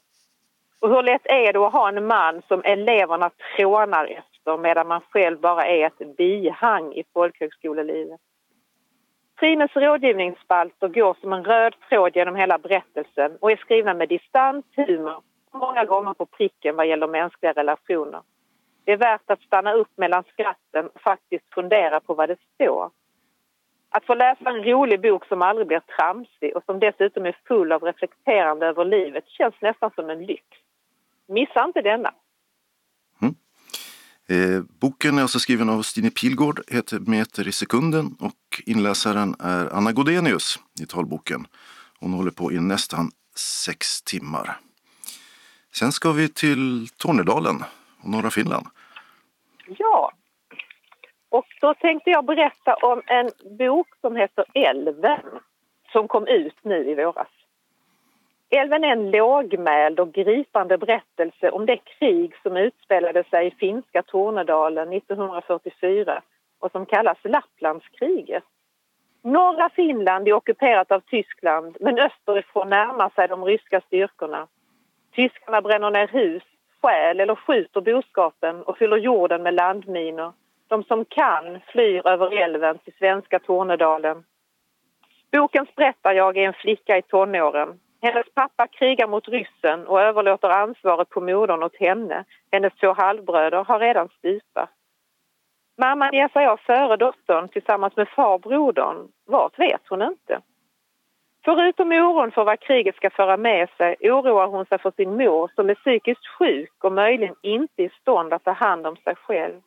Och 0.80 0.88
hur 0.88 1.02
lätt 1.02 1.26
är 1.26 1.52
det 1.52 1.66
att 1.66 1.72
ha 1.72 1.88
en 1.88 2.06
man 2.06 2.42
som 2.48 2.62
eleverna 2.64 3.30
trånar 3.56 4.04
efter 4.04 4.58
medan 4.58 4.88
man 4.88 5.00
själv 5.10 5.40
bara 5.40 5.66
är 5.66 5.86
ett 5.86 6.16
bihang 6.16 6.92
i 6.92 7.04
folkhögskolelivet? 7.12 8.20
Trines 9.40 9.76
rådgivningsspalter 9.76 10.88
går 10.88 11.16
som 11.20 11.32
en 11.32 11.44
röd 11.44 11.74
tråd 11.88 12.16
genom 12.16 12.36
hela 12.36 12.58
berättelsen 12.58 13.36
och 13.40 13.52
är 13.52 13.56
skrivna 13.56 13.94
med 13.94 14.08
distans, 14.08 14.64
humor 14.76 15.22
många 15.52 15.84
gånger 15.84 16.14
på 16.14 16.26
pricken 16.26 16.76
vad 16.76 16.86
gäller 16.86 17.06
mänskliga 17.06 17.52
relationer. 17.52 18.22
Det 18.84 18.92
är 18.92 18.96
värt 18.96 19.30
att 19.30 19.40
stanna 19.40 19.72
upp 19.72 19.90
mellan 19.96 20.24
skratten 20.32 20.86
och 20.94 21.00
faktiskt 21.00 21.54
fundera 21.54 22.00
på 22.00 22.14
vad 22.14 22.28
det 22.28 22.36
står. 22.54 22.90
Att 23.90 24.06
få 24.06 24.14
läsa 24.14 24.50
en 24.50 24.64
rolig 24.64 25.00
bok 25.02 25.26
som 25.26 25.42
aldrig 25.42 25.66
blir 25.66 25.80
tramsig 25.80 26.56
och 26.56 26.64
som 26.64 26.80
dessutom 26.80 27.26
är 27.26 27.36
full 27.48 27.72
av 27.72 27.82
reflekterande 27.82 28.66
över 28.66 28.84
livet 28.84 29.28
känns 29.28 29.54
nästan 29.60 29.90
som 29.94 30.10
en 30.10 30.26
lyx. 30.26 30.44
Missa 31.28 31.64
inte 31.64 31.82
denna! 31.82 32.14
Mm. 33.22 33.34
Eh, 34.28 34.62
boken 34.80 35.18
är 35.18 35.22
alltså 35.22 35.38
skriven 35.38 35.68
av 35.68 35.82
Stine 35.82 36.10
Pilgård, 36.10 36.60
heter 36.68 36.98
Meter 36.98 37.48
i 37.48 37.52
sekunden 37.52 38.06
och 38.20 38.62
inläsaren 38.66 39.34
är 39.40 39.74
Anna 39.74 39.92
Godenius 39.92 40.58
i 40.82 40.86
talboken. 40.86 41.46
Hon 42.00 42.12
håller 42.12 42.30
på 42.30 42.52
i 42.52 42.60
nästan 42.60 43.10
sex 43.36 44.02
timmar. 44.02 44.58
Sen 45.74 45.92
ska 45.92 46.12
vi 46.12 46.28
till 46.28 46.88
Tornedalen 46.88 47.56
och 48.02 48.10
norra 48.10 48.30
Finland. 48.30 48.66
Ja, 49.78 50.12
och 51.28 51.46
då 51.60 51.74
tänkte 51.74 52.10
jag 52.10 52.24
berätta 52.24 52.74
om 52.74 53.02
en 53.06 53.30
bok 53.58 53.88
som 54.00 54.16
heter 54.16 54.44
Älven 54.54 55.20
som 55.92 56.08
kom 56.08 56.26
ut 56.26 56.56
nu 56.62 56.90
i 56.90 56.94
våras. 56.94 57.28
Älven 58.50 58.84
är 58.84 58.92
en 58.92 59.10
lågmäld 59.10 60.00
och 60.00 60.12
gripande 60.12 60.78
berättelse 60.78 61.50
om 61.50 61.66
det 61.66 61.76
krig 61.76 62.34
som 62.42 62.56
utspelade 62.56 63.24
sig 63.24 63.46
i 63.46 63.50
finska 63.50 64.02
Tornedalen 64.02 64.92
1944 64.92 66.22
och 66.58 66.72
som 66.72 66.86
kallas 66.86 67.18
Lapplandskriget. 67.22 68.44
Norra 69.22 69.70
Finland 69.70 70.28
är 70.28 70.32
ockuperat 70.32 70.92
av 70.92 71.00
Tyskland 71.00 71.76
men 71.80 71.98
österifrån 71.98 72.68
närmar 72.68 73.10
sig 73.14 73.28
de 73.28 73.44
ryska 73.44 73.80
styrkorna. 73.80 74.46
Tyskarna 75.14 75.60
bränner 75.60 75.90
ner 75.90 76.08
hus, 76.08 76.42
stjäl 76.82 77.20
eller 77.20 77.34
skjuter 77.34 77.80
boskapen 77.80 78.62
och 78.62 78.78
fyller 78.78 78.96
jorden 78.96 79.42
med 79.42 79.54
landminor. 79.54 80.32
De 80.68 80.84
som 80.84 81.04
kan 81.04 81.60
flyr 81.66 82.06
över 82.06 82.42
älven 82.42 82.78
till 82.78 82.92
svenska 82.98 83.38
Tornedalen. 83.38 84.24
Bokens 85.32 85.74
berättarjag 85.74 86.36
är 86.36 86.46
en 86.46 86.52
flicka 86.52 86.98
i 86.98 87.02
tonåren. 87.02 87.80
Hennes 88.02 88.34
pappa 88.34 88.66
krigar 88.66 89.08
mot 89.08 89.28
ryssen 89.28 89.86
och 89.86 90.00
överlåter 90.00 90.48
ansvaret 90.48 91.08
på 91.08 91.20
modern 91.20 91.62
åt 91.62 91.76
henne. 91.76 92.24
Hennes 92.52 92.74
två 92.74 92.92
halvbröder 92.92 93.64
har 93.64 93.78
redan 93.78 94.08
stupat. 94.08 94.70
Mamman 95.78 96.12
ger 96.12 96.28
sig 96.28 96.46
av 96.46 96.56
före 96.56 96.96
dottern 96.96 97.48
tillsammans 97.48 97.96
med 97.96 98.08
farbrodern. 98.08 99.08
Vart 99.26 99.58
vet 99.58 99.82
hon 99.88 100.02
inte. 100.02 100.40
Förutom 101.44 101.92
oron 101.92 102.30
för 102.30 102.44
vad 102.44 102.60
kriget 102.60 102.96
ska 102.96 103.10
föra 103.10 103.36
med 103.36 103.68
sig 103.76 103.96
oroar 104.00 104.46
hon 104.46 104.66
sig 104.66 104.78
för 104.78 104.90
sin 104.90 105.16
mor 105.16 105.50
som 105.54 105.70
är 105.70 105.74
psykiskt 105.74 106.26
sjuk 106.26 106.84
och 106.84 106.92
möjligen 106.92 107.34
inte 107.42 107.82
i 107.82 107.90
stånd 108.00 108.32
att 108.32 108.44
ta 108.44 108.52
hand 108.52 108.86
om 108.86 108.96
sig 108.96 109.14
själv. 109.16 109.60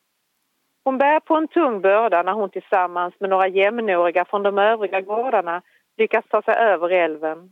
Hon 0.84 0.98
bär 0.98 1.20
på 1.20 1.36
en 1.36 1.48
tung 1.48 1.82
börda 1.82 2.24
när 2.24 2.34
hon 2.34 2.50
tillsammans 2.50 3.14
med 3.20 3.30
några 3.30 3.48
jämnåriga 3.48 4.26
från 4.26 4.44
de 4.44 4.58
övriga 4.58 5.02
gårdarna 5.02 5.62
lyckas 5.98 6.26
ta 6.30 6.42
sig 6.42 6.56
över 6.56 6.90
älven. 6.90 7.52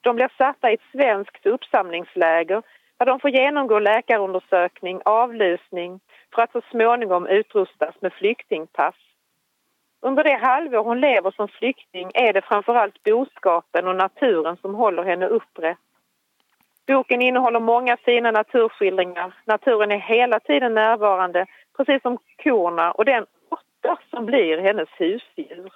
De 0.00 0.16
blir 0.16 0.30
satta 0.38 0.70
i 0.70 0.74
ett 0.74 0.90
svenskt 0.92 1.46
uppsamlingsläger 1.46 2.62
där 2.98 3.06
de 3.06 3.20
får 3.20 3.30
genomgå 3.30 3.78
läkarundersökning, 3.78 5.00
avlusning 5.04 6.00
för 6.34 6.42
att 6.42 6.52
så 6.52 6.60
småningom 6.70 7.26
utrustas 7.26 7.94
med 8.00 8.12
flyktingpass 8.12 8.94
under 10.02 10.24
det 10.24 10.36
halvår 10.36 10.84
hon 10.84 11.00
lever 11.00 11.30
som 11.30 11.48
flykting 11.48 12.10
är 12.14 12.32
det 12.32 12.42
framförallt 12.42 13.02
boskapen 13.02 13.88
och 13.88 13.96
naturen 13.96 14.56
som 14.56 14.74
håller 14.74 15.02
henne 15.02 15.26
upprätt. 15.26 15.78
Boken 16.86 17.22
innehåller 17.22 17.60
många 17.60 17.96
fina 17.96 18.30
naturskildringar. 18.30 19.34
Naturen 19.44 19.92
är 19.92 19.98
hela 19.98 20.40
tiden 20.40 20.74
närvarande, 20.74 21.46
precis 21.76 22.02
som 22.02 22.18
korna 22.42 22.92
och 22.92 23.04
den 23.04 23.26
råtta 23.50 23.98
som 24.10 24.26
blir 24.26 24.58
hennes 24.58 24.88
husdjur. 24.96 25.72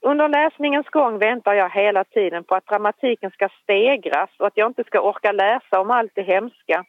Under 0.00 0.28
läsningens 0.28 0.88
gång 0.88 1.18
väntar 1.18 1.54
jag 1.54 1.70
hela 1.70 2.04
tiden 2.04 2.44
på 2.44 2.54
att 2.54 2.66
dramatiken 2.66 3.30
ska 3.30 3.48
stegras 3.62 4.30
och 4.38 4.46
att 4.46 4.56
jag 4.56 4.70
inte 4.70 4.84
ska 4.84 5.00
orka 5.00 5.32
läsa 5.32 5.80
om 5.80 5.90
allt 5.90 6.12
det 6.14 6.22
hemska. 6.22 6.84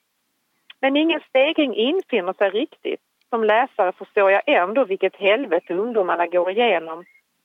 Men 0.82 0.98
ingen 0.98 1.20
stegring 1.30 1.76
infinner 1.76 2.34
sig 2.34 2.50
riktigt 2.50 3.02
som 3.30 3.44
läsare 3.44 3.92
förstår 3.92 4.32
jag 4.32 4.42
ändå 4.46 4.86
vilket 4.86 5.16
helvete 5.16 5.74
ungdomarna 5.74 6.28
går 6.28 6.52
igenom. 6.52 7.00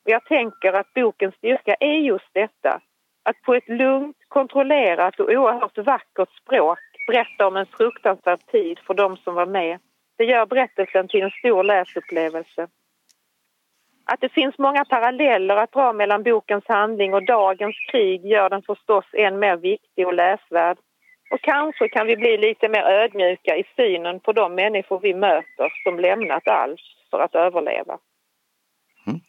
Och 0.04 0.10
jag 0.10 0.24
tänker 0.24 0.72
att 0.72 0.94
bokens 0.94 1.34
styrka 1.34 1.74
är 1.80 1.98
just 1.98 2.28
detta. 2.32 2.80
Att 3.22 3.42
på 3.42 3.54
ett 3.54 3.68
lugnt, 3.68 4.16
kontrollerat 4.28 5.20
och 5.20 5.28
oerhört 5.28 5.78
vackert 5.78 6.30
språk 6.42 6.78
berätta 7.06 7.46
om 7.46 7.56
en 7.56 7.66
fruktansvärd 7.66 8.46
tid 8.46 8.78
för 8.78 8.94
de 8.94 9.16
som 9.16 9.34
var 9.34 9.46
med. 9.46 9.78
Det 10.18 10.24
gör 10.24 10.46
berättelsen 10.46 11.08
till 11.08 11.22
en 11.22 11.30
stor 11.30 11.64
läsupplevelse. 11.64 12.68
Att 14.04 14.20
det 14.20 14.28
finns 14.28 14.58
många 14.58 14.84
paralleller 14.84 15.56
att 15.56 15.72
dra 15.72 15.92
mellan 15.92 16.22
bokens 16.22 16.64
handling 16.68 17.14
och 17.14 17.24
dagens 17.24 17.76
krig 17.90 18.26
gör 18.26 18.50
den 18.50 18.62
förstås 18.62 19.04
än 19.12 19.38
mer 19.38 19.56
viktig 19.56 20.06
och 20.06 20.14
läsvärd. 20.14 20.78
Och 21.30 21.40
kanske 21.42 21.88
kan 21.88 22.06
vi 22.06 22.16
bli 22.16 22.36
lite 22.36 22.68
mer 22.68 22.82
ödmjuka 22.82 23.56
i 23.56 23.64
synen 23.76 24.20
på 24.20 24.32
de 24.32 24.54
människor 24.54 25.00
vi 25.00 25.14
möter 25.14 25.72
som 25.84 25.98
lämnat 25.98 26.48
allt 26.48 26.80
för 27.10 27.20
att 27.20 27.34
överleva. 27.34 27.98
Mm. 29.06 29.20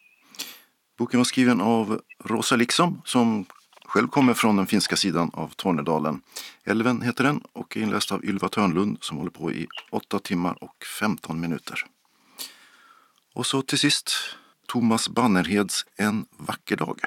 Boken 0.98 1.20
var 1.20 1.24
skriven 1.24 1.60
av 1.60 2.00
Rosa 2.24 2.56
Liksom 2.56 3.02
som 3.04 3.46
själv 3.84 4.08
kommer 4.08 4.34
från 4.34 4.56
den 4.56 4.66
finska 4.66 4.96
sidan 4.96 5.30
av 5.34 5.48
Tornedalen. 5.48 6.22
Älven 6.66 7.02
heter 7.02 7.24
den 7.24 7.40
och 7.52 7.76
är 7.76 7.80
inläst 7.80 8.12
av 8.12 8.24
Ylva 8.24 8.48
Törnlund 8.48 8.98
som 9.00 9.18
håller 9.18 9.30
på 9.30 9.52
i 9.52 9.66
8 9.90 10.18
timmar 10.18 10.56
och 10.60 10.84
15 11.00 11.40
minuter. 11.40 11.78
Och 13.34 13.46
så 13.46 13.62
till 13.62 13.78
sist 13.78 14.12
Thomas 14.68 15.08
Bannerheds 15.08 15.86
En 15.96 16.26
vacker 16.38 16.76
dag. 16.76 17.00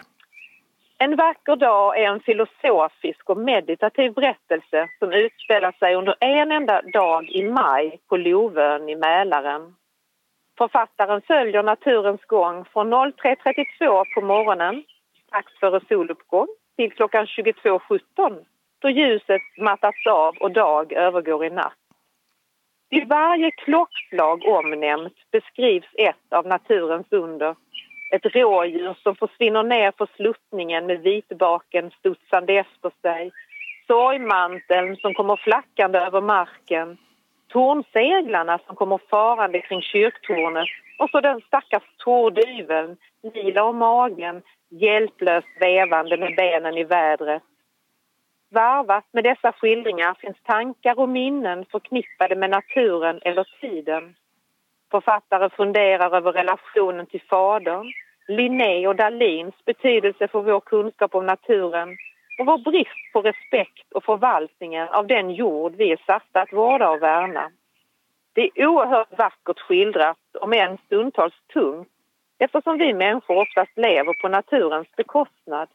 En 0.97 1.15
vacker 1.15 1.55
dag 1.55 1.99
är 1.99 2.07
en 2.07 2.19
filosofisk 2.19 3.29
och 3.29 3.37
meditativ 3.37 4.13
berättelse 4.13 4.89
som 4.99 5.13
utspelar 5.13 5.71
sig 5.71 5.95
under 5.95 6.15
en 6.19 6.51
enda 6.51 6.81
dag 6.81 7.29
i 7.29 7.43
maj 7.43 7.99
på 8.09 8.17
Lovön 8.17 8.89
i 8.89 8.95
Mälaren. 8.95 9.75
Författaren 10.57 11.21
följer 11.21 11.63
naturens 11.63 12.21
gång 12.25 12.65
från 12.65 12.93
03.32 12.93 14.03
på 14.15 14.21
morgonen, 14.21 14.83
strax 15.27 15.59
före 15.59 15.81
soluppgång, 15.87 16.47
till 16.77 16.91
klockan 16.91 17.25
22.17 17.25 18.45
då 18.79 18.89
ljuset 18.89 19.41
mattats 19.57 20.07
av 20.07 20.35
och 20.39 20.51
dag 20.51 20.93
övergår 20.93 21.45
i 21.45 21.49
natt. 21.49 21.77
Vid 22.89 23.07
varje 23.07 23.51
klockslag 23.51 24.45
omnämnt 24.45 25.31
beskrivs 25.31 25.87
ett 25.93 26.33
av 26.33 26.47
naturens 26.47 27.07
under. 27.11 27.55
Ett 28.15 28.35
rådjur 28.35 28.95
som 29.03 29.15
försvinner 29.15 29.63
ner 29.63 29.91
på 29.91 30.07
sluttningen 30.15 30.85
med 30.85 30.99
vitbaken 30.99 31.91
studsande 31.91 32.53
efter 32.53 32.91
sig. 33.01 33.31
Sorgmanteln 33.87 34.95
som 34.97 35.13
kommer 35.13 35.35
flackande 35.35 35.99
över 35.99 36.21
marken. 36.21 36.97
Tornseglarna 37.47 38.59
som 38.67 38.75
kommer 38.75 38.99
farande 39.09 39.61
kring 39.61 39.81
kyrktornet 39.81 40.69
och 40.99 41.09
så 41.09 41.21
den 41.21 41.41
stackars 41.41 41.83
tordyveln, 41.97 42.97
lila 43.33 43.63
om 43.63 43.77
magen, 43.77 44.41
hjälplöst 44.69 45.47
vevande 45.59 46.17
med 46.17 46.35
benen 46.35 46.77
i 46.77 46.83
vädret. 46.83 47.43
Varvat 48.51 49.05
med 49.11 49.23
dessa 49.23 49.51
skildringar 49.51 50.13
finns 50.13 50.37
tankar 50.43 50.99
och 50.99 51.09
minnen 51.09 51.65
förknippade 51.65 52.35
med 52.35 52.49
naturen 52.49 53.19
eller 53.23 53.47
tiden. 53.61 54.15
Författare 54.91 55.49
funderar 55.49 56.17
över 56.17 56.31
relationen 56.31 57.05
till 57.05 57.21
fadern, 57.21 57.91
Linné 58.27 58.87
och 58.87 58.95
Dalins 58.95 59.65
betydelse 59.65 60.27
för 60.27 60.41
vår 60.41 60.59
kunskap 60.59 61.15
om 61.15 61.25
naturen 61.25 61.97
och 62.39 62.45
vår 62.45 62.57
brist 62.57 63.13
på 63.13 63.21
respekt 63.21 63.91
och 63.93 64.03
förvaltningen 64.03 64.87
av 64.87 65.07
den 65.07 65.29
jord 65.29 65.75
vi 65.75 65.91
är 65.91 65.99
satta 66.05 66.41
att 66.41 66.53
vårda 66.53 66.89
och 66.89 67.01
värna. 67.01 67.51
Det 68.33 68.41
är 68.41 68.67
oerhört 68.67 69.17
vackert 69.17 69.59
skildrat, 69.59 70.17
om 70.41 70.53
än 70.53 70.77
stundtals 70.77 71.33
tungt 71.53 71.87
eftersom 72.39 72.77
vi 72.77 72.93
människor 72.93 73.37
oftast 73.37 73.77
lever 73.77 74.13
på 74.21 74.27
naturens 74.27 74.87
bekostnad. 74.95 75.69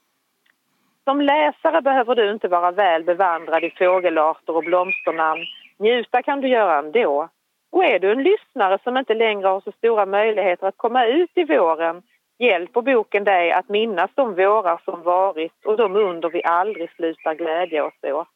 Som 1.05 1.21
läsare 1.21 1.83
behöver 1.83 2.15
du 2.15 2.31
inte 2.31 2.49
vara 2.49 2.71
väl 2.71 3.05
bevandrad 3.05 3.65
i 3.65 3.71
fågelarter 3.71 4.57
och 4.57 4.65
blomsternamn. 4.65 5.45
Njuta 5.79 6.23
kan 6.23 6.41
du 6.41 6.49
göra 6.49 6.79
ändå. 6.79 7.29
Och 7.73 7.85
är 7.85 7.99
du 7.99 8.13
en 8.13 8.23
lyssnare 8.23 8.79
som 8.85 8.97
inte 8.97 9.15
längre 9.15 9.49
har 9.49 9.61
så 9.61 9.73
stora 9.73 10.07
möjligheter 10.07 10.67
att 10.67 10.77
komma 10.77 11.07
ut 11.07 11.31
i 11.35 11.45
våren 11.45 12.03
hjälper 12.41 12.83
boken 12.83 13.25
dig 13.25 13.53
att 13.53 13.69
minnas 13.69 14.11
de 14.15 14.35
vårar 14.35 14.81
som 14.85 15.03
varit 15.03 15.65
och 15.65 15.77
de 15.77 15.97
under 15.97 16.31
vi 16.31 16.45
aldrig 16.45 16.91
slutar 16.91 17.35
glädja 17.35 17.85
oss 17.85 17.95
åt. 18.03 18.29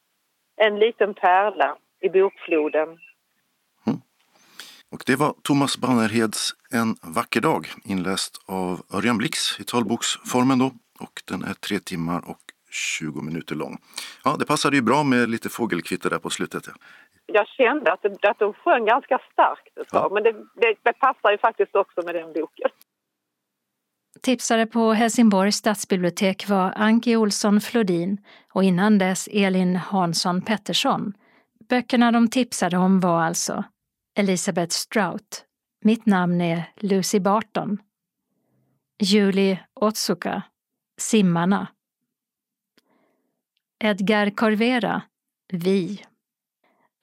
En 0.55 0.79
liten 0.79 1.13
pärla 1.13 1.77
i 2.01 2.09
bokfloden. 2.09 2.87
Mm. 3.87 3.99
Och 4.91 5.03
det 5.05 5.15
var 5.15 5.33
Thomas 5.43 5.77
Bannerheds 5.77 6.51
En 6.71 6.95
vacker 7.15 7.41
dag 7.41 7.67
inläst 7.85 8.43
av 8.47 8.81
Örjan 8.97 9.17
Blix 9.17 9.59
i 9.59 9.63
talboksformen 9.63 10.59
då. 10.59 10.71
Och 10.99 11.21
den 11.29 11.43
är 11.43 11.53
tre 11.53 11.79
timmar 11.79 12.21
och 12.29 12.41
20 12.71 13.21
minuter 13.21 13.55
lång. 13.55 13.77
Ja, 14.23 14.35
det 14.39 14.45
passade 14.45 14.75
ju 14.75 14.81
bra 14.81 15.03
med 15.03 15.29
lite 15.29 15.49
fågelkvitter 15.49 16.09
där 16.09 16.19
på 16.19 16.29
slutet. 16.29 16.63
Ja. 16.67 16.73
Jag 17.25 17.47
kände 17.47 17.93
att, 17.93 18.05
att 18.05 18.39
de 18.39 18.53
sjöng 18.53 18.85
ganska 18.85 19.19
starkt 19.31 19.77
ett 19.77 19.89
tag, 19.89 20.11
ja. 20.11 20.13
men 20.13 20.23
det, 20.23 20.31
det, 20.31 20.75
det 20.83 20.93
passar 20.93 21.31
ju 21.31 21.37
faktiskt 21.37 21.75
också 21.75 22.01
med 22.05 22.15
den 22.15 22.33
boken. 22.33 22.69
Tipsare 24.21 24.65
på 24.65 24.93
Helsingborgs 24.93 25.55
stadsbibliotek 25.55 26.49
var 26.49 26.73
Anki 26.75 27.15
Olsson 27.15 27.61
Flodin 27.61 28.17
och 28.53 28.63
innan 28.63 28.97
dess 28.97 29.29
Elin 29.31 29.75
Hansson 29.75 30.41
Pettersson. 30.41 31.13
Böckerna 31.69 32.11
de 32.11 32.27
tipsade 32.27 32.77
om 32.77 32.99
var 32.99 33.21
alltså 33.21 33.63
Elisabeth 34.17 34.73
Strout, 34.73 35.45
Mitt 35.81 36.05
namn 36.05 36.41
är 36.41 36.71
Lucy 36.75 37.19
Barton, 37.19 37.77
Julie 38.99 39.59
Otsuka, 39.73 40.43
Simmarna, 40.97 41.67
Edgar 43.79 44.29
Corvera, 44.29 45.01
Vi, 45.53 46.05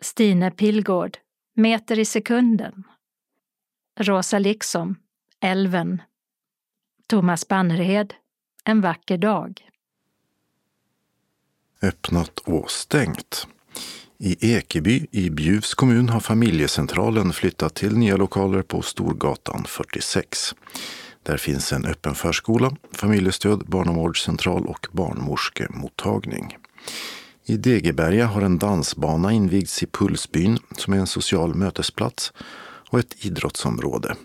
Stine 0.00 0.50
Pilgård, 0.50 1.18
Meter 1.56 1.98
i 1.98 2.04
sekunden, 2.04 2.84
Rosa 4.00 4.38
Liksom, 4.38 4.96
Älven. 5.40 6.02
Thomas 7.12 7.48
Bannerhed, 7.48 8.14
En 8.64 8.80
vacker 8.80 9.18
dag. 9.18 9.60
Öppnat 11.82 12.38
och 12.38 12.70
stängt. 12.70 13.46
I 14.18 14.52
Ekeby 14.54 15.06
i 15.10 15.30
Bjuvs 15.30 15.74
kommun 15.74 16.08
har 16.08 16.20
familjecentralen 16.20 17.32
flyttat 17.32 17.74
till 17.74 17.96
nya 17.96 18.16
lokaler 18.16 18.62
på 18.62 18.82
Storgatan 18.82 19.64
46. 19.64 20.54
Där 21.22 21.36
finns 21.36 21.72
en 21.72 21.84
öppen 21.84 22.14
förskola, 22.14 22.76
familjestöd, 22.92 23.64
barnavårdscentral 23.66 24.66
och 24.66 24.86
barnmorskemottagning. 24.92 26.56
I 27.44 27.56
Degeberga 27.56 28.26
har 28.26 28.42
en 28.42 28.58
dansbana 28.58 29.32
invigts 29.32 29.82
i 29.82 29.86
Pulsbyn 29.86 30.58
som 30.76 30.92
är 30.92 30.98
en 30.98 31.06
social 31.06 31.54
mötesplats 31.54 32.32
och 32.92 32.98
ett 32.98 33.24
idrottsområde. 33.24 34.16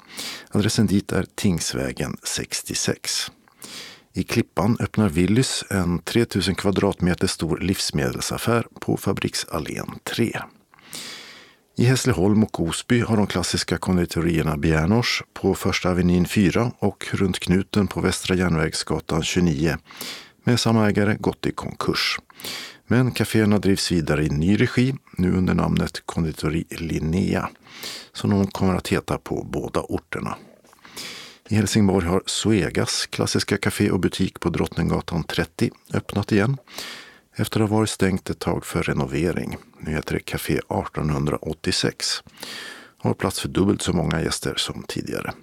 Adressen 0.51 0.87
dit 0.87 1.11
är 1.11 1.25
Tingsvägen 1.35 2.17
66. 2.23 3.31
I 4.13 4.23
Klippan 4.23 4.77
öppnar 4.79 5.09
Willys 5.09 5.63
en 5.69 5.99
3000 5.99 6.55
kvadratmeter 6.55 7.27
stor 7.27 7.57
livsmedelsaffär 7.59 8.67
på 8.79 8.97
Fabriksallén 8.97 9.99
3. 10.03 10.39
I 11.77 11.85
Hässleholm 11.85 12.43
och 12.43 12.59
Osby 12.59 12.99
har 12.99 13.17
de 13.17 13.27
klassiska 13.27 13.77
konditorierna 13.77 14.57
Bjärnors 14.57 15.23
på 15.33 15.55
Första 15.55 15.89
Avenyn 15.89 16.25
4 16.25 16.71
och 16.79 17.07
runt 17.11 17.39
knuten 17.39 17.87
på 17.87 18.01
Västra 18.01 18.35
Järnvägsgatan 18.35 19.23
29 19.23 19.77
med 20.43 20.59
samma 20.59 20.87
ägare 20.87 21.15
gått 21.19 21.45
i 21.45 21.51
konkurs. 21.51 22.19
Men 22.89 23.11
kaféerna 23.11 23.59
drivs 23.59 23.91
vidare 23.91 24.25
i 24.25 24.29
ny 24.29 24.57
regi, 24.57 24.95
nu 25.17 25.31
under 25.31 25.53
namnet 25.53 26.01
Konditori 26.05 26.65
Linnea, 26.69 27.49
som 28.13 28.29
de 28.29 28.47
kommer 28.47 28.75
att 28.75 28.87
heta 28.87 29.17
på 29.17 29.43
båda 29.43 29.81
orterna. 29.81 30.37
I 31.49 31.55
Helsingborg 31.55 32.05
har 32.05 32.23
Suegas 32.25 33.05
klassiska 33.05 33.57
café 33.57 33.91
och 33.91 33.99
butik 33.99 34.39
på 34.39 34.49
Drottninggatan 34.49 35.23
30 35.23 35.69
öppnat 35.93 36.31
igen 36.31 36.57
efter 37.35 37.61
att 37.61 37.69
ha 37.69 37.77
varit 37.77 37.89
stängt 37.89 38.29
ett 38.29 38.39
tag 38.39 38.65
för 38.65 38.83
renovering. 38.83 39.57
Nu 39.79 39.91
heter 39.91 40.13
det 40.13 40.19
Café 40.19 40.53
1886 40.53 42.23
och 42.97 43.05
har 43.05 43.13
plats 43.13 43.39
för 43.39 43.49
dubbelt 43.49 43.81
så 43.81 43.93
många 43.93 44.21
gäster 44.21 44.53
som 44.55 44.83
tidigare. 44.87 45.33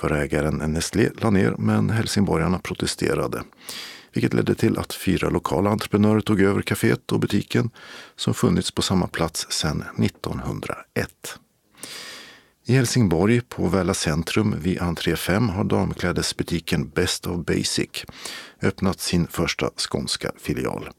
Förägaren 0.00 0.72
Nestlé 0.72 1.10
la 1.18 1.30
ner 1.30 1.54
men 1.58 1.90
helsingborgarna 1.90 2.58
protesterade 2.58 3.42
vilket 4.12 4.34
ledde 4.34 4.54
till 4.54 4.78
att 4.78 4.92
fyra 4.92 5.30
lokala 5.30 5.70
entreprenörer 5.70 6.20
tog 6.20 6.40
över 6.40 6.62
kaféet 6.62 7.12
och 7.12 7.20
butiken 7.20 7.70
som 8.16 8.34
funnits 8.34 8.70
på 8.70 8.82
samma 8.82 9.06
plats 9.06 9.46
sedan 9.50 9.84
1901. 9.98 11.38
I 12.68 12.72
Helsingborg 12.72 13.40
på 13.40 13.68
Väla 13.68 13.94
centrum 13.94 14.54
vid 14.58 14.82
entré 14.82 15.16
5 15.16 15.48
har 15.48 15.64
damklädesbutiken 15.64 16.88
Best 16.88 17.26
of 17.26 17.46
Basic 17.46 18.04
öppnat 18.62 19.00
sin 19.00 19.26
första 19.26 19.70
skånska 19.76 20.32
filial. 20.38 20.90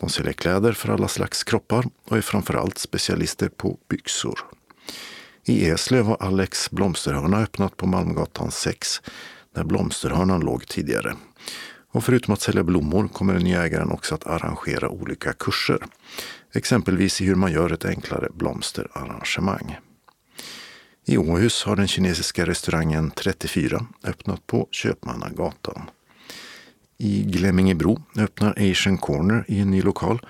De 0.00 0.08
säljer 0.08 0.32
kläder 0.32 0.72
för 0.72 0.88
alla 0.88 1.08
slags 1.08 1.44
kroppar 1.44 1.84
och 2.08 2.16
är 2.16 2.20
framförallt 2.20 2.78
specialister 2.78 3.48
på 3.48 3.78
byxor. 3.88 4.38
I 5.44 5.66
Eslöv 5.68 6.04
har 6.04 6.16
Alex 6.20 6.70
blomsterhörna 6.70 7.42
öppnat 7.42 7.76
på 7.76 7.86
Malmgatan 7.86 8.50
6 8.50 9.02
där 9.54 9.64
blomsterhörnan 9.64 10.40
låg 10.40 10.68
tidigare. 10.68 11.16
Och 11.94 12.04
förutom 12.04 12.34
att 12.34 12.40
sälja 12.40 12.64
blommor 12.64 13.08
kommer 13.08 13.34
den 13.34 13.42
nya 13.42 13.64
ägaren 13.64 13.90
också 13.90 14.14
att 14.14 14.26
arrangera 14.26 14.88
olika 14.88 15.32
kurser. 15.32 15.78
Exempelvis 16.54 17.20
i 17.20 17.24
hur 17.24 17.34
man 17.34 17.52
gör 17.52 17.72
ett 17.72 17.84
enklare 17.84 18.28
blomsterarrangemang. 18.34 19.76
I 21.04 21.16
Åhus 21.16 21.64
har 21.64 21.76
den 21.76 21.88
kinesiska 21.88 22.46
restaurangen 22.46 23.10
34 23.10 23.86
öppnat 24.04 24.46
på 24.46 24.68
Köpmannagatan. 24.70 25.82
I 26.98 27.22
Glemmingebro 27.22 28.02
öppnar 28.16 28.70
Asian 28.70 28.98
Corner 28.98 29.44
i 29.48 29.60
en 29.60 29.70
ny 29.70 29.82
lokal 29.82 30.26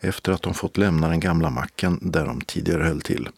efter 0.00 0.32
att 0.32 0.42
de 0.42 0.54
fått 0.54 0.76
lämna 0.76 1.08
den 1.08 1.20
gamla 1.20 1.50
macken 1.50 1.98
där 2.02 2.26
de 2.26 2.40
tidigare 2.40 2.82
höll 2.82 3.00
till. 3.00 3.28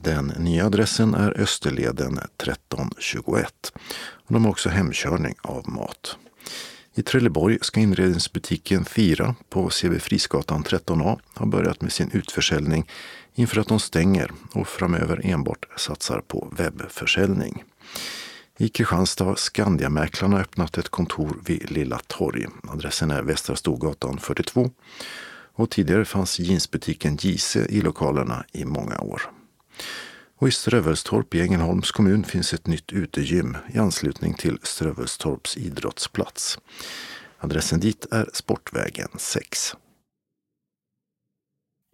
Den 0.00 0.26
nya 0.26 0.66
adressen 0.66 1.14
är 1.14 1.40
Österleden 1.40 2.18
1321. 2.18 3.72
de 4.28 4.44
har 4.44 4.50
också 4.50 4.68
hemkörning 4.68 5.34
av 5.42 5.68
mat. 5.68 6.16
I 6.96 7.02
Trelleborg 7.02 7.58
ska 7.60 7.80
inredningsbutiken 7.80 8.84
Fira 8.84 9.34
på 9.48 9.70
CB 9.70 9.98
Frisgatan 9.98 10.64
13A 10.64 11.18
ha 11.34 11.46
börjat 11.46 11.80
med 11.80 11.92
sin 11.92 12.10
utförsäljning 12.10 12.90
inför 13.34 13.60
att 13.60 13.68
de 13.68 13.80
stänger 13.80 14.30
och 14.52 14.68
framöver 14.68 15.20
enbart 15.24 15.66
satsar 15.76 16.20
på 16.20 16.52
webbförsäljning. 16.58 17.64
I 18.58 18.68
Kristianstad 18.68 19.24
har 19.24 19.34
Skandiamäklarna 19.34 20.40
öppnat 20.40 20.78
ett 20.78 20.88
kontor 20.88 21.40
vid 21.46 21.70
Lilla 21.70 22.00
Torg. 22.06 22.46
Adressen 22.68 23.10
är 23.10 23.22
Västra 23.22 23.56
Storgatan 23.56 24.18
42 24.18 24.70
och 25.54 25.70
tidigare 25.70 26.04
fanns 26.04 26.38
jeansbutiken 26.38 27.16
Gise 27.16 27.66
i 27.68 27.80
lokalerna 27.80 28.44
i 28.52 28.64
många 28.64 28.98
år. 28.98 29.22
Och 30.44 30.48
i 30.48 30.52
Strövelstorp 30.52 31.34
i 31.34 31.40
Ängelholms 31.40 31.90
kommun 31.90 32.24
finns 32.24 32.54
ett 32.54 32.66
nytt 32.66 32.92
utegym 32.92 33.56
i 33.74 33.78
anslutning 33.78 34.34
till 34.34 34.58
Strövelstorps 34.62 35.56
idrottsplats. 35.56 36.58
Adressen 37.38 37.80
dit 37.80 38.06
är 38.10 38.30
Sportvägen 38.32 39.08
6. 39.18 39.76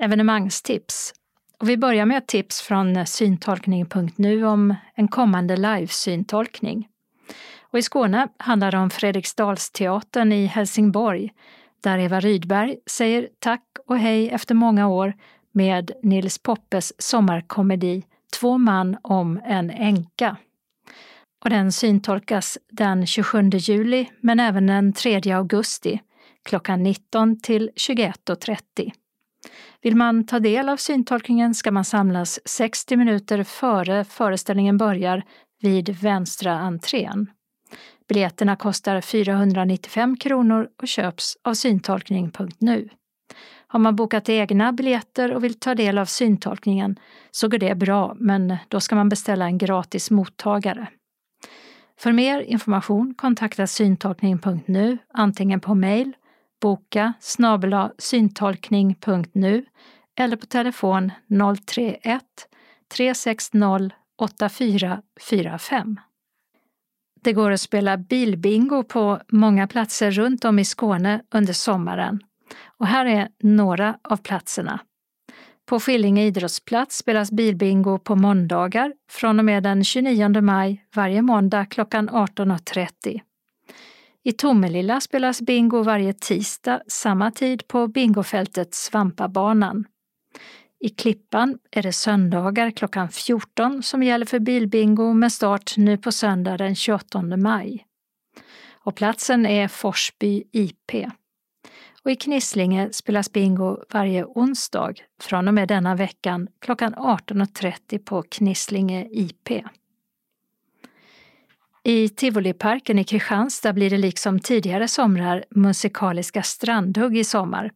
Evenemangstips. 0.03 1.13
Och 1.59 1.69
vi 1.69 1.77
börjar 1.77 2.07
med 2.07 2.19
ett 2.19 2.27
tips 2.27 2.63
från 2.63 3.07
syntolkning.nu 3.07 4.47
om 4.47 4.75
en 4.95 5.09
kommande 5.09 5.57
livesyntolkning. 5.57 6.89
Och 7.61 7.79
I 7.79 7.83
Skåne 7.83 8.29
handlar 8.37 8.71
det 8.71 8.79
om 8.79 8.91
Fredriksdalsteatern 8.91 10.33
i 10.33 10.47
Helsingborg 10.47 11.33
där 11.83 11.99
Eva 11.99 12.21
Rydberg 12.21 12.77
säger 12.87 13.29
tack 13.39 13.65
och 13.87 13.99
hej 13.99 14.29
efter 14.29 14.55
många 14.55 14.89
år 14.89 15.15
med 15.53 15.91
Nils 16.03 16.39
Poppes 16.39 17.03
sommarkomedi 17.03 18.05
Två 18.31 18.59
man 18.59 18.97
om 19.03 19.41
en 19.45 19.70
änka. 19.70 20.37
Och 21.45 21.51
den 21.51 21.72
syntolkas 21.72 22.59
den 22.70 23.07
27 23.07 23.51
juli 23.53 24.11
men 24.20 24.41
även 24.41 24.66
den 24.66 24.93
3 24.93 25.33
augusti 25.33 26.01
klockan 26.45 26.83
19 26.83 27.41
till 27.41 27.70
21.30. 27.76 28.93
Vill 29.83 29.97
man 29.97 30.26
ta 30.26 30.41
del 30.41 30.68
av 30.68 30.76
syntolkningen 30.76 31.55
ska 31.55 31.70
man 31.70 31.85
samlas 31.85 32.41
60 32.45 32.97
minuter 32.97 33.43
före 33.43 34.05
föreställningen 34.05 34.78
börjar 34.78 35.22
vid 35.61 35.89
vänstra 35.89 36.53
entrén. 36.53 37.31
Biljetterna 38.09 38.57
kostar 38.57 39.01
495 39.01 40.16
kronor 40.16 40.68
och 40.83 40.89
köps 40.89 41.37
av 41.45 41.55
syntolkning.nu. 41.55 42.89
Har 43.73 43.81
man 43.81 43.97
bokat 43.97 44.29
egna 44.29 44.73
biljetter 44.73 45.33
och 45.33 45.45
vill 45.45 45.55
ta 45.55 45.75
del 45.75 45.99
av 45.99 46.05
syntolkningen 46.05 46.99
så 47.31 47.49
går 47.49 47.59
det 47.59 47.75
bra, 47.75 48.16
men 48.18 48.57
då 48.68 48.81
ska 48.81 48.95
man 48.95 49.09
beställa 49.09 49.45
en 49.45 49.59
gratis 49.59 50.11
mottagare. 50.11 50.89
För 51.99 52.12
mer 52.12 52.41
information 52.41 53.14
kontakta 53.14 53.66
syntolkning.nu 53.66 54.99
antingen 55.14 55.61
på 55.61 55.75
mejl 55.75 56.12
boka 56.62 57.12
syntolkning.nu 57.99 59.64
eller 60.18 60.37
på 60.37 60.47
telefon 60.47 61.12
031 61.66 62.23
360 62.95 63.91
8445. 64.18 66.01
Det 67.23 67.33
går 67.33 67.51
att 67.51 67.61
spela 67.61 67.97
bilbingo 67.97 68.83
på 68.83 69.21
många 69.29 69.66
platser 69.66 70.11
runt 70.11 70.45
om 70.45 70.59
i 70.59 70.64
Skåne 70.64 71.23
under 71.31 71.53
sommaren. 71.53 72.21
Och 72.81 72.87
här 72.87 73.07
är 73.07 73.28
några 73.39 73.99
av 74.03 74.16
platserna. 74.16 74.81
På 75.66 75.81
Skillinge 75.81 76.24
idrottsplats 76.24 76.97
spelas 76.97 77.33
bilbingo 77.33 77.99
på 77.99 78.16
måndagar 78.16 78.93
från 79.11 79.39
och 79.39 79.45
med 79.45 79.62
den 79.62 79.85
29 79.85 80.41
maj 80.41 80.85
varje 80.95 81.22
måndag 81.22 81.66
klockan 81.66 82.11
18.30. 82.11 83.20
I 84.22 84.33
Tomelilla 84.33 85.01
spelas 85.01 85.41
bingo 85.41 85.83
varje 85.83 86.12
tisdag 86.12 86.83
samma 86.89 87.31
tid 87.31 87.68
på 87.68 87.87
bingofältet 87.87 88.74
Svampabanan. 88.74 89.85
I 90.81 90.89
Klippan 90.89 91.59
är 91.70 91.83
det 91.83 91.93
söndagar 91.93 92.70
klockan 92.70 93.09
14 93.09 93.83
som 93.83 94.03
gäller 94.03 94.26
för 94.26 94.39
bilbingo 94.39 95.12
med 95.12 95.33
start 95.33 95.74
nu 95.76 95.99
på 95.99 96.12
söndag 96.12 96.57
den 96.57 96.74
28 96.74 97.22
maj. 97.22 97.87
Och 98.85 98.95
platsen 98.95 99.47
är 99.47 99.68
Forsby 99.68 100.45
IP. 100.53 100.93
Och 102.05 102.11
i 102.11 102.17
Knislinge 102.17 102.89
spelas 102.93 103.33
bingo 103.33 103.79
varje 103.93 104.25
onsdag 104.25 104.95
från 105.21 105.49
och 105.49 105.55
med 105.55 105.69
denna 105.69 105.95
veckan 105.95 106.49
klockan 106.61 106.95
18.30 106.95 107.99
på 107.99 108.23
Knislinge 108.23 109.09
IP. 109.11 109.51
I 111.85 112.09
Tivoliparken 112.09 112.99
i 112.99 113.05
Kristianstad 113.05 113.73
blir 113.73 113.91
det 113.91 113.99
liksom 113.99 114.41
tidigare 114.41 114.89
somrar 114.89 115.45
musikaliska 115.51 116.43
strandhugg 116.43 117.17
i 117.17 117.25
sommar 117.25 117.71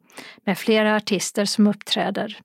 med 0.45 0.59
flera 0.59 0.97
artister 0.97 1.45
som 1.45 1.66
uppträder. 1.66 2.39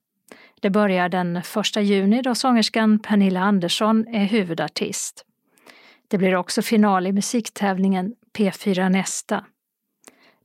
Det 0.60 0.70
börjar 0.70 1.08
den 1.08 1.36
1 1.36 1.44
juni 1.76 2.22
då 2.22 2.34
sångerskan 2.34 2.98
Pernilla 2.98 3.40
Andersson 3.40 4.08
är 4.08 4.24
huvudartist. 4.24 5.24
Det 6.08 6.18
blir 6.18 6.36
också 6.36 6.62
final 6.62 7.06
i 7.06 7.12
musiktävlingen 7.12 8.14
P4 8.38 8.88
Nästa. 8.88 9.44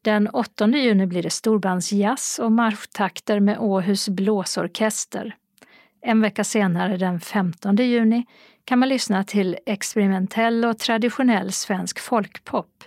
Den 0.05 0.27
8 0.27 0.67
juni 0.67 1.07
blir 1.07 1.23
det 1.23 1.29
storbandsjazz 1.29 2.39
och 2.39 2.51
marschtakter 2.51 3.39
med 3.39 3.59
Åhus 3.59 4.09
blåsorkester. 4.09 5.35
En 6.01 6.21
vecka 6.21 6.43
senare, 6.43 6.97
den 6.97 7.19
15 7.19 7.75
juni, 7.75 8.25
kan 8.65 8.79
man 8.79 8.89
lyssna 8.89 9.23
till 9.23 9.57
experimentell 9.65 10.65
och 10.65 10.79
traditionell 10.79 11.51
svensk 11.51 11.99
folkpop 11.99 12.83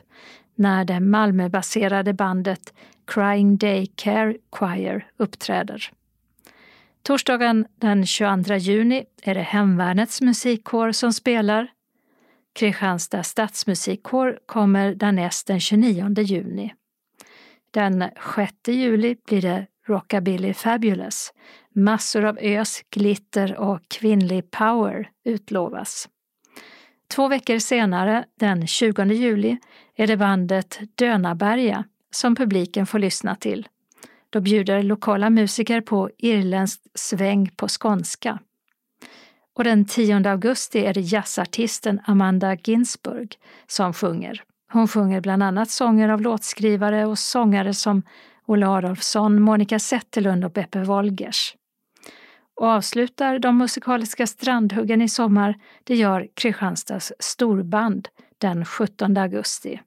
när 0.54 0.84
det 0.84 1.00
Malmöbaserade 1.00 2.12
bandet 2.12 2.74
Crying 3.06 3.56
Day 3.56 3.86
Care 3.94 4.36
Choir 4.52 5.06
uppträder. 5.16 5.90
Torsdagen 7.02 7.66
den 7.80 8.06
22 8.06 8.54
juni 8.54 9.04
är 9.22 9.34
det 9.34 9.42
Hemvärnets 9.42 10.20
musikkår 10.20 10.92
som 10.92 11.12
spelar. 11.12 11.68
Kristianstad 12.52 13.22
stadsmusikkår 13.22 14.38
kommer 14.46 14.94
därnäst 14.94 15.46
den 15.46 15.60
29 15.60 16.22
juni. 16.22 16.74
Den 17.70 18.10
6 18.36 18.52
juli 18.66 19.16
blir 19.26 19.42
det 19.42 19.66
Rockabilly 19.86 20.54
Fabulous. 20.54 21.32
Massor 21.74 22.24
av 22.24 22.38
ös, 22.38 22.82
glitter 22.90 23.56
och 23.56 23.80
kvinnlig 23.88 24.50
power 24.50 25.10
utlovas. 25.24 26.08
Två 27.14 27.28
veckor 27.28 27.58
senare, 27.58 28.24
den 28.40 28.66
20 28.66 29.04
juli, 29.04 29.58
är 29.96 30.06
det 30.06 30.16
bandet 30.16 30.78
Dönaberga 30.94 31.84
som 32.10 32.36
publiken 32.36 32.86
får 32.86 32.98
lyssna 32.98 33.36
till. 33.36 33.68
Då 34.30 34.40
bjuder 34.40 34.82
lokala 34.82 35.30
musiker 35.30 35.80
på 35.80 36.10
irländskt 36.18 36.86
sväng 36.94 37.50
på 37.56 37.68
skånska. 37.68 38.38
Och 39.54 39.64
den 39.64 39.84
10 39.84 40.30
augusti 40.30 40.78
är 40.78 40.94
det 40.94 41.00
jazzartisten 41.00 42.00
Amanda 42.04 42.54
Ginsburg 42.54 43.38
som 43.66 43.92
sjunger. 43.92 44.42
Hon 44.72 44.88
sjunger 44.88 45.20
bland 45.20 45.42
annat 45.42 45.70
sånger 45.70 46.08
av 46.08 46.20
låtskrivare 46.20 47.06
och 47.06 47.18
sångare 47.18 47.74
som 47.74 48.02
Olle 48.46 48.68
Adolfsson, 48.68 49.42
Monica 49.42 49.78
Zetterlund 49.78 50.44
och 50.44 50.50
Beppe 50.50 50.78
Wolgers. 50.78 51.54
Och 52.60 52.66
avslutar 52.66 53.38
de 53.38 53.58
musikaliska 53.58 54.26
strandhuggen 54.26 55.02
i 55.02 55.08
sommar, 55.08 55.54
det 55.84 55.94
gör 55.94 56.28
Kristianstads 56.34 57.12
storband 57.18 58.08
den 58.38 58.64
17 58.64 59.16
augusti. 59.16 59.80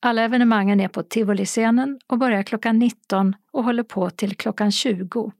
Alla 0.00 0.22
evenemangen 0.22 0.80
är 0.80 0.88
på 0.88 1.02
Tivoliscenen 1.02 1.98
och 2.06 2.18
börjar 2.18 2.42
klockan 2.42 2.78
19 2.78 3.34
och 3.52 3.64
håller 3.64 3.82
på 3.82 4.10
till 4.10 4.36
klockan 4.36 4.72
20. 4.72 5.32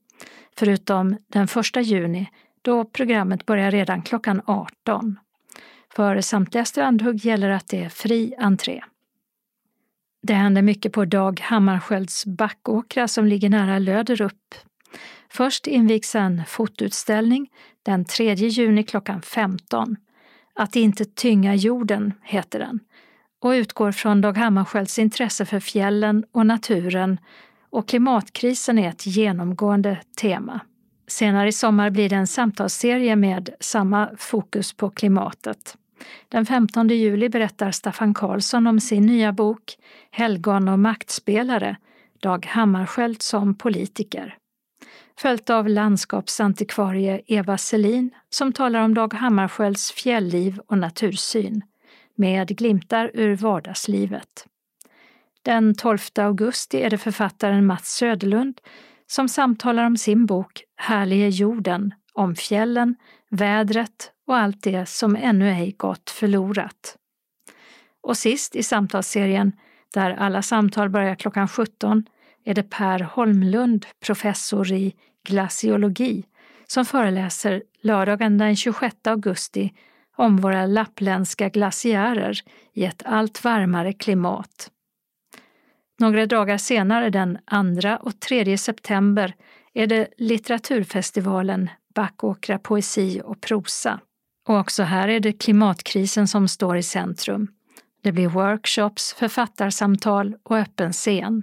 Förutom 0.57 1.17
den 1.29 1.45
1 1.77 1.87
juni 1.87 2.31
då 2.63 2.85
programmet 2.85 3.47
börjar 3.47 3.71
redan 3.71 4.03
klockan 4.03 4.43
18. 4.47 5.19
För 5.97 6.21
samtliga 6.21 6.65
strandhugg 6.65 7.25
gäller 7.25 7.51
att 7.51 7.69
det 7.69 7.85
är 7.85 7.89
fri 7.89 8.35
entré. 8.39 8.83
Det 10.23 10.35
händer 10.35 10.63
mycket 10.63 10.93
på 10.93 11.05
Dag 11.05 11.41
Hammarskjölds 11.41 12.27
Backåkra 12.27 13.09
som 13.09 13.27
ligger 13.27 13.51
nära 13.51 13.79
Löderup. 13.79 14.55
Först 15.29 15.67
invigs 15.67 16.15
en 16.15 16.43
fotutställning 16.47 17.51
den 17.83 18.05
3 18.05 18.35
juni 18.35 18.83
klockan 18.83 19.23
15. 19.23 19.97
Att 20.55 20.77
inte 20.77 21.05
tynga 21.05 21.55
jorden 21.55 22.13
heter 22.23 22.59
den 22.59 22.81
och 23.41 23.51
utgår 23.51 23.93
från 23.93 24.21
Dag 24.21 24.37
Hammarskjölds 24.37 24.99
intresse 24.99 25.47
för 25.47 25.61
fjällen 25.61 26.25
och 26.33 26.47
naturen 26.47 27.19
och 27.71 27.89
klimatkrisen 27.89 28.79
är 28.79 28.89
ett 28.89 29.07
genomgående 29.07 29.99
tema. 30.21 30.61
Senare 31.07 31.49
i 31.49 31.53
sommar 31.53 31.91
blir 31.91 32.09
det 32.09 32.17
en 32.17 32.27
samtalsserie 32.27 33.17
med 33.17 33.51
samma 33.61 34.11
fokus 34.17 34.73
på 34.73 34.91
klimatet. 34.91 35.77
Den 36.29 36.47
15 36.47 36.89
juli 36.89 37.29
berättar 37.29 37.71
Staffan 37.71 38.15
Karlsson 38.15 38.67
om 38.67 38.81
sin 38.81 39.07
nya 39.07 39.33
bok 39.33 39.77
Helgon 40.11 40.69
och 40.69 40.79
maktspelare, 40.79 41.77
Dag 42.21 42.47
Hammarskjöld 42.47 43.23
som 43.23 43.55
politiker. 43.55 44.37
Följt 45.19 45.51
av 45.51 45.69
landskapsantikvarie 45.69 47.21
Eva 47.27 47.59
Selin 47.59 48.11
som 48.31 48.53
talar 48.53 48.81
om 48.81 48.95
Dag 48.95 49.15
Hammarskjölds 49.15 49.93
fjällliv 49.93 50.61
och 50.67 50.79
natursyn 50.79 51.63
med 52.15 52.49
glimtar 52.49 53.11
ur 53.15 53.37
vardagslivet. 53.37 54.47
Den 55.43 55.75
12 55.75 55.99
augusti 56.19 56.83
är 56.83 56.91
det 56.91 56.99
författaren 56.99 57.67
Mats 57.67 57.95
Söderlund 57.95 58.61
som 59.07 59.29
samtalar 59.29 59.87
om 59.87 59.97
sin 59.97 60.27
bok 60.27 60.63
Härlige 60.77 61.29
jorden, 61.29 61.95
om 62.13 62.35
fjällen, 62.35 62.97
vädret 63.31 64.13
och 64.33 64.39
allt 64.39 64.63
det 64.63 64.87
som 64.87 65.17
ännu 65.17 65.51
ej 65.51 65.75
gått 65.77 66.11
förlorat. 66.11 66.97
Och 68.01 68.17
sist 68.17 68.57
i 68.57 68.63
samtalsserien, 68.63 69.53
där 69.95 70.11
alla 70.11 70.43
samtal 70.43 70.91
börjar 70.91 71.15
klockan 71.15 71.49
17, 71.49 72.05
är 72.45 72.55
det 72.55 72.63
Per 72.63 73.01
Holmlund, 73.01 73.87
professor 74.05 74.73
i 74.73 74.95
glaciologi, 75.29 76.25
som 76.67 76.85
föreläser 76.85 77.63
lördagen 77.83 78.39
den 78.39 78.57
26 78.57 78.97
augusti 79.05 79.73
om 80.17 80.37
våra 80.37 80.67
lappländska 80.67 81.49
glaciärer 81.49 82.41
i 82.73 82.85
ett 82.85 83.03
allt 83.05 83.45
varmare 83.45 83.93
klimat. 83.93 84.71
Några 85.99 86.27
dagar 86.27 86.59
senare, 86.59 87.11
den 87.11 87.39
2 87.83 87.97
och 88.01 88.21
3 88.21 88.59
september, 88.59 89.35
är 89.75 89.87
det 89.87 90.09
litteraturfestivalen 90.19 91.71
Backåkra 91.95 92.59
poesi 92.59 93.21
och 93.25 93.41
prosa. 93.41 94.01
Och 94.49 94.59
också 94.59 94.83
här 94.83 95.09
är 95.09 95.21
det 95.21 95.33
klimatkrisen 95.33 96.29
som 96.29 96.49
står 96.49 96.77
i 96.77 96.83
centrum. 96.83 97.49
Det 98.03 98.13
blir 98.13 98.29
workshops, 98.29 99.15
författarsamtal 99.15 100.37
och 100.43 100.59
öppen 100.59 100.93
scen. 100.93 101.43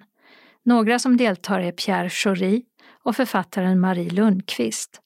Några 0.65 0.99
som 0.99 1.17
deltar 1.17 1.59
är 1.59 1.71
Pierre 1.71 2.09
Schori 2.09 2.63
och 3.03 3.15
författaren 3.15 3.79
Marie 3.79 4.09
Lundqvist. 4.09 5.01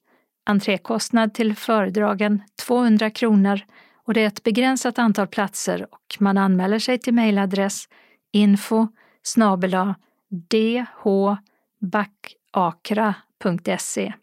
Entrékostnad 0.45 1.33
till 1.33 1.55
föredragen 1.55 2.41
200 2.65 3.09
kronor 3.09 3.61
och 4.05 4.13
det 4.13 4.21
är 4.21 4.27
ett 4.27 4.43
begränsat 4.43 4.99
antal 4.99 5.27
platser 5.27 5.87
och 5.91 6.17
man 6.19 6.37
anmäler 6.37 6.79
sig 6.79 6.99
till 6.99 7.13
mejladress 7.13 7.85
info 8.31 8.87
dhbackakra.se. 11.81 14.13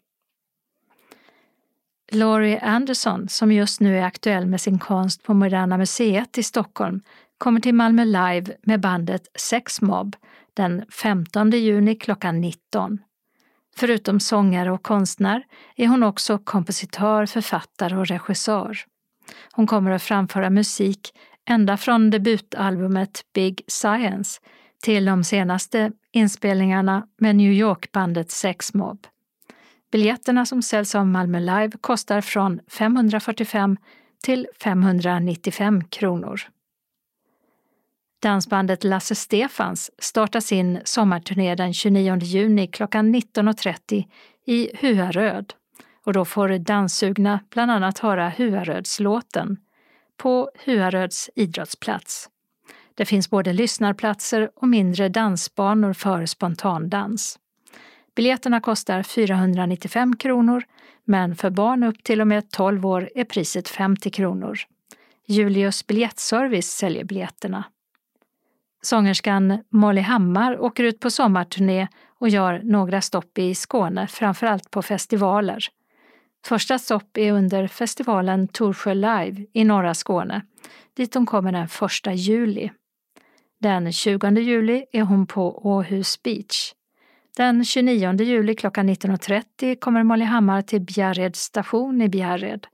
Laurie 2.13 2.59
Anderson, 2.59 3.29
som 3.29 3.51
just 3.51 3.79
nu 3.79 3.97
är 3.97 4.03
aktuell 4.03 4.45
med 4.45 4.61
sin 4.61 4.79
konst 4.79 5.23
på 5.23 5.33
Moderna 5.33 5.77
Museet 5.77 6.37
i 6.37 6.43
Stockholm, 6.43 7.01
kommer 7.37 7.59
till 7.59 7.75
Malmö 7.75 8.05
Live 8.05 8.53
med 8.63 8.79
bandet 8.79 9.21
Sex 9.39 9.81
Mob 9.81 10.15
den 10.53 10.85
15 11.01 11.51
juni 11.51 11.95
klockan 11.95 12.41
19. 12.41 12.99
Förutom 13.75 14.19
sångare 14.19 14.71
och 14.71 14.83
konstnär 14.83 15.43
är 15.75 15.87
hon 15.87 16.03
också 16.03 16.37
kompositör, 16.37 17.25
författare 17.25 17.97
och 17.97 18.07
regissör. 18.07 18.77
Hon 19.51 19.67
kommer 19.67 19.91
att 19.91 20.03
framföra 20.03 20.49
musik 20.49 21.13
ända 21.49 21.77
från 21.77 22.09
debutalbumet 22.09 23.21
Big 23.33 23.61
Science 23.67 24.41
till 24.83 25.05
de 25.05 25.23
senaste 25.23 25.91
inspelningarna 26.11 27.07
med 27.17 27.35
New 27.35 27.51
York-bandet 27.51 28.31
Sex 28.31 28.73
Mob. 28.73 29.07
Biljetterna 29.91 30.45
som 30.45 30.61
säljs 30.61 30.95
av 30.95 31.07
Malmö 31.07 31.39
Live 31.39 31.71
kostar 31.81 32.21
från 32.21 32.59
545 32.67 33.77
till 34.23 34.47
595 34.63 35.83
kronor. 35.83 36.41
Dansbandet 38.21 38.83
Lasse 38.83 39.15
Stefans 39.15 39.91
startar 39.97 40.39
sin 40.39 40.79
sommarturné 40.83 41.55
den 41.55 41.73
29 41.73 42.17
juni 42.17 42.67
klockan 42.67 43.15
19.30 43.15 44.05
i 44.45 44.69
Huaröd 44.75 45.53
och 46.05 46.13
då 46.13 46.25
får 46.25 46.49
danssugna 46.57 47.39
bland 47.49 47.71
annat 47.71 47.99
höra 47.99 48.29
Huarödslåten 48.29 49.57
på 50.17 50.51
Huaröds 50.65 51.29
idrottsplats. 51.35 52.29
Det 52.95 53.05
finns 53.05 53.29
både 53.29 53.53
lyssnarplatser 53.53 54.51
och 54.55 54.67
mindre 54.67 55.09
dansbanor 55.09 55.93
för 55.93 56.25
spontandans. 56.25 57.39
Biljetterna 58.15 58.61
kostar 58.61 59.03
495 59.03 60.15
kronor, 60.15 60.63
men 61.05 61.35
för 61.35 61.49
barn 61.49 61.83
upp 61.83 62.03
till 62.03 62.21
och 62.21 62.27
med 62.27 62.51
12 62.51 62.85
år 62.85 63.09
är 63.15 63.23
priset 63.23 63.67
50 63.67 64.09
kronor. 64.09 64.57
Julius 65.27 65.87
biljettservice 65.87 66.71
säljer 66.71 67.03
biljetterna. 67.03 67.63
Sångerskan 68.81 69.63
Molly 69.69 70.01
Hammar 70.01 70.59
åker 70.59 70.83
ut 70.83 70.99
på 70.99 71.09
sommarturné 71.09 71.87
och 72.19 72.29
gör 72.29 72.61
några 72.63 73.01
stopp 73.01 73.37
i 73.37 73.55
Skåne, 73.55 74.07
framförallt 74.07 74.71
på 74.71 74.81
festivaler. 74.81 75.67
Första 76.45 76.79
stopp 76.79 77.17
är 77.17 77.31
under 77.31 77.67
festivalen 77.67 78.47
Torsjö 78.47 78.93
Live 78.93 79.45
i 79.53 79.63
norra 79.63 79.93
Skåne, 79.93 80.41
dit 80.93 81.13
hon 81.13 81.25
kommer 81.25 81.51
den 81.51 81.67
1 82.13 82.19
juli. 82.19 82.71
Den 83.59 83.93
20 83.93 84.29
juli 84.39 84.85
är 84.91 85.01
hon 85.01 85.27
på 85.27 85.67
Åhus 85.67 86.23
Beach. 86.23 86.73
Den 87.37 87.65
29 87.65 88.23
juli 88.23 88.55
klockan 88.55 88.89
19.30 88.89 89.75
kommer 89.79 90.03
Molly 90.03 90.25
Hammar 90.25 90.61
till 90.61 90.81
Bjärred 90.81 91.35
station 91.35 92.01
i 92.01 92.09
Bjärred. 92.09 92.67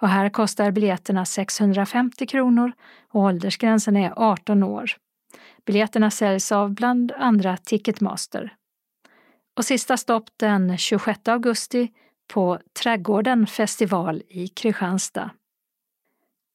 Och 0.00 0.08
här 0.08 0.28
kostar 0.28 0.70
biljetterna 0.70 1.24
650 1.24 2.26
kronor 2.26 2.72
och 3.12 3.20
åldersgränsen 3.20 3.96
är 3.96 4.12
18 4.16 4.62
år. 4.62 4.90
Biljetterna 5.66 6.10
säljs 6.10 6.52
av 6.52 6.74
bland 6.74 7.12
andra 7.12 7.56
Ticketmaster. 7.56 8.54
Och 9.56 9.64
sista 9.64 9.96
stopp 9.96 10.30
den 10.36 10.78
26 10.78 11.28
augusti 11.28 11.88
på 12.34 12.58
Trädgården 12.82 13.46
festival 13.46 14.22
i 14.28 14.48
Kristianstad. 14.48 15.30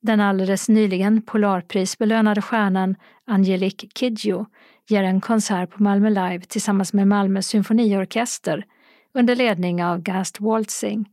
Den 0.02 0.20
alldeles 0.20 0.70
nyligen 0.70 1.22
Polarprisbelönade 1.22 2.41
stjärnan 2.41 2.95
Angelique 3.26 3.89
Kidjo 3.95 4.45
ger 4.92 5.04
en 5.04 5.22
konsert 5.22 5.70
på 5.72 5.84
Malmö 5.84 6.10
Live 6.10 6.39
tillsammans 6.39 6.94
med 6.94 7.08
Malmö 7.08 7.42
symfoniorkester 7.42 8.66
under 9.14 9.36
ledning 9.36 9.84
av 9.84 10.02
Gast 10.02 10.39
Waltzing 10.39 11.10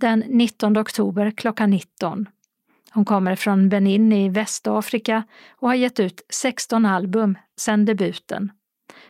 den 0.00 0.24
19 0.28 0.78
oktober 0.78 1.30
klockan 1.30 1.70
19. 1.70 2.28
Hon 2.90 3.04
kommer 3.04 3.36
från 3.36 3.68
Benin 3.68 4.12
i 4.12 4.28
Västafrika 4.28 5.22
och 5.50 5.68
har 5.68 5.74
gett 5.74 6.00
ut 6.00 6.20
16 6.30 6.86
album 6.86 7.38
sedan 7.56 7.84
debuten. 7.84 8.52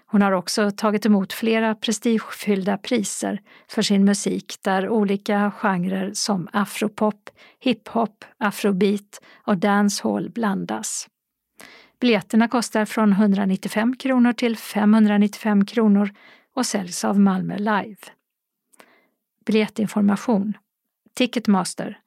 Hon 0.06 0.22
har 0.22 0.32
också 0.32 0.70
tagit 0.70 1.06
emot 1.06 1.32
flera 1.32 1.74
prestigefyllda 1.74 2.78
priser 2.78 3.40
för 3.68 3.82
sin 3.82 4.04
musik 4.04 4.54
där 4.62 4.88
olika 4.88 5.50
genrer 5.50 6.10
som 6.14 6.48
afropop, 6.52 7.30
hiphop, 7.60 8.24
afrobeat 8.38 9.20
och 9.46 9.58
dancehall 9.58 10.30
blandas. 10.30 11.08
Biljetterna 12.00 12.48
kostar 12.48 12.84
från 12.84 13.12
195 13.12 13.96
kronor 13.96 14.32
till 14.32 14.56
595 14.56 15.66
kronor 15.66 16.10
och 16.54 16.66
säljs 16.66 17.04
av 17.04 17.20
Malmö 17.20 17.56
Live. 17.56 17.96
Biljettinformation 19.46 20.52
Ticketmaster 21.14 22.00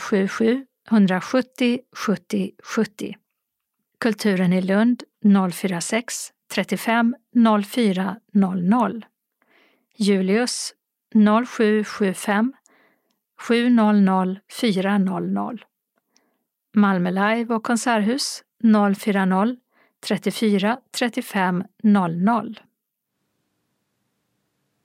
077 0.00 0.66
170 0.90 1.80
70 1.92 2.50
70. 2.62 3.16
Kulturen 3.98 4.52
i 4.52 4.62
Lund 4.62 5.02
046 5.52 6.32
35 6.54 7.16
04 7.64 8.16
00. 8.32 9.04
Julius 9.96 10.74
0775 11.46 12.52
700 13.38 14.36
400. 14.60 15.58
Malmö 16.74 17.10
Live 17.10 17.54
och 17.54 17.64
Konserthus 17.64 18.42
040 18.62 19.56
34 20.06 20.78
35 20.98 21.64
00. 21.82 22.60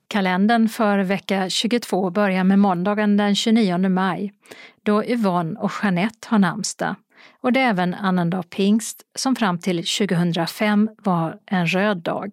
Kalendern 0.08 0.70
för 0.70 1.00
vecka 1.00 1.50
22 1.50 2.10
börjar 2.10 2.44
med 2.44 2.60
måndagen 2.60 3.18
den 3.18 3.36
29 3.36 3.90
maj 3.90 4.34
då 4.84 5.06
Yvonne 5.06 5.60
och 5.60 5.72
Jeanette 5.84 6.28
har 6.28 6.40
namnsdag 6.40 6.96
och 7.42 7.54
det 7.54 7.60
är 7.60 7.70
även 7.70 7.94
annandag 7.94 8.44
pingst 8.50 9.04
som 9.16 9.36
fram 9.36 9.60
till 9.60 9.78
2005 9.78 10.90
var 10.98 11.40
en 11.46 11.68
röd 11.68 11.98
dag. 11.98 12.32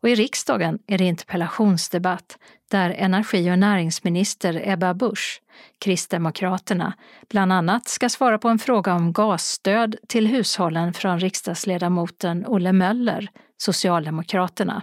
Och 0.00 0.08
i 0.08 0.14
riksdagen 0.14 0.78
är 0.86 0.98
det 0.98 1.04
interpellationsdebatt 1.04 2.38
där 2.68 2.90
energi 2.90 3.50
och 3.50 3.58
näringsminister 3.58 4.62
Ebba 4.64 4.94
Busch, 4.94 5.42
Kristdemokraterna, 5.78 6.92
bland 7.30 7.52
annat 7.52 7.88
ska 7.88 8.08
svara 8.08 8.38
på 8.38 8.48
en 8.48 8.58
fråga 8.58 8.94
om 8.94 9.12
gasstöd 9.12 9.96
till 10.08 10.26
hushållen 10.26 10.92
från 10.92 11.20
riksdagsledamoten 11.20 12.44
Olle 12.46 12.72
Möller, 12.72 13.28
Socialdemokraterna. 13.56 14.82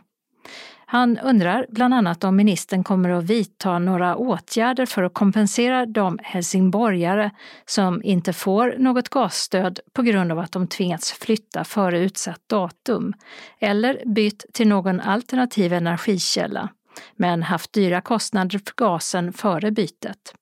Han 0.88 1.18
undrar 1.18 1.66
bland 1.70 1.94
annat 1.94 2.24
om 2.24 2.36
ministern 2.36 2.84
kommer 2.84 3.10
att 3.10 3.24
vidta 3.24 3.80
några 3.80 4.16
åtgärder 4.16 4.86
för 4.86 5.04
att 5.04 5.14
kompensera 5.14 5.86
de 5.86 6.20
helsingborgare 6.24 7.32
som 7.66 8.04
inte 8.04 8.34
får 8.34 8.76
något 8.78 9.10
gasstöd 9.10 9.80
på 9.94 10.02
grund 10.02 10.32
av 10.32 10.40
att 10.40 10.52
de 10.52 10.68
tvingats 10.68 11.12
flytta 11.12 11.64
före 11.64 12.00
utsatt 12.00 12.42
datum 12.50 13.14
eller 13.60 14.02
bytt 14.06 14.46
till 14.54 14.68
någon 14.68 15.00
alternativ 15.00 15.74
energikälla 15.74 16.70
men 17.16 17.44
haft 17.44 17.74
dyra 17.74 18.02
kostnader 18.02 18.60
för 18.60 18.74
gasen 18.76 19.34
före 19.34 19.72
bytet. 19.72 20.34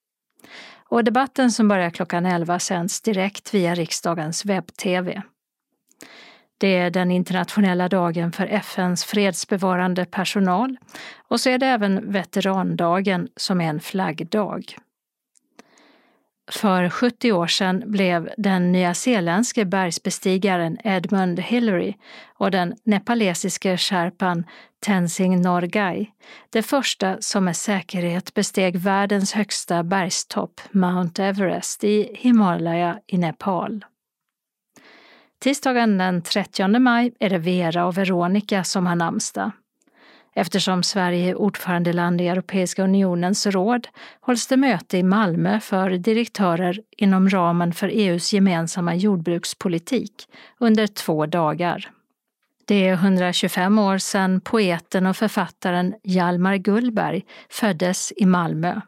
Och 0.89 1.03
debatten 1.03 1.51
som 1.51 1.67
börjar 1.67 1.89
klockan 1.89 2.25
11 2.25 2.59
sänds 2.59 3.01
direkt 3.01 3.53
via 3.53 3.75
riksdagens 3.75 4.45
webb-tv. 4.45 5.21
Det 6.57 6.77
är 6.77 6.89
den 6.89 7.11
internationella 7.11 7.89
dagen 7.89 8.31
för 8.31 8.47
FNs 8.47 9.05
fredsbevarande 9.05 10.05
personal 10.05 10.77
och 11.27 11.39
så 11.39 11.49
är 11.49 11.57
det 11.57 11.65
även 11.65 12.11
veterandagen 12.11 13.27
som 13.35 13.61
är 13.61 13.69
en 13.69 13.79
flaggdag. 13.79 14.63
För 16.51 16.89
70 16.89 17.31
år 17.31 17.47
sedan 17.47 17.83
blev 17.85 18.29
den 18.37 18.71
nyzeeländske 18.71 19.65
bergsbestigaren 19.65 20.77
Edmund 20.83 21.39
Hillary 21.39 21.93
och 22.37 22.51
den 22.51 22.75
nepalesiske 22.83 23.77
sherpan 23.77 24.45
Tenzing 24.83 25.41
Norgay 25.41 26.07
det 26.49 26.63
första 26.63 27.17
som 27.21 27.45
med 27.45 27.57
säkerhet 27.57 28.33
besteg 28.33 28.77
världens 28.77 29.33
högsta 29.33 29.83
bergstopp, 29.83 30.61
Mount 30.71 31.23
Everest, 31.23 31.83
i 31.83 32.15
Himalaya 32.15 32.99
i 33.07 33.17
Nepal. 33.17 33.85
Tisdagen 35.39 35.97
den 35.97 36.21
30 36.21 36.79
maj 36.79 37.13
är 37.19 37.29
det 37.29 37.37
Vera 37.37 37.85
och 37.85 37.97
Veronica 37.97 38.63
som 38.63 38.85
har 38.85 38.95
namnsdag. 38.95 39.51
Eftersom 40.35 40.83
Sverige 40.83 41.29
är 41.29 41.35
ordförandeland 41.35 42.21
i 42.21 42.27
Europeiska 42.27 42.83
unionens 42.83 43.45
råd 43.45 43.87
hålls 44.21 44.47
det 44.47 44.57
möte 44.57 44.97
i 44.97 45.03
Malmö 45.03 45.59
för 45.59 45.89
direktörer 45.89 46.79
inom 46.97 47.29
ramen 47.29 47.73
för 47.73 47.87
EUs 47.87 48.33
gemensamma 48.33 48.95
jordbrukspolitik 48.95 50.27
under 50.59 50.87
två 50.87 51.25
dagar. 51.25 51.91
Det 52.65 52.87
är 52.87 52.93
125 52.93 53.79
år 53.79 53.97
sedan 53.97 54.41
poeten 54.41 55.05
och 55.05 55.17
författaren 55.17 55.93
Hjalmar 56.03 56.55
Gullberg 56.55 57.25
föddes 57.49 58.13
i 58.17 58.25
Malmö. 58.25 58.81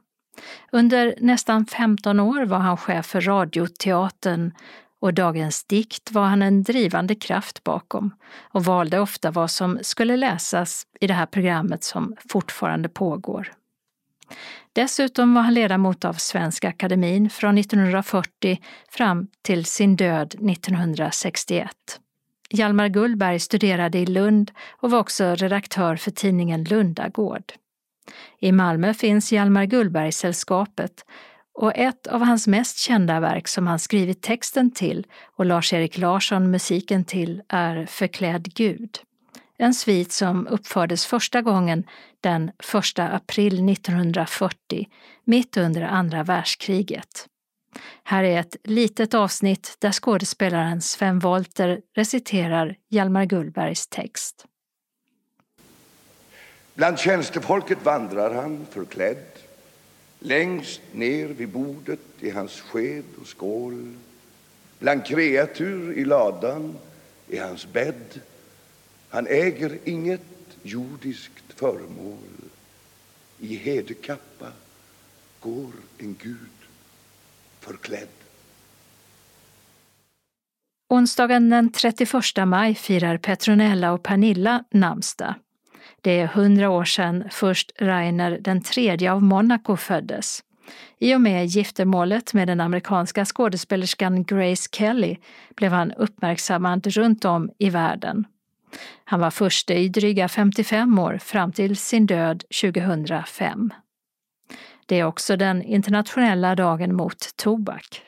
Under 0.72 1.16
nästan 1.22 1.66
15 1.66 2.20
år 2.20 2.46
var 2.46 2.60
han 2.60 2.78
chef 2.78 3.06
för 3.06 3.22
Radioteatern 3.22 4.52
och 5.02 5.14
Dagens 5.14 5.64
dikt 5.64 6.12
var 6.12 6.26
han 6.26 6.42
en 6.42 6.64
drivande 6.64 7.16
kraft 7.16 7.64
bakom 7.64 8.14
och 8.42 8.66
valde 8.66 9.00
ofta 9.00 9.32
vad 9.32 9.52
som 9.52 9.80
skulle 9.82 10.18
läsas 10.18 10.88
i 11.00 11.08
det 11.08 11.14
här 11.14 11.26
programmet 11.26 11.84
som 11.84 12.16
fortfarande 12.30 12.90
pågår. 12.90 13.52
Dessutom 14.74 15.34
var 15.34 15.42
han 15.42 15.54
ledamot 15.54 16.06
av 16.06 16.14
Svenska 16.14 16.70
Akademin 16.70 17.30
från 17.30 17.58
1940 17.58 18.62
fram 18.90 19.28
till 19.42 19.66
sin 19.66 19.96
död 19.96 20.28
1961. 20.28 21.70
Hjalmar 22.50 22.88
Gullberg 22.88 23.40
studerade 23.40 23.98
i 23.98 24.06
Lund 24.06 24.52
och 24.72 24.92
var 24.92 25.00
också 25.00 25.36
redaktör 25.36 25.96
för 25.96 26.12
tidningen 26.12 26.64
Lundagård. 26.64 27.54
I 28.40 28.52
Malmö 28.52 28.94
finns 28.94 29.32
Hjalmar 29.32 29.66
Gullberg-sällskapet 29.66 31.06
och 31.54 31.76
ett 31.76 32.08
av 32.08 32.22
hans 32.22 32.48
mest 32.48 32.78
kända 32.78 33.20
verk 33.20 33.48
som 33.48 33.68
han 33.68 33.80
skrivit 33.80 34.22
texten 34.22 34.72
till 34.72 35.08
och 35.36 35.46
Lars-Erik 35.46 35.98
Larsson 35.98 36.52
musiken 36.52 37.06
till 37.06 37.42
är 37.48 37.86
Förklädd 37.86 38.54
Gud. 38.54 39.00
En 39.58 39.74
svit 39.74 40.12
som 40.12 40.48
uppfördes 40.48 41.06
första 41.06 41.42
gången 41.42 41.84
den 42.22 42.50
1 42.50 43.00
april 43.00 43.70
1940, 43.70 44.88
mitt 45.24 45.58
under 45.58 45.82
andra 45.82 46.24
världskriget. 46.24 47.28
Här 48.04 48.24
är 48.24 48.40
ett 48.40 48.56
litet 48.64 49.14
avsnitt 49.14 49.76
där 49.80 49.92
skådespelaren 49.92 50.82
Sven 50.82 51.20
Wollter 51.20 51.82
reciterar 51.96 52.76
Hjalmar 52.90 53.26
Gullbergs 53.26 53.88
text. 53.88 54.46
Bland 56.74 57.00
tjänstefolket 57.00 57.86
vandrar 57.86 58.34
han 58.34 58.66
förklädd 58.72 59.26
Längst 60.26 60.82
ner 60.92 61.28
vid 61.28 61.50
bordet 61.50 62.00
är 62.22 62.32
hans 62.34 62.62
sked 62.62 63.04
och 63.22 63.28
skål. 63.28 63.94
Bland 64.80 65.06
kreatur 65.06 65.94
i 65.98 66.06
ladan 66.06 66.78
är 67.30 67.42
hans 67.42 67.68
bädd. 67.68 68.22
Han 69.10 69.28
äger 69.28 69.78
inget 69.84 70.22
jordiskt 70.64 71.54
föremål. 71.56 72.18
I 73.40 73.56
hedekappa 73.56 74.52
går 75.40 75.72
en 75.98 76.16
gud 76.22 76.55
förklädd. 77.66 78.08
Onsdagen 80.90 81.50
den 81.50 81.72
31 81.72 82.14
maj 82.46 82.76
firar 82.76 83.18
Petronella 83.18 83.92
och 83.92 84.04
Pernilla 84.04 84.64
namnsdag. 84.72 85.34
Det 86.02 86.20
är 86.20 86.28
hundra 86.28 86.70
år 86.70 86.86
sedan 86.86 87.24
först 87.32 87.72
Rainer 87.82 88.38
den 88.42 88.62
tredje 88.62 89.12
av 89.12 89.24
Monaco 89.24 89.76
föddes. 89.76 90.44
I 91.00 91.16
och 91.16 91.22
med 91.22 91.46
giftermålet 91.46 92.34
med 92.34 92.48
den 92.48 92.62
amerikanska 92.62 93.26
skådespelerskan 93.26 94.24
Grace 94.24 94.70
Kelly 94.72 95.18
blev 95.56 95.72
han 95.72 95.92
uppmärksammad 95.92 96.88
runt 96.88 97.26
om 97.26 97.50
i 97.58 97.70
världen. 97.70 98.26
Han 99.06 99.20
var 99.20 99.32
förste 99.32 99.74
i 99.74 99.90
dryga 99.90 100.28
55 100.28 101.00
år 101.00 101.18
fram 101.18 101.52
till 101.52 101.78
sin 101.78 102.06
död 102.06 102.44
2005. 102.62 103.74
Det 104.86 105.00
är 105.00 105.04
också 105.04 105.38
den 105.38 105.64
internationella 105.64 106.56
dagen 106.56 106.96
mot 106.96 107.36
tobak. 107.36 108.02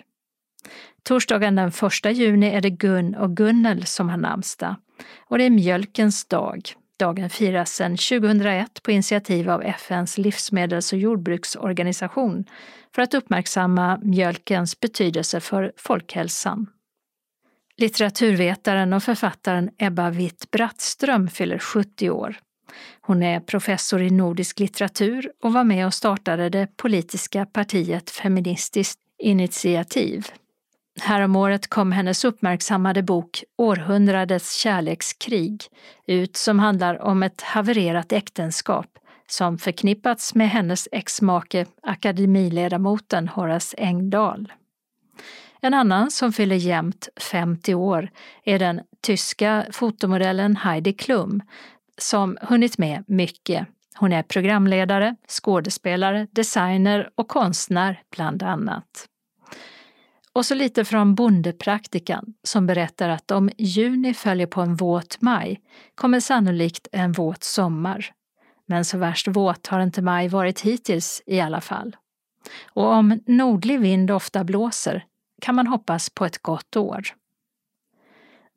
Torsdagen 1.04 1.56
den 1.56 1.68
1 1.68 2.18
juni 2.18 2.48
är 2.48 2.62
det 2.62 2.70
Gun 2.70 3.16
och 3.16 3.38
Gunnel 3.38 3.86
som 3.86 4.10
har 4.10 4.18
namnsdag 4.18 4.76
och 5.18 5.38
det 5.38 5.44
är 5.44 5.50
mjölkens 5.50 6.26
dag. 6.26 6.62
Dagen 7.00 7.30
firas 7.30 7.72
sedan 7.72 7.98
2001 7.98 8.84
på 8.84 8.92
initiativ 8.92 9.50
av 9.50 9.64
FNs 9.64 10.18
livsmedels 10.18 10.94
och 10.94 11.00
jordbruksorganisation 11.00 12.46
för 12.96 13.02
att 13.02 13.14
uppmärksamma 13.14 14.00
mjölkens 14.04 14.80
betydelse 14.80 15.40
för 15.40 15.72
folkhälsan. 15.78 16.68
Litteraturvetaren 17.78 18.94
och 18.94 19.04
författaren 19.04 19.70
Ebba 19.78 20.10
Witt-Brattström 20.10 21.28
fyller 21.28 21.60
70 21.60 22.10
år. 22.10 22.38
Hon 23.02 23.24
är 23.24 23.40
professor 23.40 24.02
i 24.02 24.10
nordisk 24.10 24.60
litteratur 24.60 25.32
och 25.44 25.54
var 25.54 25.64
med 25.64 25.86
och 25.86 25.94
startade 25.94 26.50
det 26.50 26.78
politiska 26.78 27.46
partiet 27.46 28.10
Feministiskt 28.10 29.00
initiativ. 29.20 30.28
Häromåret 31.00 31.68
kom 31.68 31.92
hennes 31.92 32.26
uppmärksammade 32.26 33.04
bok 33.04 33.44
Århundradets 33.58 34.56
kärlekskrig 34.56 35.64
ut 36.08 36.38
som 36.38 36.60
handlar 36.60 37.02
om 37.02 37.24
ett 37.24 37.42
havererat 37.42 38.12
äktenskap 38.12 38.88
som 39.28 39.58
förknippats 39.58 40.36
med 40.36 40.50
hennes 40.50 40.88
exmake 40.92 41.66
akademiledamoten 41.82 43.28
Horace 43.28 43.78
Engdahl. 43.78 44.54
En 45.62 45.74
annan 45.74 46.12
som 46.12 46.34
fyller 46.34 46.56
jämnt 46.56 47.10
50 47.32 47.74
år 47.74 48.10
är 48.44 48.60
den 48.60 48.82
tyska 49.02 49.66
fotomodellen 49.72 50.56
Heidi 50.56 50.94
Klum 50.94 51.42
som 51.98 52.38
hunnit 52.42 52.78
med 52.78 53.04
mycket. 53.08 53.68
Hon 53.96 54.14
är 54.14 54.24
programledare, 54.24 55.16
skådespelare, 55.28 56.28
designer 56.32 57.10
och 57.16 57.28
konstnär 57.28 58.02
bland 58.12 58.44
annat. 58.44 59.08
Och 60.34 60.46
så 60.46 60.56
lite 60.56 60.86
från 60.86 61.16
Bondepraktikan 61.16 62.34
som 62.44 62.68
berättar 62.68 63.10
att 63.10 63.32
om 63.32 63.50
juni 63.58 64.14
följer 64.14 64.48
på 64.48 64.62
en 64.62 64.76
våt 64.76 65.22
maj 65.22 65.62
kommer 65.96 66.20
sannolikt 66.20 66.88
en 66.92 67.12
våt 67.12 67.44
sommar. 67.44 68.12
Men 68.66 68.86
så 68.86 68.98
värst 68.98 69.28
våt 69.28 69.68
har 69.68 69.80
inte 69.80 70.02
maj 70.02 70.28
varit 70.28 70.62
hittills 70.62 71.22
i 71.26 71.40
alla 71.40 71.62
fall. 71.62 71.96
Och 72.66 72.92
om 72.92 73.20
nordlig 73.26 73.80
vind 73.80 74.12
ofta 74.12 74.44
blåser 74.44 75.06
kan 75.42 75.56
man 75.56 75.68
hoppas 75.68 76.10
på 76.10 76.26
ett 76.26 76.38
gott 76.38 76.76
år. 76.76 77.08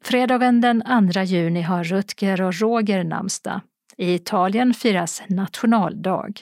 Fredagen 0.04 0.60
den 0.60 0.82
2 1.12 1.22
juni 1.22 1.62
har 1.62 1.84
Rutger 1.84 2.40
och 2.40 2.60
Roger 2.60 3.04
namnsdag. 3.04 3.60
I 3.96 4.14
Italien 4.14 4.74
firas 4.74 5.22
nationaldag. 5.28 6.32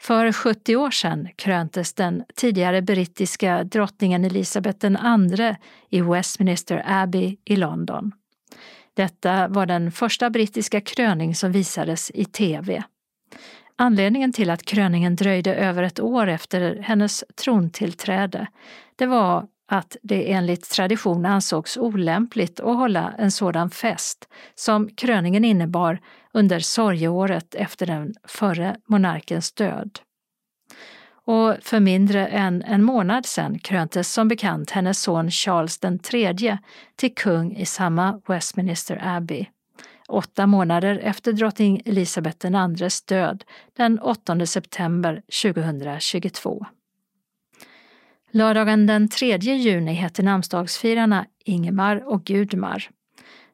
För 0.00 0.32
70 0.32 0.76
år 0.76 0.90
sedan 0.90 1.28
kröntes 1.36 1.94
den 1.94 2.24
tidigare 2.34 2.82
brittiska 2.82 3.64
drottningen 3.64 4.24
Elisabeth 4.24 4.86
II 4.86 5.54
i 5.90 6.00
Westminster 6.00 6.82
Abbey 6.86 7.36
i 7.44 7.56
London. 7.56 8.12
Detta 8.94 9.48
var 9.48 9.66
den 9.66 9.92
första 9.92 10.30
brittiska 10.30 10.80
kröning 10.80 11.34
som 11.34 11.52
visades 11.52 12.10
i 12.10 12.24
tv. 12.24 12.82
Anledningen 13.76 14.32
till 14.32 14.50
att 14.50 14.62
kröningen 14.62 15.16
dröjde 15.16 15.54
över 15.54 15.82
ett 15.82 16.00
år 16.00 16.28
efter 16.28 16.78
hennes 16.82 17.24
trontillträde 17.44 18.46
det 18.96 19.06
var 19.06 19.46
att 19.66 19.96
det 20.02 20.32
enligt 20.32 20.70
tradition 20.70 21.26
ansågs 21.26 21.76
olämpligt 21.76 22.60
att 22.60 22.76
hålla 22.76 23.12
en 23.18 23.30
sådan 23.30 23.70
fest 23.70 24.28
som 24.54 24.88
kröningen 24.88 25.44
innebar 25.44 26.00
under 26.32 26.60
sorgeåret 26.60 27.54
efter 27.54 27.86
den 27.86 28.14
förre 28.24 28.76
monarkens 28.86 29.52
död. 29.52 29.98
Och 31.26 31.56
för 31.62 31.80
mindre 31.80 32.26
än 32.26 32.62
en 32.62 32.82
månad 32.82 33.26
sedan 33.26 33.58
kröntes 33.58 34.12
som 34.12 34.28
bekant 34.28 34.70
hennes 34.70 35.02
son 35.02 35.30
Charles 35.30 35.80
III 36.12 36.58
till 36.96 37.14
kung 37.14 37.56
i 37.56 37.66
samma 37.66 38.20
Westminster 38.28 39.00
Abbey. 39.02 39.46
Åtta 40.08 40.46
månader 40.46 40.98
efter 41.02 41.32
drottning 41.32 41.82
Elisabeth 41.84 42.46
IIs 42.46 43.02
död 43.02 43.44
den 43.76 43.98
8 43.98 44.46
september 44.46 45.22
2022. 45.42 46.66
Lördagen 48.36 48.86
den 48.86 49.08
3 49.08 49.36
juni 49.36 49.92
hette 49.94 50.22
namnsdagsfirarna 50.22 51.26
Ingemar 51.44 52.08
och 52.08 52.24
Gudmar. 52.24 52.90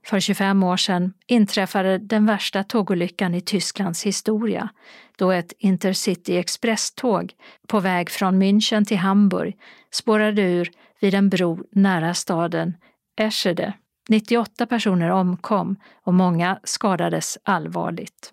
För 0.06 0.20
25 0.20 0.62
år 0.62 0.76
sedan 0.76 1.12
inträffade 1.26 1.98
den 1.98 2.26
värsta 2.26 2.64
tågolyckan 2.64 3.34
i 3.34 3.40
Tysklands 3.40 4.06
historia 4.06 4.68
då 5.16 5.30
ett 5.30 5.52
Intercity 5.58 6.36
Express-tåg 6.36 7.32
på 7.68 7.80
väg 7.80 8.10
från 8.10 8.42
München 8.42 8.84
till 8.84 8.96
Hamburg 8.96 9.56
spårade 9.90 10.42
ur 10.42 10.70
vid 11.00 11.14
en 11.14 11.28
bro 11.28 11.64
nära 11.72 12.14
staden 12.14 12.76
Eschede. 13.16 13.72
98 14.08 14.66
personer 14.66 15.10
omkom 15.10 15.76
och 16.04 16.14
många 16.14 16.58
skadades 16.64 17.38
allvarligt. 17.42 18.32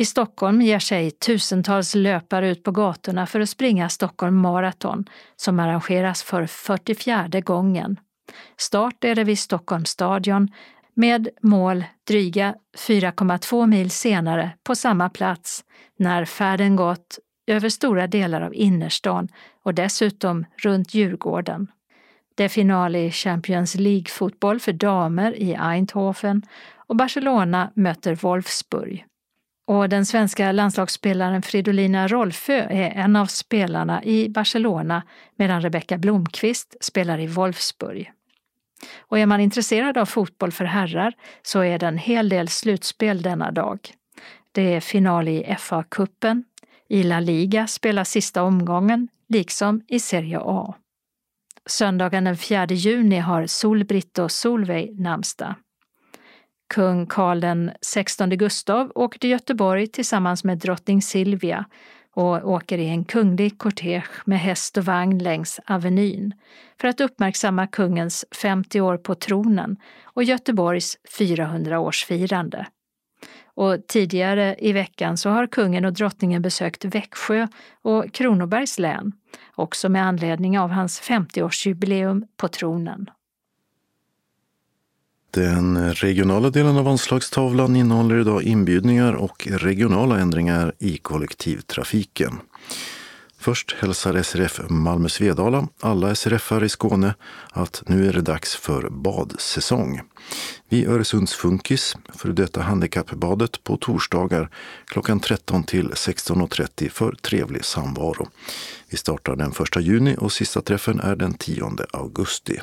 I 0.00 0.04
Stockholm 0.04 0.62
ger 0.62 0.78
sig 0.78 1.10
tusentals 1.10 1.94
löpare 1.94 2.50
ut 2.50 2.62
på 2.62 2.70
gatorna 2.70 3.26
för 3.26 3.40
att 3.40 3.48
springa 3.48 3.88
Stockholm 3.88 4.36
Marathon 4.36 5.04
som 5.36 5.60
arrangeras 5.60 6.22
för 6.22 6.46
44 6.46 7.40
gången. 7.40 8.00
Start 8.56 9.04
är 9.04 9.14
det 9.14 9.24
vid 9.24 9.38
Stockholms 9.38 9.90
stadion 9.90 10.48
med 10.94 11.28
mål 11.42 11.84
dryga 12.08 12.54
4,2 12.76 13.66
mil 13.66 13.90
senare 13.90 14.50
på 14.62 14.74
samma 14.74 15.08
plats 15.08 15.64
när 15.96 16.24
färden 16.24 16.76
gått 16.76 17.18
över 17.46 17.68
stora 17.68 18.06
delar 18.06 18.40
av 18.40 18.54
innerstan 18.54 19.28
och 19.62 19.74
dessutom 19.74 20.44
runt 20.56 20.94
Djurgården. 20.94 21.66
Det 22.34 22.44
är 22.44 22.48
final 22.48 22.96
i 22.96 23.10
Champions 23.10 23.74
League-fotboll 23.74 24.60
för 24.60 24.72
damer 24.72 25.32
i 25.32 25.56
Eindhoven 25.60 26.42
och 26.76 26.96
Barcelona 26.96 27.70
möter 27.74 28.14
Wolfsburg. 28.14 29.04
Och 29.68 29.88
den 29.88 30.06
svenska 30.06 30.52
landslagsspelaren 30.52 31.42
Fridolina 31.42 32.08
Rolfö 32.08 32.52
är 32.52 32.90
en 32.90 33.16
av 33.16 33.26
spelarna 33.26 34.04
i 34.04 34.28
Barcelona 34.28 35.02
medan 35.36 35.62
Rebecka 35.62 35.98
Blomqvist 35.98 36.76
spelar 36.80 37.18
i 37.18 37.26
Wolfsburg. 37.26 38.12
Och 38.98 39.18
är 39.18 39.26
man 39.26 39.40
intresserad 39.40 39.98
av 39.98 40.06
fotboll 40.06 40.52
för 40.52 40.64
herrar 40.64 41.14
så 41.42 41.60
är 41.60 41.78
det 41.78 41.86
en 41.86 41.98
hel 41.98 42.28
del 42.28 42.48
slutspel 42.48 43.22
denna 43.22 43.50
dag. 43.50 43.78
Det 44.52 44.74
är 44.74 44.80
final 44.80 45.28
i 45.28 45.56
FA-cupen, 45.58 46.44
i 46.88 47.02
La 47.02 47.20
Liga 47.20 47.66
spelas 47.66 48.10
sista 48.10 48.42
omgången, 48.42 49.08
liksom 49.28 49.82
i 49.88 50.00
Serie 50.00 50.38
A. 50.40 50.74
Söndagen 51.66 52.24
den 52.24 52.36
4 52.36 52.66
juni 52.66 53.18
har 53.18 53.46
Solbritt 53.46 54.18
och 54.18 54.32
Solveig 54.32 55.00
namnsdag. 55.00 55.54
Kung 56.74 57.06
Karl 57.06 57.70
XVI 57.80 58.36
Gustav 58.36 58.92
åker 58.94 59.18
till 59.18 59.30
Göteborg 59.30 59.86
tillsammans 59.86 60.44
med 60.44 60.58
drottning 60.58 61.02
Silvia 61.02 61.64
och 62.14 62.50
åker 62.50 62.78
i 62.78 62.88
en 62.88 63.04
kunglig 63.04 63.58
kortege 63.58 64.04
med 64.24 64.40
häst 64.40 64.76
och 64.76 64.84
vagn 64.84 65.18
längs 65.18 65.60
Avenyn 65.66 66.34
för 66.80 66.88
att 66.88 67.00
uppmärksamma 67.00 67.66
kungens 67.66 68.24
50 68.42 68.80
år 68.80 68.96
på 68.96 69.14
tronen 69.14 69.76
och 70.04 70.24
Göteborgs 70.24 70.96
400-årsfirande. 71.18 72.64
Och 73.54 73.86
tidigare 73.86 74.56
i 74.58 74.72
veckan 74.72 75.16
så 75.16 75.30
har 75.30 75.46
kungen 75.46 75.84
och 75.84 75.92
drottningen 75.92 76.42
besökt 76.42 76.84
Växjö 76.84 77.48
och 77.82 78.12
Kronobergs 78.12 78.78
län, 78.78 79.12
också 79.54 79.88
med 79.88 80.06
anledning 80.06 80.58
av 80.58 80.70
hans 80.70 81.02
50-årsjubileum 81.02 82.22
på 82.36 82.48
tronen. 82.48 83.10
Den 85.38 85.94
regionala 85.94 86.50
delen 86.50 86.76
av 86.76 86.88
anslagstavlan 86.88 87.76
innehåller 87.76 88.20
idag 88.20 88.42
inbjudningar 88.42 89.12
och 89.12 89.48
regionala 89.50 90.18
ändringar 90.18 90.72
i 90.78 90.96
kollektivtrafiken. 90.96 92.40
Först 93.38 93.76
hälsar 93.80 94.22
SRF 94.22 94.60
Malmö 94.68 95.08
Svedala 95.08 95.68
alla 95.80 96.14
SRFare 96.14 96.66
i 96.66 96.68
Skåne 96.68 97.14
att 97.52 97.82
nu 97.86 98.08
är 98.08 98.12
det 98.12 98.20
dags 98.20 98.56
för 98.56 98.90
badsäsong. 98.90 100.00
Vid 100.68 100.88
Öresunds 100.88 101.34
Funkis, 101.34 101.96
för 102.14 102.28
detta 102.28 102.62
handikappbadet, 102.62 103.64
på 103.64 103.76
torsdagar 103.76 104.50
klockan 104.86 105.20
13 105.20 105.64
till 105.64 105.88
16.30 105.88 106.88
för 106.88 107.12
trevlig 107.12 107.64
samvaro. 107.64 108.28
Vi 108.90 108.96
startar 108.96 109.36
den 109.36 109.50
1 109.50 109.82
juni 109.82 110.16
och 110.18 110.32
sista 110.32 110.60
träffen 110.60 111.00
är 111.00 111.16
den 111.16 111.34
10 111.34 111.70
augusti. 111.92 112.60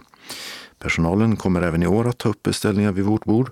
Personalen 0.80 1.36
kommer 1.36 1.62
även 1.62 1.84
i 1.84 1.88
år 1.88 2.08
att 2.08 2.18
ta 2.18 2.30
upp 2.30 2.44
beställningar 2.44 2.92
vid 2.92 3.06
vårt 3.06 3.26
bord 3.26 3.50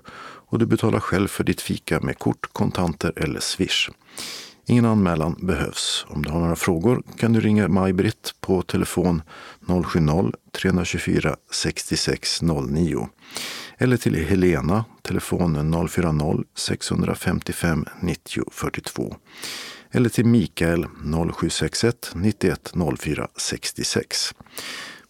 och 0.48 0.58
du 0.58 0.66
betalar 0.66 1.00
själv 1.00 1.28
för 1.28 1.44
ditt 1.44 1.60
fika 1.60 2.00
med 2.00 2.18
kort, 2.18 2.52
kontanter 2.52 3.12
eller 3.16 3.40
swish. 3.40 3.90
Ingen 4.66 4.84
anmälan 4.84 5.38
behövs. 5.42 6.06
Om 6.08 6.24
du 6.24 6.30
har 6.30 6.40
några 6.40 6.56
frågor 6.56 7.02
kan 7.18 7.32
du 7.32 7.40
ringa 7.40 7.68
Maj-Britt 7.68 8.34
på 8.40 8.62
telefon 8.62 9.22
070-324 9.66 11.36
6609 11.50 13.08
eller 13.78 13.96
till 13.96 14.14
Helena, 14.14 14.84
telefon 15.02 15.74
040-655 15.74 17.88
90 18.00 18.44
42 18.52 19.16
eller 19.90 20.08
till 20.08 20.26
Mikael 20.26 20.84
0761 20.84 22.10
91 22.14 22.72
04 22.98 23.28
66. 23.36 24.34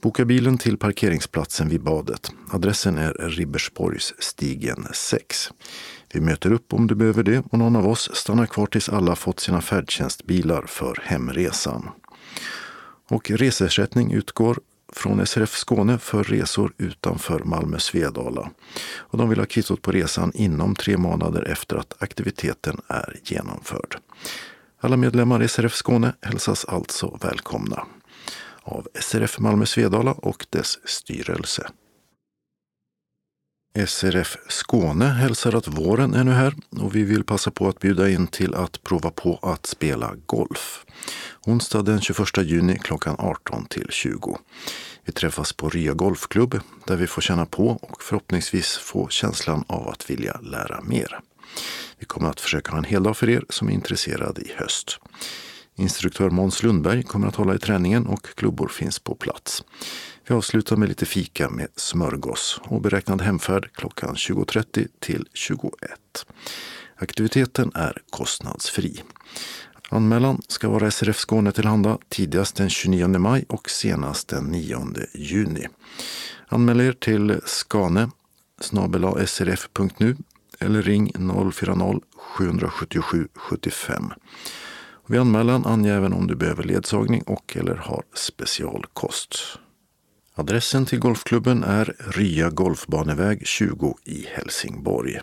Boka 0.05 0.25
bilen 0.25 0.59
till 0.59 0.77
parkeringsplatsen 0.77 1.69
vid 1.69 1.83
badet. 1.83 2.33
Adressen 2.51 2.99
är 2.99 3.13
Ribbersborgsstigen 3.13 4.87
6. 4.93 5.51
Vi 6.13 6.21
möter 6.21 6.53
upp 6.53 6.73
om 6.73 6.87
du 6.87 6.95
behöver 6.95 7.23
det 7.23 7.45
och 7.51 7.59
någon 7.59 7.77
av 7.77 7.89
oss 7.89 8.11
stannar 8.15 8.47
kvar 8.47 8.67
tills 8.67 8.89
alla 8.89 9.17
fått 9.17 9.41
sina 9.41 9.61
färdtjänstbilar 9.61 10.63
för 10.67 10.99
hemresan. 11.03 11.91
Och 13.09 13.31
reseersättning 13.31 14.13
utgår 14.13 14.59
från 14.93 15.27
SRF 15.27 15.55
Skåne 15.55 15.99
för 15.99 16.25
resor 16.25 16.73
utanför 16.79 17.41
Malmö 17.45 17.79
Svedala. 17.79 18.51
Och 18.97 19.19
de 19.19 19.29
vill 19.29 19.39
ha 19.39 19.47
kvittot 19.47 19.83
på 19.83 19.93
resan 19.93 20.33
inom 20.35 20.75
tre 20.75 20.97
månader 20.97 21.43
efter 21.43 21.77
att 21.77 22.03
aktiviteten 22.03 22.81
är 22.89 23.21
genomförd. 23.25 23.97
Alla 24.81 24.97
medlemmar 24.97 25.43
i 25.43 25.49
SRF 25.49 25.75
Skåne 25.75 26.15
hälsas 26.21 26.65
alltså 26.65 27.19
välkomna 27.23 27.87
av 28.65 28.89
SRF 29.01 29.39
Malmö 29.39 29.67
Svedala 29.67 30.13
och 30.13 30.47
dess 30.51 30.79
styrelse. 30.85 31.71
SRF 33.87 34.37
Skåne 34.49 35.05
hälsar 35.05 35.55
att 35.55 35.69
våren 35.69 36.15
är 36.15 36.25
nu 36.25 36.31
här 36.31 36.55
och 36.81 36.97
vi 36.97 37.03
vill 37.03 37.25
passa 37.25 37.51
på 37.51 37.69
att 37.69 37.81
bjuda 37.81 38.11
in 38.11 38.27
till 38.27 38.55
att 38.55 38.83
prova 38.83 39.11
på 39.11 39.39
att 39.43 39.67
spela 39.67 40.15
golf. 40.27 40.85
Onsdag 41.47 41.83
den 41.83 42.01
21 42.01 42.19
juni 42.37 42.79
klockan 42.79 43.17
18 43.19 43.67
till 43.67 43.87
20. 43.91 44.39
Vi 45.05 45.13
träffas 45.13 45.53
på 45.53 45.69
Rya 45.69 45.93
Golfklubb 45.93 46.61
där 46.87 46.97
vi 46.97 47.07
får 47.07 47.23
känna 47.23 47.47
på 47.47 47.69
och 47.69 48.03
förhoppningsvis 48.03 48.77
få 48.77 49.09
känslan 49.09 49.65
av 49.69 49.89
att 49.89 50.11
vilja 50.11 50.41
lära 50.43 50.81
mer. 50.83 51.21
Vi 51.99 52.07
kommer 52.07 52.31
att 52.31 52.41
försöka 52.41 52.71
ha 52.71 52.79
en 52.79 52.85
hel 52.85 53.03
dag 53.03 53.17
för 53.17 53.29
er 53.29 53.45
som 53.49 53.69
är 53.69 53.73
intresserade 53.73 54.41
i 54.41 54.53
höst. 54.57 55.01
Instruktör 55.77 56.31
Måns 56.31 56.63
Lundberg 56.63 57.03
kommer 57.03 57.29
att 57.29 57.37
hålla 57.37 57.55
i 57.55 57.59
träningen 57.59 58.07
och 58.07 58.27
klubbor 58.35 58.69
finns 58.69 58.99
på 58.99 59.15
plats. 59.15 59.65
Vi 60.29 60.35
avslutar 60.35 60.77
med 60.77 60.89
lite 60.89 61.07
fika 61.07 61.51
med 61.51 61.69
smörgås 61.77 62.61
och 62.65 62.81
beräknad 62.81 63.23
hemfärd 63.23 63.71
klockan 63.73 64.15
20.30 64.15 64.89
till 65.01 65.29
21. 65.35 65.73
Aktiviteten 66.97 67.73
är 67.75 68.03
kostnadsfri. 68.11 69.03
Anmälan 69.89 70.43
ska 70.49 70.69
vara 70.69 70.91
SRF 70.91 71.17
Skåne 71.17 71.53
tillhanda 71.53 71.99
tidigast 72.09 72.57
den 72.57 72.71
29 72.71 73.09
maj 73.09 73.45
och 73.49 73.71
senast 73.71 74.29
den 74.29 74.45
9 74.45 74.87
juni. 75.15 75.69
Anmäl 76.49 76.81
er 76.81 76.93
till 76.93 77.41
skane 77.45 78.11
srf.nu 79.27 80.17
eller 80.61 80.83
ring 80.83 81.13
040-777 81.13 83.29
75. 83.35 84.13
Vid 85.07 85.21
anmälan 85.21 85.67
ange 85.67 85.93
även 85.93 86.13
om 86.13 86.27
du 86.27 86.35
behöver 86.35 86.63
ledsagning 86.63 87.23
och 87.23 87.57
eller 87.57 87.75
har 87.75 88.03
specialkost. 88.15 89.59
Adressen 90.35 90.87
till 90.87 90.99
golfklubben 90.99 91.65
är 91.65 91.95
Rya 91.99 92.51
Golfbaneväg 92.51 93.47
20 93.47 93.97
i 94.05 94.27
Helsingborg. 94.35 95.21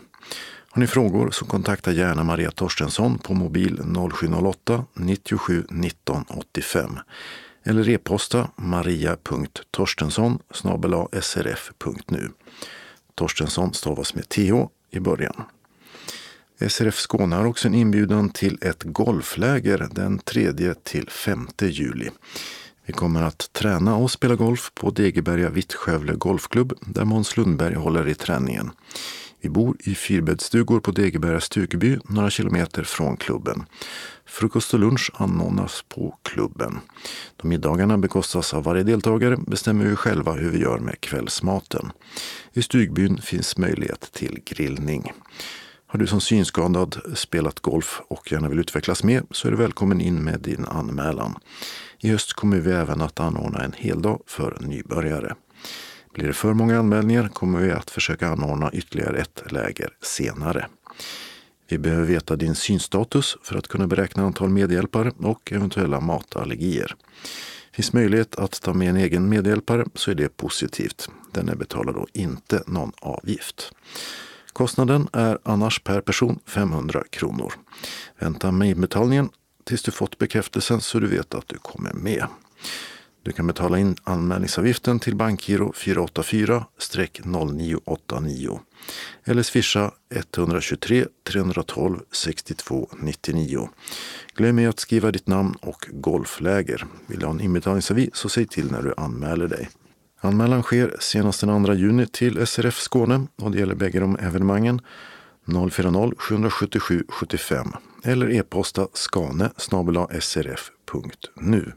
Har 0.70 0.80
ni 0.80 0.86
frågor 0.86 1.30
så 1.30 1.44
kontakta 1.44 1.92
gärna 1.92 2.24
Maria 2.24 2.50
Torstensson 2.50 3.18
på 3.18 3.34
mobil 3.34 3.80
0708 4.12 4.84
97 4.94 5.64
19 5.70 6.24
85 6.28 6.98
eller 7.64 7.88
e-posta 7.88 8.48
maria.torstensson 8.56 10.38
srf.nu. 11.22 12.30
Torstensson 13.14 13.74
stavas 13.74 14.14
med 14.14 14.28
th 14.28 14.66
i 14.90 15.00
början. 15.00 15.44
SRF 16.68 16.98
Skåne 16.98 17.36
har 17.36 17.44
också 17.44 17.68
en 17.68 17.74
inbjudan 17.74 18.30
till 18.30 18.58
ett 18.60 18.82
golfläger 18.82 19.88
den 19.92 20.18
3 20.18 20.74
till 20.74 21.10
5 21.10 21.48
juli. 21.60 22.10
Vi 22.86 22.92
kommer 22.92 23.22
att 23.22 23.52
träna 23.52 23.96
och 23.96 24.10
spela 24.10 24.34
golf 24.34 24.70
på 24.74 24.90
Degeberga 24.90 25.50
Vittskövle 25.50 26.14
Golfklubb 26.14 26.72
där 26.80 27.04
Måns 27.04 27.36
Lundberg 27.36 27.74
håller 27.74 28.08
i 28.08 28.14
träningen. 28.14 28.70
Vi 29.40 29.48
bor 29.48 29.76
i 29.80 29.94
fyrbäddsstugor 29.94 30.80
på 30.80 30.90
Degeberga 30.90 31.40
stugeby 31.40 31.98
några 32.04 32.30
kilometer 32.30 32.82
från 32.82 33.16
klubben. 33.16 33.64
Frukost 34.26 34.74
och 34.74 34.80
lunch 34.80 35.10
anordnas 35.14 35.84
på 35.88 36.18
klubben. 36.22 36.80
De 37.36 37.48
middagarna 37.48 37.98
bekostas 37.98 38.54
av 38.54 38.64
varje 38.64 38.82
deltagare 38.82 39.36
bestämmer 39.36 39.84
vi 39.84 39.96
själva 39.96 40.32
hur 40.32 40.50
vi 40.50 40.58
gör 40.58 40.78
med 40.78 41.00
kvällsmaten. 41.00 41.92
I 42.52 42.62
stugbyn 42.62 43.18
finns 43.18 43.58
möjlighet 43.58 44.12
till 44.12 44.40
grillning. 44.44 45.12
Har 45.92 45.98
du 45.98 46.06
som 46.06 46.20
synskadad 46.20 46.96
spelat 47.14 47.60
golf 47.60 48.00
och 48.08 48.32
gärna 48.32 48.48
vill 48.48 48.58
utvecklas 48.58 49.04
mer 49.04 49.22
så 49.30 49.48
är 49.48 49.52
du 49.52 49.56
välkommen 49.56 50.00
in 50.00 50.24
med 50.24 50.40
din 50.40 50.64
anmälan. 50.64 51.38
I 51.98 52.08
höst 52.08 52.32
kommer 52.32 52.56
vi 52.56 52.72
även 52.72 53.02
att 53.02 53.20
anordna 53.20 53.64
en 53.64 53.72
heldag 53.76 54.22
för 54.26 54.56
nybörjare. 54.60 55.34
Blir 56.14 56.26
det 56.26 56.32
för 56.32 56.54
många 56.54 56.78
anmälningar 56.78 57.28
kommer 57.28 57.60
vi 57.60 57.70
att 57.70 57.90
försöka 57.90 58.28
anordna 58.28 58.70
ytterligare 58.72 59.18
ett 59.18 59.42
läger 59.52 59.90
senare. 60.02 60.66
Vi 61.68 61.78
behöver 61.78 62.04
veta 62.04 62.36
din 62.36 62.54
synstatus 62.54 63.36
för 63.42 63.56
att 63.56 63.68
kunna 63.68 63.86
beräkna 63.86 64.22
antal 64.22 64.48
medhjälpare 64.48 65.12
och 65.18 65.52
eventuella 65.52 66.00
matallergier. 66.00 66.96
Finns 67.72 67.92
möjlighet 67.92 68.36
att 68.36 68.62
ta 68.62 68.72
med 68.72 68.90
en 68.90 68.96
egen 68.96 69.28
medhjälpare 69.28 69.84
så 69.94 70.10
är 70.10 70.14
det 70.14 70.36
positivt. 70.36 71.08
Den 71.32 71.58
betalar 71.58 71.92
då 71.92 72.06
inte 72.12 72.62
någon 72.66 72.92
avgift. 73.00 73.72
Kostnaden 74.52 75.08
är 75.12 75.38
annars 75.42 75.82
per 75.82 76.00
person 76.00 76.38
500 76.46 77.04
kronor. 77.10 77.52
Vänta 78.18 78.52
med 78.52 78.68
inbetalningen 78.68 79.28
tills 79.64 79.82
du 79.82 79.90
fått 79.90 80.18
bekräftelsen 80.18 80.80
så 80.80 80.98
du 80.98 81.06
vet 81.06 81.34
att 81.34 81.48
du 81.48 81.58
kommer 81.58 81.92
med. 81.92 82.26
Du 83.24 83.32
kan 83.32 83.46
betala 83.46 83.78
in 83.78 83.96
anmälningsavgiften 84.04 85.00
till 85.00 85.16
bankgiro 85.16 85.72
484-0989 85.72 88.60
eller 89.24 89.42
swisha 89.42 89.90
123 90.14 91.06
312 91.24 92.00
62 92.12 92.88
99. 93.00 93.68
Glöm 94.34 94.58
inte 94.58 94.68
att 94.68 94.80
skriva 94.80 95.10
ditt 95.10 95.26
namn 95.26 95.56
och 95.60 95.88
golfläger. 95.90 96.86
Vill 97.06 97.18
du 97.18 97.26
ha 97.26 97.32
en 97.32 97.40
inbetalningsavi 97.40 98.10
så 98.12 98.28
säg 98.28 98.46
till 98.46 98.70
när 98.70 98.82
du 98.82 98.94
anmäler 98.96 99.48
dig. 99.48 99.68
Anmälan 100.24 100.62
sker 100.62 100.96
senast 101.00 101.40
den 101.40 101.64
2 101.64 101.74
juni 101.74 102.06
till 102.06 102.46
SRF 102.46 102.78
Skåne 102.78 103.26
och 103.36 103.50
det 103.50 103.58
gäller 103.58 103.74
bägge 103.74 104.00
de 104.00 104.16
evenemangen 104.16 104.80
040-777 105.46 107.04
75 107.08 107.72
eller 108.04 108.30
e-posta 108.30 108.88
skane 108.92 109.50
srf.nu. 110.20 111.72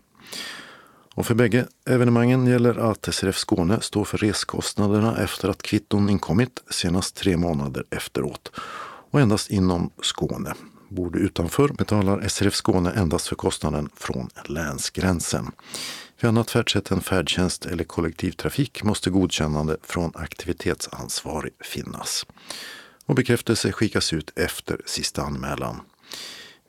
Och 1.16 1.26
för 1.26 1.36
bägge 1.36 1.66
evenemangen 1.86 2.48
gäller 2.48 2.91
att 2.91 3.14
SRF 3.14 3.38
Skåne 3.38 3.82
står 3.82 4.06
för 4.06 4.18
reskostnaderna 4.18 5.18
efter 5.18 5.50
att 5.50 5.62
kvitton 5.62 6.10
inkommit 6.10 6.64
senast 6.70 7.16
tre 7.16 7.38
månader 7.38 7.84
efteråt 7.89 8.52
och 9.12 9.22
endast 9.22 9.50
inom 9.50 9.89
Skåne. 10.02 10.54
Bor 10.89 11.10
du 11.10 11.20
utanför 11.20 11.68
betalar 11.68 12.28
SRF 12.28 12.56
Skåne 12.56 12.91
endast 12.91 13.28
för 13.28 13.36
kostnaden 13.36 13.89
från 13.96 14.30
länsgränsen. 14.46 15.52
Vid 16.20 16.30
annat 16.30 16.51
färdsätt 16.51 16.91
än 16.91 17.01
färdtjänst 17.01 17.66
eller 17.66 17.84
kollektivtrafik 17.84 18.84
måste 18.84 19.09
godkännande 19.09 19.78
från 19.84 20.11
aktivitetsansvarig 20.16 21.53
finnas. 21.59 22.26
Och 23.05 23.16
bekräftelse 23.16 23.72
skickas 23.72 24.13
ut 24.13 24.32
efter 24.36 24.82
sista 24.86 25.22
anmälan. 25.22 25.82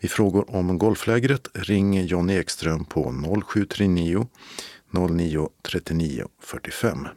Vid 0.00 0.10
frågor 0.10 0.56
om 0.56 0.78
golflägret 0.78 1.48
ring 1.54 2.06
John 2.06 2.30
Ekström 2.30 2.84
på 2.84 3.14
0739 3.46 4.28
09 4.90 5.48
39 5.62 6.28
45. 6.40 7.08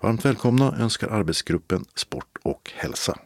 Varmt 0.00 0.24
välkomna 0.24 0.76
önskar 0.78 1.08
arbetsgruppen 1.08 1.84
Sport 1.94 2.38
och 2.42 2.70
hälsa. 2.74 3.18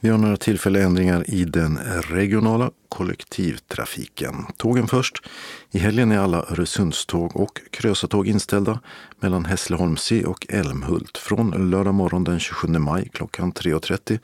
Vi 0.00 0.08
har 0.08 0.18
några 0.18 0.36
tillfälliga 0.36 0.84
ändringar 0.84 1.30
i 1.30 1.44
den 1.44 1.78
regionala 2.02 2.70
kollektivtrafiken. 2.88 4.34
Tågen 4.56 4.88
först. 4.88 5.28
I 5.70 5.78
helgen 5.78 6.12
är 6.12 6.18
alla 6.18 6.38
Öresundståg 6.38 7.36
och 7.36 7.60
Krösatåg 7.70 8.26
inställda 8.26 8.80
mellan 9.20 9.44
Hässleholmsö 9.44 10.24
och 10.24 10.46
Älmhult 10.48 11.18
från 11.18 11.70
lördag 11.70 11.94
morgon 11.94 12.24
den 12.24 12.40
27 12.40 12.68
maj 12.68 13.08
klockan 13.12 13.52
3.30 13.52 14.18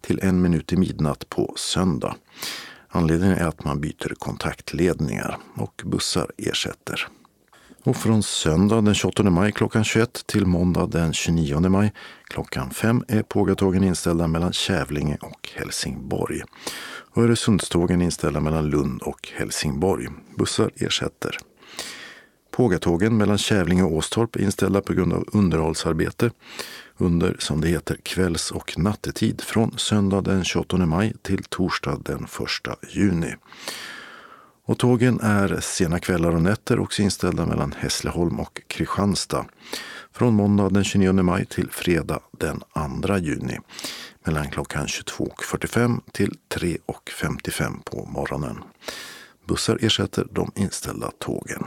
till 0.00 0.20
en 0.22 0.42
minut 0.42 0.72
i 0.72 0.76
midnatt 0.76 1.28
på 1.28 1.54
söndag. 1.56 2.16
Anledningen 2.88 3.38
är 3.38 3.46
att 3.46 3.64
man 3.64 3.80
byter 3.80 4.14
kontaktledningar 4.18 5.38
och 5.54 5.82
bussar 5.84 6.30
ersätter. 6.38 7.08
Och 7.84 7.96
från 7.96 8.22
söndag 8.22 8.80
den 8.80 8.94
28 8.94 9.22
maj 9.22 9.52
klockan 9.52 9.84
21 9.84 10.26
till 10.26 10.46
måndag 10.46 10.86
den 10.86 11.12
29 11.12 11.60
maj 11.60 11.92
klockan 12.24 12.70
5 12.70 13.04
är 13.08 13.22
pågatågen 13.22 13.84
inställda 13.84 14.26
mellan 14.26 14.52
Kävlinge 14.52 15.18
och 15.20 15.50
Helsingborg. 15.54 16.42
Och 17.14 17.22
Öresundstågen 17.22 18.02
inställda 18.02 18.40
mellan 18.40 18.70
Lund 18.70 19.02
och 19.02 19.28
Helsingborg. 19.34 20.08
Bussar 20.38 20.70
ersätter. 20.76 21.38
Pågatågen 22.50 23.16
mellan 23.16 23.38
Kävlinge 23.38 23.82
och 23.82 23.92
Åstorp 23.92 24.36
är 24.36 24.40
inställda 24.40 24.80
på 24.80 24.92
grund 24.92 25.12
av 25.12 25.28
underhållsarbete 25.32 26.30
under, 26.96 27.36
som 27.38 27.60
det 27.60 27.68
heter, 27.68 27.96
kvälls 28.02 28.50
och 28.50 28.78
nattetid 28.78 29.40
från 29.40 29.78
söndag 29.78 30.20
den 30.20 30.44
28 30.44 30.76
maj 30.76 31.14
till 31.22 31.44
torsdag 31.44 32.00
den 32.04 32.24
1 32.24 32.94
juni. 32.94 33.34
Och 34.64 34.78
tågen 34.78 35.20
är 35.20 35.60
sena 35.60 35.98
kvällar 35.98 36.34
och 36.34 36.42
nätter 36.42 36.78
också 36.78 37.02
inställda 37.02 37.46
mellan 37.46 37.74
Hässleholm 37.78 38.40
och 38.40 38.62
Kristianstad 38.66 39.44
från 40.12 40.34
måndag 40.34 40.68
den 40.68 40.84
29 40.84 41.12
maj 41.12 41.46
till 41.46 41.70
fredag 41.70 42.20
den 42.30 42.62
2 43.06 43.16
juni 43.16 43.58
mellan 44.24 44.50
klockan 44.50 44.86
22.45 44.86 46.00
till 46.12 46.36
3.55 46.54 47.82
på 47.84 48.04
morgonen. 48.04 48.58
Bussar 49.48 49.78
ersätter 49.80 50.26
de 50.30 50.52
inställda 50.54 51.10
tågen. 51.18 51.64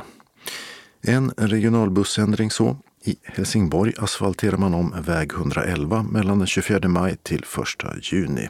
En 1.01 1.31
regionalbussändring 1.37 2.51
så. 2.51 2.77
I 3.03 3.15
Helsingborg 3.23 3.93
asfalterar 3.97 4.57
man 4.57 4.73
om 4.73 4.93
väg 5.01 5.31
111 5.31 6.03
mellan 6.03 6.37
den 6.39 6.47
24 6.47 6.87
maj 6.87 7.17
till 7.23 7.45
1 7.89 8.13
juni. 8.13 8.49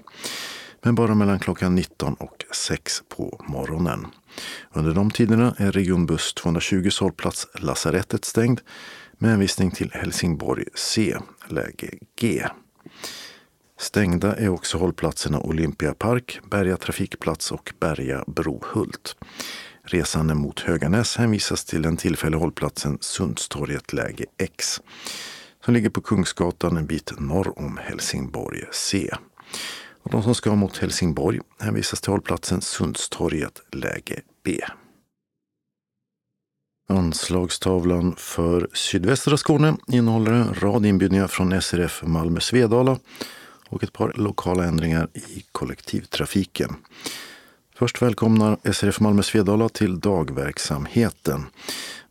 Men 0.84 0.96
bara 0.96 1.16
mellan 1.16 1.40
klockan 1.40 1.76
19 1.76 2.14
och 2.14 2.46
6 2.54 3.04
på 3.10 3.46
morgonen. 3.48 4.08
Under 4.74 4.94
de 4.94 5.12
tiderna 5.12 5.56
är 5.58 5.72
regionbuss 5.72 6.34
220 6.34 6.90
hållplats 7.00 7.48
Lasarettet 7.54 8.26
stängd 8.26 8.62
med 9.18 9.30
hänvisning 9.30 9.72
till 9.72 9.92
Helsingborg 9.94 10.66
C, 10.76 11.18
läge 11.48 11.90
G. 12.20 12.46
Stängda 13.80 14.36
är 14.36 14.50
också 14.50 14.78
hållplatserna 14.78 15.40
Olympia 15.40 15.94
Park, 15.94 16.40
Berga 16.52 16.78
trafikplats 16.78 17.52
och 17.52 17.74
Berga 17.80 18.24
Brohult. 18.28 19.16
Resande 19.84 20.36
mot 20.36 20.60
Höganäs 20.60 21.18
hänvisas 21.18 21.66
till 21.66 21.82
den 21.82 21.98
tillfälliga 21.98 22.40
hållplatsen 22.40 22.98
Sundstorget 23.02 23.94
läge 23.94 24.26
X 24.38 24.82
som 25.66 25.74
ligger 25.74 25.90
på 25.90 26.02
Kungsgatan 26.02 26.78
en 26.78 26.86
bit 26.86 27.20
norr 27.20 27.60
om 27.60 27.78
Helsingborg 27.78 28.64
C. 28.72 29.10
Och 30.06 30.12
de 30.12 30.24
som 30.24 30.36
ska 30.36 30.56
mot 30.56 30.78
Helsingborg 30.78 31.40
hänvisas 31.60 32.02
till 32.02 32.12
hållplatsen 32.12 32.62
Sundstorget 32.62 33.62
läge 33.72 34.22
B. 34.44 34.60
Anslagstavlan 36.90 38.16
för 38.18 38.70
sydvästra 38.74 39.38
Skåne 39.38 39.78
innehåller 39.88 40.32
en 40.32 40.54
rad 40.54 40.86
inbjudningar 40.86 41.28
från 41.28 41.62
SRF 41.62 42.04
Malmö 42.06 42.40
Svedala 42.40 43.00
och 43.70 43.84
ett 43.84 43.94
par 43.94 44.14
lokala 44.16 44.66
ändringar 44.66 45.08
i 45.14 45.46
kollektivtrafiken. 45.52 46.76
Först 47.76 48.02
välkomnar 48.02 48.74
SRF 48.74 49.00
Malmö 49.00 49.24
Svedala 49.24 49.70
till 49.70 50.00
dagverksamheten. 50.00 51.46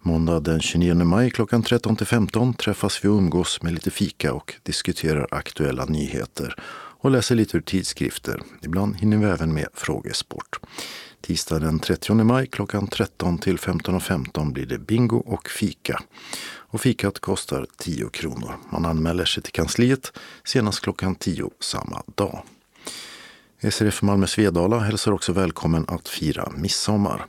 Måndag 0.01 0.41
den 0.41 0.61
29 0.61 0.95
maj 0.95 1.31
klockan 1.31 1.63
13 1.63 1.97
till 1.97 2.07
15 2.07 2.55
träffas 2.55 3.05
vi 3.05 3.09
och 3.09 3.19
umgås 3.19 3.63
med 3.63 3.73
lite 3.73 3.91
fika 3.91 4.33
och 4.33 4.55
diskuterar 4.63 5.29
aktuella 5.31 5.85
nyheter 5.85 6.55
och 7.05 7.11
läser 7.11 7.35
lite 7.35 7.57
ur 7.57 7.61
tidskrifter. 7.61 8.43
Ibland 8.63 8.97
hinner 8.97 9.17
vi 9.17 9.25
även 9.25 9.55
med 9.55 9.69
frågesport. 9.75 10.61
Tisdag 11.21 11.59
den 11.59 11.79
30 11.79 12.15
maj 12.15 12.47
klockan 12.47 12.87
13 12.87 13.39
till 13.39 13.57
15.15 13.57 14.31
.15 14.33 14.53
blir 14.53 14.67
det 14.67 14.79
bingo 14.79 15.17
och 15.17 15.49
fika. 15.49 16.03
Och 16.47 16.81
fikat 16.81 17.19
kostar 17.19 17.67
10 17.77 18.09
kronor. 18.09 18.57
Man 18.71 18.85
anmäler 18.85 19.25
sig 19.25 19.43
till 19.43 19.53
kansliet 19.53 20.13
senast 20.45 20.81
klockan 20.81 21.15
10 21.15 21.51
samma 21.61 22.03
dag. 22.15 22.43
SRF 23.71 24.03
Malmö 24.03 24.27
Svedala 24.27 24.79
hälsar 24.79 25.13
också 25.13 25.33
välkommen 25.33 25.85
att 25.89 26.09
fira 26.09 26.53
midsommar. 26.57 27.27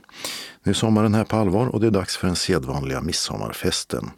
Nu 0.62 0.70
är 0.70 0.74
sommaren 0.74 1.14
här 1.14 1.24
på 1.24 1.36
allvar 1.36 1.66
och 1.66 1.80
det 1.80 1.86
är 1.86 1.90
dags 1.90 2.16
för 2.16 2.26
den 2.26 2.36
sedvanliga 2.36 3.00
midsommarfesten. 3.00 4.10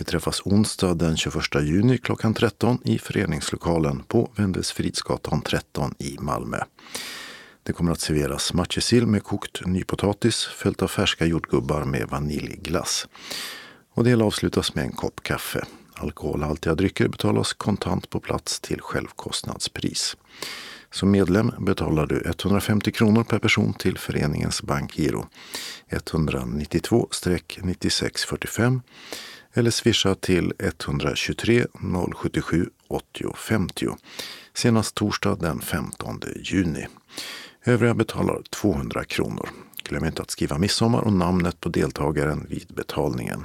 Vi 0.00 0.04
träffas 0.04 0.42
onsdag 0.44 0.94
den 0.94 1.16
21 1.16 1.44
juni 1.62 1.98
klockan 1.98 2.34
13 2.34 2.78
i 2.84 2.98
föreningslokalen 2.98 4.02
på 4.08 4.30
Wendelsfridsgatan 4.36 5.42
13 5.42 5.94
i 5.98 6.16
Malmö. 6.20 6.58
Det 7.62 7.72
kommer 7.72 7.92
att 7.92 8.00
serveras 8.00 8.54
matjessill 8.54 9.06
med 9.06 9.22
kokt 9.22 9.66
nypotatis 9.66 10.44
följt 10.44 10.82
av 10.82 10.88
färska 10.88 11.26
jordgubbar 11.26 11.84
med 11.84 12.08
vaniljglass. 12.08 13.08
Och 13.94 14.04
det 14.04 14.10
hela 14.10 14.24
avslutas 14.24 14.74
med 14.74 14.84
en 14.84 14.92
kopp 14.92 15.22
kaffe. 15.22 15.64
Alkoholhaltiga 15.94 16.74
drycker 16.74 17.08
betalas 17.08 17.52
kontant 17.52 18.10
på 18.10 18.20
plats 18.20 18.60
till 18.60 18.80
självkostnadspris. 18.80 20.16
Som 20.90 21.10
medlem 21.10 21.52
betalar 21.58 22.06
du 22.06 22.22
150 22.26 22.92
kronor 22.92 23.24
per 23.24 23.38
person 23.38 23.74
till 23.74 23.98
föreningens 23.98 24.62
bankgiro 24.62 25.26
192-9645 25.90 28.80
eller 29.54 29.70
swisha 29.70 30.14
till 30.14 30.52
123 30.58 31.66
077 32.16 32.70
80 32.88 33.34
50 33.36 33.86
senast 34.54 34.94
torsdag 34.94 35.36
den 35.40 35.60
15 35.60 36.20
juni. 36.42 36.86
Övriga 37.64 37.94
betalar 37.94 38.42
200 38.50 39.04
kronor. 39.04 39.48
Glöm 39.84 40.04
inte 40.04 40.22
att 40.22 40.30
skriva 40.30 40.58
midsommar 40.58 41.00
och 41.00 41.12
namnet 41.12 41.60
på 41.60 41.68
deltagaren 41.68 42.46
vid 42.48 42.66
betalningen. 42.68 43.44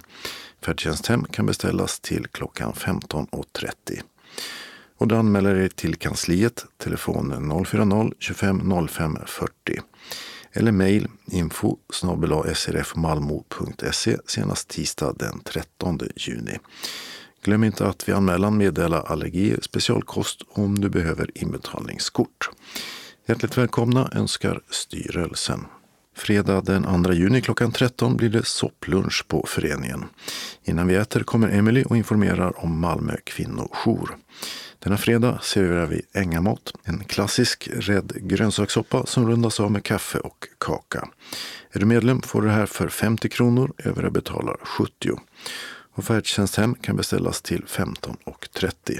Färdtjänsthem 0.65 1.25
kan 1.25 1.45
beställas 1.45 1.99
till 1.99 2.27
klockan 2.31 2.73
15.30. 2.73 4.01
Och 4.97 5.07
du 5.07 5.15
anmäler 5.15 5.55
dig 5.55 5.69
till 5.69 5.95
kansliet, 5.95 6.65
telefon 6.77 7.33
040-25 7.33 8.87
05 8.87 9.17
40 9.25 9.81
eller 10.55 10.71
mejl 10.71 11.07
info 11.25 11.77
srfmalmo.se 12.55 14.17
senast 14.25 14.67
tisdag 14.67 15.13
den 15.19 15.39
13 15.43 15.99
juni. 16.15 16.59
Glöm 17.43 17.63
inte 17.63 17.87
att 17.87 18.09
vid 18.09 18.15
anmälan 18.15 18.57
meddela 18.57 19.01
allergi 19.01 19.55
specialkost 19.61 20.41
om 20.49 20.79
du 20.79 20.89
behöver 20.89 21.31
inbetalningskort. 21.35 22.49
Hjärtligt 23.27 23.57
välkomna 23.57 24.09
önskar 24.13 24.61
styrelsen. 24.69 25.65
Fredag 26.17 26.61
den 26.61 27.03
2 27.03 27.13
juni 27.13 27.41
klockan 27.41 27.71
13 27.71 28.17
blir 28.17 28.29
det 28.29 28.45
sopplunch 28.45 29.25
på 29.27 29.45
föreningen. 29.47 30.05
Innan 30.63 30.87
vi 30.87 30.95
äter 30.95 31.23
kommer 31.23 31.49
Emily 31.49 31.83
och 31.83 31.97
informerar 31.97 32.63
om 32.63 32.79
Malmö 32.79 33.15
kvinnojour. 33.23 34.17
Denna 34.85 34.97
fredag 34.97 35.39
serverar 35.41 35.85
vi 35.85 36.01
ängamat, 36.13 36.73
en 36.83 37.03
klassisk 37.03 37.69
rädd 37.73 38.11
grönsakssoppa 38.15 39.05
som 39.05 39.27
rundas 39.27 39.59
av 39.59 39.71
med 39.71 39.83
kaffe 39.83 40.19
och 40.19 40.47
kaka. 40.57 41.07
Är 41.71 41.79
du 41.79 41.85
medlem 41.85 42.21
får 42.21 42.41
du 42.41 42.47
det 42.47 42.53
här 42.53 42.65
för 42.65 42.87
50 42.87 43.29
kronor, 43.29 43.73
övriga 43.77 44.09
betalar 44.09 44.57
70. 44.63 45.19
Och 45.93 46.03
färdtjänsthem 46.03 46.75
kan 46.75 46.95
beställas 46.95 47.41
till 47.41 47.63
15.30. 47.63 48.99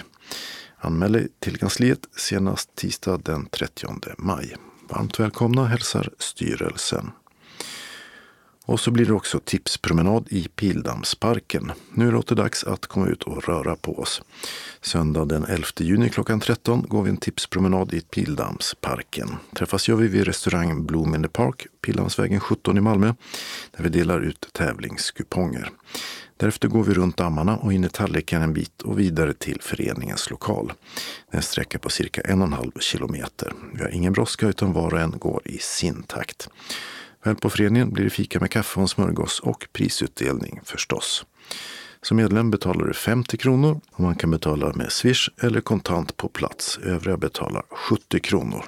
Anmäl 0.78 1.12
dig 1.12 1.28
till 1.40 1.58
kansliet 1.58 2.00
senast 2.18 2.76
tisdag 2.76 3.18
den 3.18 3.46
30 3.46 3.88
maj. 4.18 4.56
Varmt 4.90 5.20
välkomna 5.20 5.66
hälsar 5.66 6.10
styrelsen. 6.20 7.12
Och 8.66 8.80
så 8.80 8.92
blir 8.92 9.06
det 9.06 9.14
också 9.14 9.40
tipspromenad 9.40 10.28
i 10.30 10.48
Pildammsparken. 10.56 11.72
Nu 11.94 12.08
är 12.08 12.12
det 12.12 12.18
åter 12.18 12.36
dags 12.36 12.64
att 12.64 12.88
komma 12.88 13.08
ut 13.08 13.24
och 13.24 13.48
röra 13.48 13.76
på 13.76 14.00
oss. 14.00 14.22
Söndag 14.82 15.26
den 15.26 15.46
11 15.46 15.66
juni 15.80 16.10
klockan 16.10 16.40
13 16.40 16.86
går 16.88 17.04
vi 17.04 17.10
en 17.10 17.18
tipspromenad 17.18 17.94
i 17.94 18.02
Pildammsparken. 18.02 19.36
Träffas 19.56 19.88
gör 19.88 19.96
vi 19.96 20.08
vid 20.08 20.28
restaurang 20.28 20.86
Bloom 20.86 21.16
in 21.16 21.24
the 21.24 21.30
Park, 21.30 21.68
Pildammsvägen 21.82 22.40
17 22.40 22.78
i 22.78 22.82
Malmö, 22.82 23.14
där 23.78 23.84
vi 23.84 23.90
delar 23.90 24.20
ut 24.20 24.50
tävlingskuponger. 24.54 25.72
Därefter 26.38 26.68
går 26.68 26.84
vi 26.84 26.94
runt 26.94 27.18
dammarna 27.18 27.58
och 27.58 27.74
in 27.74 27.84
i 27.84 27.90
tallriken 27.90 28.42
en 28.42 28.54
bit 28.54 28.82
och 28.82 29.00
vidare 29.00 29.34
till 29.34 29.62
föreningens 29.62 30.30
lokal. 30.30 30.74
Det 31.32 31.36
är 31.36 31.38
en 31.38 31.44
sträcka 31.44 31.80
på 31.80 31.90
cirka 31.90 32.22
en 32.22 32.42
och 32.42 32.48
en 32.48 32.54
halv 32.54 32.72
kilometer. 32.80 33.54
Vi 33.74 33.82
har 33.82 33.90
ingen 33.90 34.14
brådska 34.14 34.48
utan 34.48 34.74
var 34.74 34.94
och 34.94 35.00
en 35.00 35.12
går 35.20 35.42
i 35.46 35.58
sin 35.58 36.04
takt. 36.04 36.50
Väl 37.26 37.36
på 37.36 37.50
föreningen 37.50 37.94
blir 37.94 38.04
det 38.04 38.10
fika 38.10 38.40
med 38.40 38.52
kaffe 38.52 38.80
och 38.80 38.82
en 38.82 38.88
smörgås 38.88 39.40
och 39.40 39.68
prisutdelning 39.74 40.60
förstås. 40.64 41.26
Som 42.02 42.18
medlem 42.18 42.52
betalar 42.52 42.86
du 42.86 42.94
50 42.94 43.38
kronor 43.38 43.82
och 43.92 44.00
man 44.00 44.16
kan 44.16 44.32
betala 44.32 44.74
med 44.74 44.92
Swish 44.92 45.30
eller 45.42 45.62
kontant 45.62 46.18
på 46.18 46.28
plats. 46.28 46.78
Övriga 46.84 47.18
betalar 47.18 47.64
70 47.70 48.20
kronor. 48.20 48.66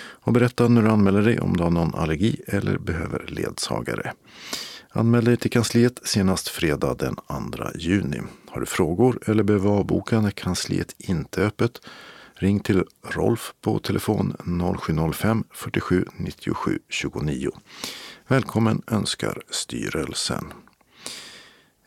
Och 0.00 0.32
berätta 0.32 0.68
när 0.68 0.82
du 0.82 0.88
anmäler 0.88 1.22
dig 1.22 1.40
om 1.40 1.56
du 1.56 1.62
har 1.62 1.70
någon 1.70 1.94
allergi 1.94 2.40
eller 2.46 2.78
behöver 2.78 3.26
ledsagare. 3.28 4.12
Anmäl 4.90 5.24
dig 5.24 5.36
till 5.36 5.50
kansliet 5.50 6.00
senast 6.04 6.48
fredag 6.48 6.94
den 6.94 7.16
2 7.16 7.64
juni. 7.74 8.20
Har 8.48 8.60
du 8.60 8.66
frågor 8.66 9.18
eller 9.26 9.42
behöver 9.42 9.70
avboka 9.70 10.20
när 10.20 10.30
kansliet 10.30 10.94
inte 10.98 11.42
är 11.42 11.46
öppet 11.46 11.80
Ring 12.40 12.60
till 12.60 12.84
Rolf 13.02 13.54
på 13.60 13.78
telefon 13.78 14.36
0705 14.80 15.44
47 15.50 16.04
97 16.16 16.78
29. 16.88 17.50
Välkommen 18.28 18.82
önskar 18.86 19.42
styrelsen. 19.50 20.52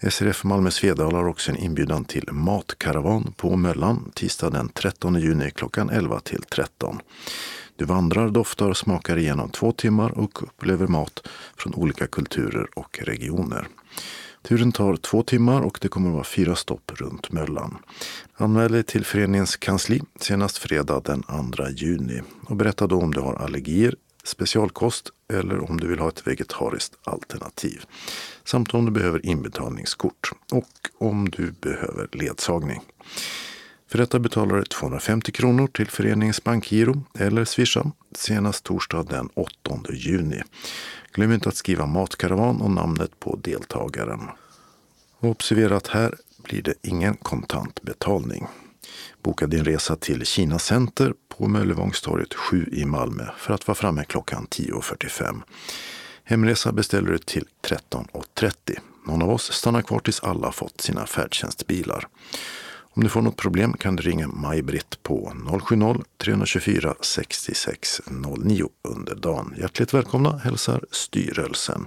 SRF 0.10 0.44
Malmö 0.44 0.72
Svedala 0.72 1.18
har 1.18 1.28
också 1.28 1.52
en 1.52 1.58
inbjudan 1.58 2.06
till 2.06 2.32
matkaravan 2.32 3.34
på 3.38 3.56
Möllan 3.56 4.12
tisdag 4.14 4.50
den 4.50 4.70
13 4.70 5.20
juni 5.20 5.52
klockan 5.52 5.90
11 5.90 6.20
till 6.20 6.44
13. 6.44 7.00
Du 7.76 7.86
vandrar, 7.86 8.30
doftar 8.30 8.70
och 8.70 8.78
smakar 8.78 9.18
igenom 9.18 9.50
två 9.50 9.72
timmar 9.72 10.18
och 10.18 10.44
upplever 10.44 10.88
mat 10.88 11.28
från 11.58 11.74
olika 11.74 12.08
kulturer 12.08 12.68
och 12.76 13.00
regioner. 13.02 13.68
Turen 14.44 14.72
tar 14.72 14.96
två 14.96 15.24
timmar 15.24 15.62
och 15.62 15.78
det 15.82 15.88
kommer 15.88 16.10
att 16.10 16.14
vara 16.14 16.24
fyra 16.24 16.56
stopp 16.56 16.92
runt 16.96 17.32
Möllan. 17.32 17.78
Anmäl 18.34 18.72
dig 18.72 18.84
till 18.84 19.06
föreningens 19.06 19.58
kansli 19.58 20.02
senast 20.20 20.58
fredag 20.58 21.02
den 21.06 21.24
2 21.24 21.70
juni 21.70 22.22
och 22.46 22.56
berätta 22.56 22.88
då 22.88 23.02
om 23.02 23.14
du 23.14 23.20
har 23.20 23.36
allergier, 23.36 23.96
specialkost 24.24 25.10
eller 25.34 25.72
om 25.72 25.80
du 25.80 25.88
vill 25.88 26.00
ha 26.00 26.08
ett 26.08 26.28
vegetariskt 26.28 26.94
alternativ. 27.04 27.86
Samt 28.44 28.74
om 28.74 28.86
du 28.86 28.92
behöver 28.92 29.26
inbetalningskort 29.26 30.32
och 30.52 30.70
om 30.98 31.30
du 31.30 31.52
behöver 31.52 32.08
ledsagning. 32.12 32.82
För 33.92 33.98
detta 33.98 34.20
betalar 34.20 34.56
du 34.56 34.64
250 34.64 35.32
kronor 35.32 35.68
till 35.68 35.88
föreningens 35.88 36.44
bankgiro 36.44 37.04
eller 37.20 37.46
swisha 37.46 37.92
senast 38.16 38.64
torsdag 38.64 39.04
den 39.04 39.30
8 39.34 39.52
juni. 39.94 40.42
Glöm 41.14 41.32
inte 41.32 41.50
att 41.50 41.56
skriva 41.56 41.86
matkaravan 41.86 42.62
och 42.62 42.72
namnet 42.72 43.20
på 43.20 43.36
deltagaren. 43.36 44.30
Och 45.20 45.30
observera 45.30 45.78
att 45.78 45.88
här 45.88 46.16
blir 46.44 46.62
det 46.62 46.74
ingen 46.82 47.16
kontantbetalning. 47.16 48.48
Boka 49.24 49.48
din 49.48 49.66
resa 49.66 49.96
till 49.96 50.26
Kina 50.26 50.60
Center 50.60 51.14
på 51.38 51.48
Möllevångstorget 51.48 52.34
7 52.34 52.70
i 52.72 52.86
Malmö 52.86 53.26
för 53.38 53.54
att 53.54 53.68
vara 53.68 53.76
framme 53.76 54.04
klockan 54.04 54.48
10.45. 54.50 55.42
Hemresa 56.24 56.72
beställer 56.72 57.12
du 57.12 57.18
till 57.18 57.46
13.30. 57.62 58.52
Någon 59.08 59.22
av 59.22 59.30
oss 59.30 59.52
stannar 59.52 59.82
kvar 59.82 60.00
tills 60.00 60.20
alla 60.20 60.52
fått 60.52 60.82
sina 60.82 61.06
färdtjänstbilar. 61.06 62.08
Om 62.94 63.04
du 63.04 63.10
får 63.10 63.22
något 63.22 63.38
problem 63.38 63.74
kan 63.74 63.96
du 63.96 64.04
ringa 64.04 64.28
Maj-Britt 64.28 65.04
på 65.04 65.34
070-324 65.36 66.94
6609 67.02 68.70
under 68.82 69.16
dagen. 69.16 69.54
Hjärtligt 69.58 69.94
välkomna 69.94 70.38
hälsar 70.38 70.86
styrelsen. 70.92 71.86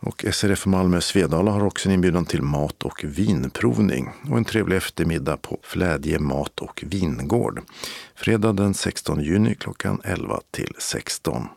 Och 0.00 0.24
SRF 0.32 0.66
Malmö 0.66 1.00
Svedala 1.00 1.50
har 1.50 1.64
också 1.64 1.88
en 1.88 1.94
inbjudan 1.94 2.24
till 2.24 2.42
mat 2.42 2.82
och 2.82 3.04
vinprovning 3.04 4.08
och 4.30 4.38
en 4.38 4.44
trevlig 4.44 4.76
eftermiddag 4.76 5.36
på 5.36 5.58
Flädje 5.62 6.18
mat 6.18 6.60
och 6.60 6.84
vingård. 6.86 7.62
Fredag 8.14 8.52
den 8.52 8.74
16 8.74 9.20
juni 9.20 9.54
klockan 9.54 10.00
11 10.04 10.40
till 10.50 10.74
16. 10.78 11.48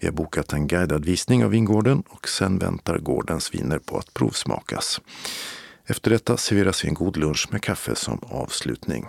Vi 0.00 0.06
har 0.06 0.14
bokat 0.14 0.52
en 0.52 0.66
guidad 0.66 1.04
visning 1.04 1.44
av 1.44 1.50
vingården 1.50 2.02
och 2.08 2.28
sen 2.28 2.58
väntar 2.58 2.98
gårdens 2.98 3.54
viner 3.54 3.78
på 3.78 3.98
att 3.98 4.14
provsmakas. 4.14 5.00
Efter 5.90 6.10
detta 6.10 6.36
serveras 6.36 6.84
en 6.84 6.94
god 6.94 7.16
lunch 7.16 7.48
med 7.50 7.62
kaffe 7.62 7.94
som 7.94 8.18
avslutning. 8.22 9.06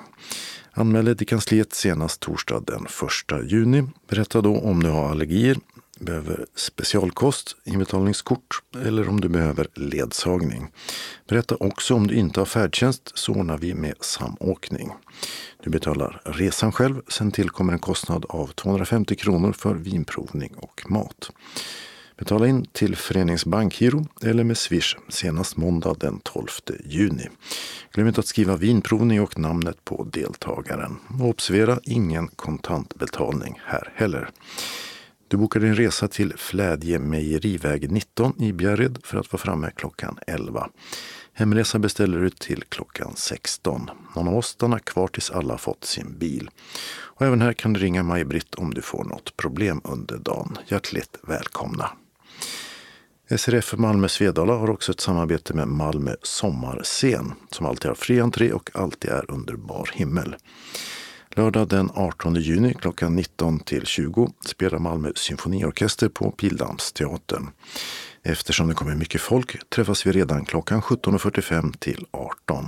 Anmäl 0.71 1.05
dig 1.05 1.17
till 1.17 1.27
kansliet 1.27 1.73
senast 1.73 2.19
torsdag 2.19 2.59
den 2.59 2.85
1 2.85 3.51
juni. 3.51 3.83
Berätta 4.07 4.41
då 4.41 4.59
om 4.59 4.83
du 4.83 4.89
har 4.89 5.09
allergier, 5.09 5.57
behöver 5.99 6.45
specialkost, 6.55 7.55
inbetalningskort 7.63 8.61
eller 8.83 9.09
om 9.09 9.21
du 9.21 9.29
behöver 9.29 9.67
ledsagning. 9.75 10.71
Berätta 11.27 11.55
också 11.59 11.93
om 11.93 12.07
du 12.07 12.15
inte 12.15 12.39
har 12.39 12.45
färdtjänst 12.45 13.11
så 13.13 13.33
ordnar 13.33 13.57
vi 13.57 13.73
med 13.73 13.95
samåkning. 13.99 14.91
Du 15.63 15.69
betalar 15.69 16.21
resan 16.25 16.71
själv, 16.71 17.01
sen 17.07 17.31
tillkommer 17.31 17.73
en 17.73 17.79
kostnad 17.79 18.25
av 18.29 18.47
250 18.47 19.15
kronor 19.15 19.53
för 19.53 19.75
vinprovning 19.75 20.53
och 20.55 20.81
mat. 20.87 21.31
Betala 22.19 22.47
in 22.47 22.65
till 22.65 22.95
förenings 22.95 23.45
bankgiro 23.45 24.07
eller 24.21 24.43
med 24.43 24.57
Swish 24.57 24.97
senast 25.09 25.57
måndag 25.57 25.95
den 25.99 26.19
12 26.19 26.47
juni. 26.85 27.29
Glöm 27.93 28.07
inte 28.07 28.19
att 28.19 28.27
skriva 28.27 28.55
vinprovning 28.55 29.21
och 29.21 29.39
namnet 29.39 29.85
på 29.85 30.03
deltagaren. 30.03 30.97
Och 31.19 31.29
observera 31.29 31.79
ingen 31.83 32.27
kontantbetalning 32.27 33.61
här 33.65 33.91
heller. 33.95 34.29
Du 35.27 35.37
bokar 35.37 35.59
din 35.59 35.75
resa 35.75 36.07
till 36.07 36.33
Flädje 36.37 36.99
mejeriväg 36.99 37.91
19 37.91 38.41
i 38.41 38.53
Bjärred 38.53 38.97
för 39.03 39.17
att 39.17 39.31
vara 39.31 39.41
framme 39.41 39.71
klockan 39.75 40.19
11. 40.27 40.69
Hemresa 41.33 41.79
beställer 41.79 42.19
du 42.19 42.29
till 42.29 42.63
klockan 42.69 43.13
16. 43.15 43.89
Någon 44.15 44.27
av 44.27 44.37
oss 44.37 44.47
stannar 44.47 44.79
kvar 44.79 45.07
tills 45.07 45.31
alla 45.31 45.57
fått 45.57 45.85
sin 45.85 46.17
bil. 46.17 46.49
Och 46.89 47.25
även 47.25 47.41
här 47.41 47.53
kan 47.53 47.73
du 47.73 47.79
ringa 47.79 48.03
Maj-Britt 48.03 48.55
om 48.55 48.73
du 48.73 48.81
får 48.81 49.03
något 49.03 49.37
problem 49.37 49.81
under 49.83 50.17
dagen. 50.17 50.57
Hjärtligt 50.67 51.17
välkomna! 51.21 51.89
SRF 53.37 53.73
Malmö 53.77 54.07
Svedala 54.07 54.53
har 54.53 54.69
också 54.69 54.91
ett 54.91 54.99
samarbete 54.99 55.53
med 55.53 55.67
Malmö 55.67 56.15
Sommarscen 56.21 57.33
som 57.51 57.65
alltid 57.65 57.87
har 57.87 57.95
fri 57.95 58.19
entré 58.19 58.53
och 58.53 58.69
alltid 58.73 59.11
är 59.11 59.31
under 59.31 59.55
bar 59.55 59.89
himmel. 59.93 60.35
Lördag 61.35 61.67
den 61.67 61.89
18 61.93 62.35
juni 62.35 62.73
klockan 62.73 63.15
19 63.15 63.59
till 63.59 63.85
20 63.85 64.29
spelar 64.45 64.79
Malmö 64.79 65.11
symfoniorkester 65.15 66.09
på 66.09 66.31
Pildammsteatern. 66.31 67.49
Eftersom 68.23 68.67
det 68.67 68.73
kommer 68.73 68.95
mycket 68.95 69.21
folk 69.21 69.69
träffas 69.69 70.05
vi 70.05 70.11
redan 70.11 70.45
klockan 70.45 70.81
17.45 70.81 71.77
till 71.79 72.05
18. 72.11 72.67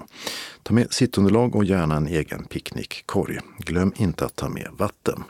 Ta 0.64 0.74
med 0.74 0.94
sittunderlag 0.94 1.56
och 1.56 1.66
gärna 1.66 1.96
en 1.96 2.08
egen 2.08 2.46
picknickkorg. 2.46 3.40
Glöm 3.58 3.94
inte 3.96 4.26
att 4.26 4.36
ta 4.36 4.50
med 4.50 4.68
vatten. 4.78 5.24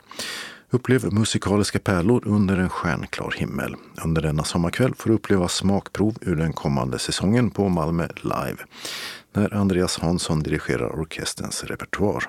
Upplev 0.74 1.12
musikaliska 1.12 1.78
pärlor 1.78 2.22
under 2.26 2.56
en 2.56 2.68
stjärnklar 2.68 3.34
himmel. 3.36 3.74
Under 4.04 4.22
denna 4.22 4.44
sommarkväll 4.44 4.94
får 4.94 5.10
du 5.10 5.16
uppleva 5.16 5.48
smakprov 5.48 6.16
ur 6.20 6.36
den 6.36 6.52
kommande 6.52 6.98
säsongen 6.98 7.50
på 7.50 7.68
Malmö 7.68 8.08
Live. 8.22 8.56
När 9.32 9.54
Andreas 9.54 9.98
Hansson 9.98 10.42
dirigerar 10.42 11.00
orkesterns 11.00 11.64
repertoar. 11.64 12.24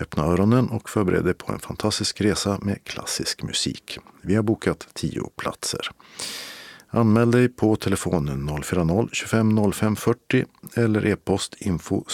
Öppna 0.00 0.24
öronen 0.24 0.68
och 0.68 0.90
förbered 0.90 1.24
dig 1.24 1.34
på 1.34 1.52
en 1.52 1.58
fantastisk 1.58 2.20
resa 2.20 2.58
med 2.62 2.84
klassisk 2.84 3.42
musik. 3.42 3.98
Vi 4.22 4.34
har 4.34 4.42
bokat 4.42 4.88
tio 4.94 5.30
platser. 5.36 5.90
Anmäl 6.90 7.30
dig 7.30 7.48
på 7.48 7.76
telefonen 7.76 8.48
040-25 8.48 9.72
05 9.72 9.96
40 9.96 10.44
eller 10.74 11.06
e-post 11.06 11.54
info 11.58 12.04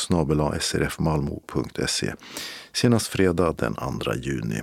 srfmalmo.se 0.61 2.15
senast 2.73 3.07
fredag 3.07 3.53
den 3.53 3.75
2 3.75 4.15
juni. 4.15 4.63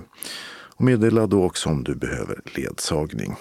Och 0.78 0.84
meddela 0.84 1.26
då 1.26 1.44
också 1.44 1.68
om 1.68 1.84
du 1.84 1.94
behöver 1.94 2.40
ledsagning. 2.44 3.36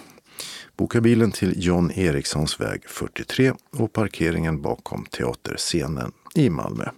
Boka 0.77 1.01
bilen 1.01 1.31
till 1.31 1.53
John 1.55 1.91
Erikssons 1.91 2.59
väg 2.59 2.89
43 2.89 3.53
och 3.72 3.93
parkeringen 3.93 4.61
bakom 4.61 5.05
teaterscenen 5.05 6.11
i 6.35 6.49
Malmö. 6.49 6.89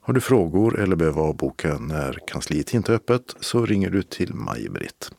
Har 0.00 0.14
du 0.14 0.20
frågor 0.20 0.80
eller 0.80 0.96
behöver 0.96 1.20
avboka 1.20 1.78
när 1.78 2.18
kansliet 2.26 2.74
inte 2.74 2.92
är 2.92 2.96
öppet 2.96 3.34
så 3.40 3.66
ringer 3.66 3.90
du 3.90 4.02
till 4.02 4.34
Maj-Britt. 4.34 5.10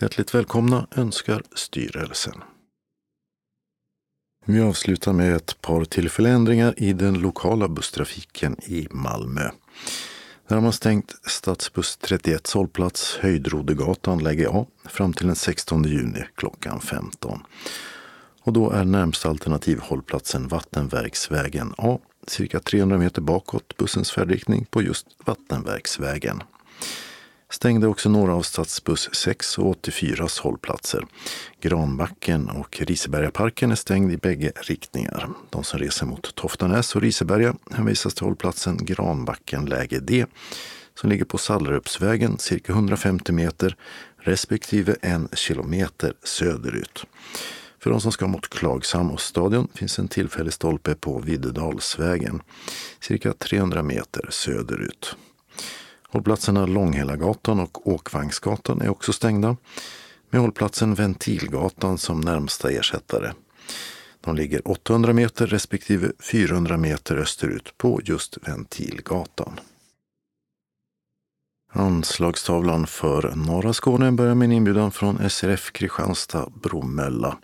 Hjärtligt 0.00 0.34
välkomna 0.34 0.86
önskar 0.96 1.42
styrelsen. 1.54 2.42
Vi 4.46 4.60
avslutar 4.60 5.12
med 5.12 5.36
ett 5.36 5.60
par 5.60 5.84
tillfälliga 5.84 6.34
ändringar 6.34 6.74
i 6.76 6.92
den 6.92 7.14
lokala 7.14 7.68
busstrafiken 7.68 8.56
i 8.62 8.88
Malmö. 8.90 9.50
Där 10.48 10.56
har 10.56 10.62
man 10.62 10.72
stängt 10.72 11.14
stadsbuss 11.26 11.96
31 11.96 12.50
hållplats 12.50 13.16
Höjdrodegatan 13.20 14.22
läge 14.22 14.48
A 14.50 14.66
fram 14.84 15.12
till 15.12 15.26
den 15.26 15.36
16 15.36 15.84
juni 15.84 16.24
klockan 16.34 16.80
15. 16.80 17.42
Och 18.42 18.52
då 18.52 18.70
är 18.70 18.84
närmsta 18.84 19.28
alternativ 19.28 19.78
hållplatsen 19.80 20.48
Vattenverksvägen 20.48 21.74
A 21.78 21.98
cirka 22.26 22.60
300 22.60 22.98
meter 22.98 23.22
bakåt 23.22 23.76
bussens 23.76 24.10
färdriktning 24.10 24.66
på 24.70 24.82
just 24.82 25.06
Vattenverksvägen. 25.24 26.42
Stängde 27.58 27.86
också 27.86 28.08
några 28.08 28.34
av 28.34 28.42
stadsbuss 28.42 29.08
6 29.12 29.58
och 29.58 29.76
84s 29.84 30.42
hållplatser. 30.42 31.06
Granbacken 31.60 32.48
och 32.48 32.80
Risebergaparken 32.80 33.70
är 33.70 33.74
stängd 33.74 34.12
i 34.12 34.16
bägge 34.16 34.52
riktningar. 34.56 35.30
De 35.50 35.64
som 35.64 35.78
reser 35.78 36.06
mot 36.06 36.34
Toftanäs 36.34 36.96
och 36.96 37.02
Riseberga 37.02 37.54
hänvisas 37.70 38.14
till 38.14 38.24
hållplatsen 38.24 38.76
Granbacken 38.84 39.64
läge 39.66 40.00
D 40.00 40.26
som 40.94 41.10
ligger 41.10 41.24
på 41.24 41.38
Sallerupsvägen 41.38 42.38
cirka 42.38 42.72
150 42.72 43.32
meter 43.32 43.76
respektive 44.18 44.96
en 45.02 45.28
kilometer 45.32 46.12
söderut. 46.22 47.04
För 47.78 47.90
de 47.90 48.00
som 48.00 48.12
ska 48.12 48.26
mot 48.26 48.48
Klagshamn 48.48 49.10
och 49.10 49.20
stadion 49.20 49.68
finns 49.74 49.98
en 49.98 50.08
tillfällig 50.08 50.52
stolpe 50.52 50.94
på 50.94 51.18
Viddedalsvägen 51.18 52.42
cirka 53.00 53.32
300 53.32 53.82
meter 53.82 54.28
söderut. 54.30 55.16
Hållplatserna 56.12 56.66
Långhällagatan 56.66 57.60
och 57.60 57.88
Åkvagnsgatan 57.88 58.80
är 58.80 58.88
också 58.88 59.12
stängda 59.12 59.56
med 60.30 60.40
hållplatsen 60.40 60.94
Ventilgatan 60.94 61.98
som 61.98 62.20
närmsta 62.20 62.70
ersättare. 62.70 63.32
De 64.20 64.36
ligger 64.36 64.68
800 64.68 65.12
meter 65.12 65.46
respektive 65.46 66.12
400 66.32 66.76
meter 66.76 67.16
österut 67.16 67.78
på 67.78 68.00
just 68.04 68.38
Ventilgatan. 68.48 69.60
Anslagstavlan 71.72 72.86
för 72.86 73.32
norra 73.36 73.72
Skåne 73.72 74.12
börjar 74.12 74.34
med 74.34 74.46
en 74.46 74.52
inbjudan 74.52 74.90
från 74.90 75.30
SRF 75.30 75.72
Kristianstad 75.72 76.48
Bromölla 76.62 77.38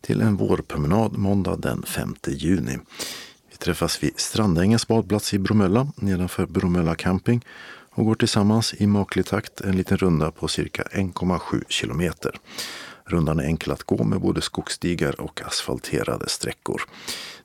till 0.00 0.20
en 0.20 0.36
vårpromenad 0.36 1.18
måndag 1.18 1.56
den 1.56 1.82
5 1.82 2.14
juni. 2.26 2.78
Vi 3.50 3.56
träffas 3.56 4.02
vid 4.02 4.20
Strandängens 4.20 4.88
badplats 4.88 5.34
i 5.34 5.38
Bromölla 5.38 5.86
nedanför 5.96 6.46
Bromölla 6.46 6.94
camping 6.94 7.44
och 7.94 8.04
går 8.04 8.14
tillsammans 8.14 8.74
i 8.78 8.86
maklig 8.86 9.26
takt 9.26 9.60
en 9.60 9.76
liten 9.76 9.96
runda 9.96 10.30
på 10.30 10.48
cirka 10.48 10.82
1,7 10.82 11.64
kilometer. 11.68 12.36
Rundan 13.04 13.40
är 13.40 13.44
enkel 13.44 13.72
att 13.72 13.82
gå 13.82 14.04
med 14.04 14.20
både 14.20 14.40
skogsstigar 14.40 15.20
och 15.20 15.42
asfalterade 15.46 16.28
sträckor. 16.28 16.82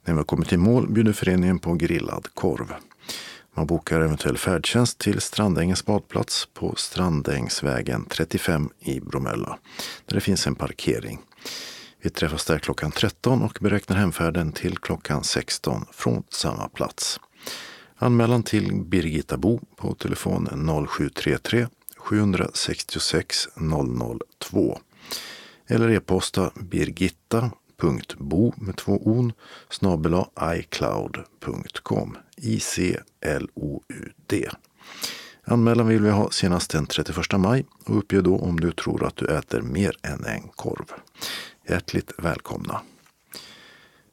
När 0.05 0.13
vi 0.13 0.17
har 0.17 0.23
kommit 0.23 0.53
i 0.53 0.57
mål 0.57 0.89
bjuder 0.89 1.13
föreningen 1.13 1.59
på 1.59 1.73
grillad 1.73 2.27
korv. 2.33 2.73
Man 3.55 3.67
bokar 3.67 4.01
eventuell 4.01 4.37
färdtjänst 4.37 4.97
till 4.97 5.21
Strandängens 5.21 5.85
badplats 5.85 6.47
på 6.53 6.75
Strandängsvägen 6.75 8.05
35 8.09 8.69
i 8.79 8.99
Bromölla, 8.99 9.57
där 10.05 10.15
det 10.15 10.21
finns 10.21 10.47
en 10.47 10.55
parkering. 10.55 11.19
Vi 12.01 12.09
träffas 12.09 12.45
där 12.45 12.59
klockan 12.59 12.91
13 12.91 13.41
och 13.41 13.57
beräknar 13.61 13.97
hemfärden 13.97 14.51
till 14.51 14.77
klockan 14.77 15.23
16 15.23 15.85
från 15.91 16.23
samma 16.29 16.69
plats. 16.69 17.19
Anmälan 18.01 18.43
till 18.43 18.83
Birgitta 18.83 19.37
Bo 19.37 19.59
på 19.75 19.95
telefon 19.95 20.47
0733 20.87 21.67
766 21.97 23.47
002 24.39 24.79
eller 25.67 25.89
e-posta 25.89 26.51
birgitta.bo 26.55 28.53
med 28.57 28.75
två 28.75 29.01
on 29.07 29.33
snabela 29.69 30.29
icloud.com 30.55 32.17
I-C-L-O-U-D. 32.37 33.69
Anmälan 35.43 35.87
vill 35.87 36.01
vi 36.01 36.09
ha 36.09 36.31
senast 36.31 36.71
den 36.71 36.85
31 36.85 37.17
maj 37.37 37.65
och 37.85 37.97
uppge 37.97 38.21
då 38.21 38.37
om 38.37 38.59
du 38.59 38.71
tror 38.71 39.05
att 39.05 39.15
du 39.15 39.25
äter 39.25 39.61
mer 39.61 39.95
än 40.03 40.25
en 40.25 40.47
korv. 40.55 40.85
Hjärtligt 41.67 42.11
välkomna! 42.17 42.81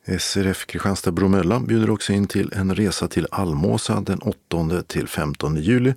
SRF 0.08 0.66
Kristianstad 0.66 1.12
Bromölla 1.12 1.60
bjuder 1.60 1.90
också 1.90 2.12
in 2.12 2.26
till 2.26 2.52
en 2.52 2.74
resa 2.74 3.08
till 3.08 3.26
Almåsa 3.30 4.00
den 4.00 4.18
8 4.18 4.82
till 4.86 5.08
15 5.08 5.56
juli 5.56 5.94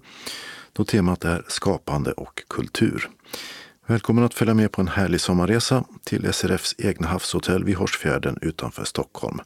då 0.74 0.86
temat 0.86 1.26
är 1.26 1.46
skapande 1.48 2.12
och 2.12 2.44
kultur. 2.50 3.10
Välkommen 3.86 4.24
att 4.24 4.34
följa 4.34 4.54
med 4.54 4.72
på 4.72 4.82
en 4.82 4.88
härlig 4.88 5.22
sommarresa 5.22 5.84
till 6.04 6.34
SRFs 6.34 6.76
egna 6.78 7.08
havshotell 7.08 7.64
vid 7.64 7.76
Horsfjärden 7.76 8.38
utanför 8.42 8.84
Stockholm. 8.84 9.40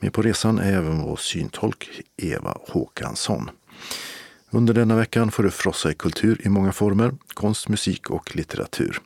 Med 0.00 0.12
på 0.12 0.22
resan 0.22 0.58
är 0.58 0.72
även 0.72 1.02
vår 1.02 1.16
syntolk 1.16 1.88
Eva 2.16 2.56
Håkansson. 2.68 3.50
Under 4.54 4.74
denna 4.74 4.96
veckan 4.96 5.30
får 5.30 5.42
du 5.42 5.50
frossa 5.50 5.90
i 5.90 5.94
kultur 5.94 6.40
i 6.44 6.48
många 6.48 6.72
former, 6.72 7.14
konst, 7.34 7.68
musik 7.68 8.10
och 8.10 8.36
litteratur. 8.36 9.00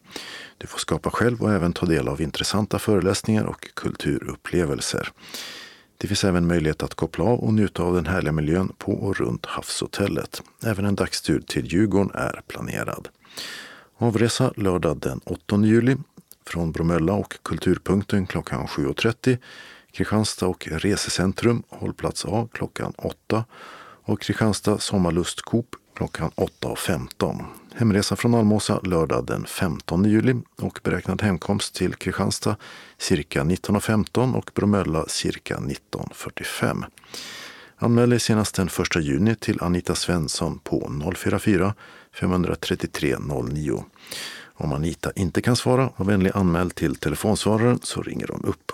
Du 0.58 0.66
får 0.66 0.78
skapa 0.78 1.10
själv 1.10 1.42
och 1.42 1.52
även 1.52 1.72
ta 1.72 1.86
del 1.86 2.08
av 2.08 2.20
intressanta 2.20 2.78
föreläsningar 2.78 3.44
och 3.44 3.74
kulturupplevelser. 3.74 5.08
Det 5.98 6.06
finns 6.06 6.24
även 6.24 6.46
möjlighet 6.46 6.82
att 6.82 6.94
koppla 6.94 7.24
av 7.24 7.38
och 7.38 7.54
njuta 7.54 7.82
av 7.82 7.94
den 7.94 8.06
härliga 8.06 8.32
miljön 8.32 8.72
på 8.78 8.92
och 8.92 9.16
runt 9.16 9.46
havshotellet. 9.46 10.42
Även 10.64 10.84
en 10.84 10.94
dagstur 10.94 11.40
till 11.40 11.66
Djurgården 11.66 12.10
är 12.14 12.40
planerad. 12.46 13.08
Avresa 13.98 14.52
lördag 14.56 14.98
den 15.00 15.20
8 15.24 15.56
juli 15.64 15.96
från 16.46 16.72
Bromölla 16.72 17.12
och 17.12 17.34
Kulturpunkten 17.42 18.26
klockan 18.26 18.66
7.30. 18.66 19.38
Kristianstad 19.92 20.46
och 20.46 20.68
Resecentrum, 20.70 21.62
hållplats 21.68 22.24
A 22.24 22.48
klockan 22.52 22.92
8 22.96 23.44
och 24.06 24.20
Kristianstad 24.20 24.78
Sommarlust 24.78 25.42
Coop 25.42 25.66
klockan 25.96 26.30
8.15. 26.30 27.44
Hemresa 27.74 28.16
från 28.16 28.34
Almåsa 28.34 28.80
lördag 28.80 29.26
den 29.26 29.46
15 29.46 30.04
juli 30.04 30.34
och 30.56 30.80
beräknad 30.82 31.22
hemkomst 31.22 31.74
till 31.74 31.94
Kristianstad 31.94 32.56
cirka 32.98 33.42
19.15 33.42 34.34
och 34.34 34.50
Bromölla 34.54 35.04
cirka 35.08 35.56
19.45. 35.56 36.84
Anmäl 37.76 38.10
dig 38.10 38.20
senast 38.20 38.54
den 38.54 38.66
1 38.66 38.96
juni 38.96 39.34
till 39.34 39.62
Anita 39.62 39.94
Svensson 39.94 40.58
på 40.58 40.92
044 41.16 41.74
533 42.12 43.16
09. 43.18 43.84
Om 44.54 44.72
Anita 44.72 45.12
inte 45.16 45.42
kan 45.42 45.56
svara, 45.56 45.90
var 45.96 46.06
vänlig 46.06 46.30
anmäl 46.34 46.70
till 46.70 46.96
telefonsvararen 46.96 47.78
så 47.82 48.02
ringer 48.02 48.28
hon 48.28 48.44
upp. 48.44 48.72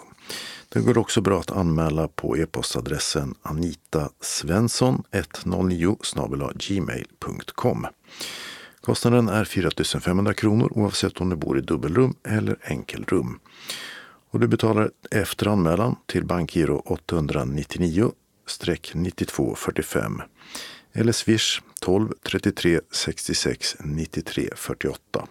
Det 0.73 0.81
går 0.81 0.99
också 0.99 1.21
bra 1.21 1.41
att 1.41 1.51
anmäla 1.51 2.09
på 2.09 2.37
e-postadressen 2.37 3.35
anitasvensson 3.43 5.03
109 5.11 5.97
gmail.com. 6.55 7.87
Kostnaden 8.81 9.29
är 9.29 9.45
4 9.45 9.71
500 10.01 10.35
kronor 10.35 10.73
oavsett 10.75 11.21
om 11.21 11.31
du 11.31 11.37
bor 11.37 11.59
i 11.59 11.61
dubbelrum 11.61 12.15
eller 12.29 12.57
enkelrum. 12.63 13.41
Och 14.31 14.41
du 14.41 14.49
betalar 14.49 14.91
efter 15.11 15.47
anmälan 15.47 15.97
till 16.07 16.25
bankgiro 16.25 16.83
899 16.87 18.13
9245 18.95 20.23
eller 20.93 21.13
swish 21.13 21.63
12 21.81 22.13
33 22.23 22.81
66 22.91 23.77
93 23.81 24.49
48. 24.57 25.27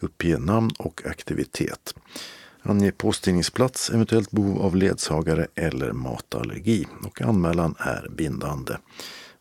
Uppge 0.00 0.38
namn 0.38 0.70
och 0.78 1.06
aktivitet. 1.06 1.94
Ange 2.66 2.92
påstigningsplats, 2.92 3.90
eventuellt 3.90 4.30
behov 4.30 4.62
av 4.62 4.76
ledsagare 4.76 5.46
eller 5.54 5.92
matallergi 5.92 6.86
och 7.02 7.22
anmälan 7.22 7.74
är 7.78 8.08
bindande. 8.10 8.76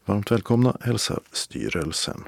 Varmt 0.06 0.32
välkomna 0.32 0.78
hälsar 0.82 1.20
styrelsen. 1.32 2.24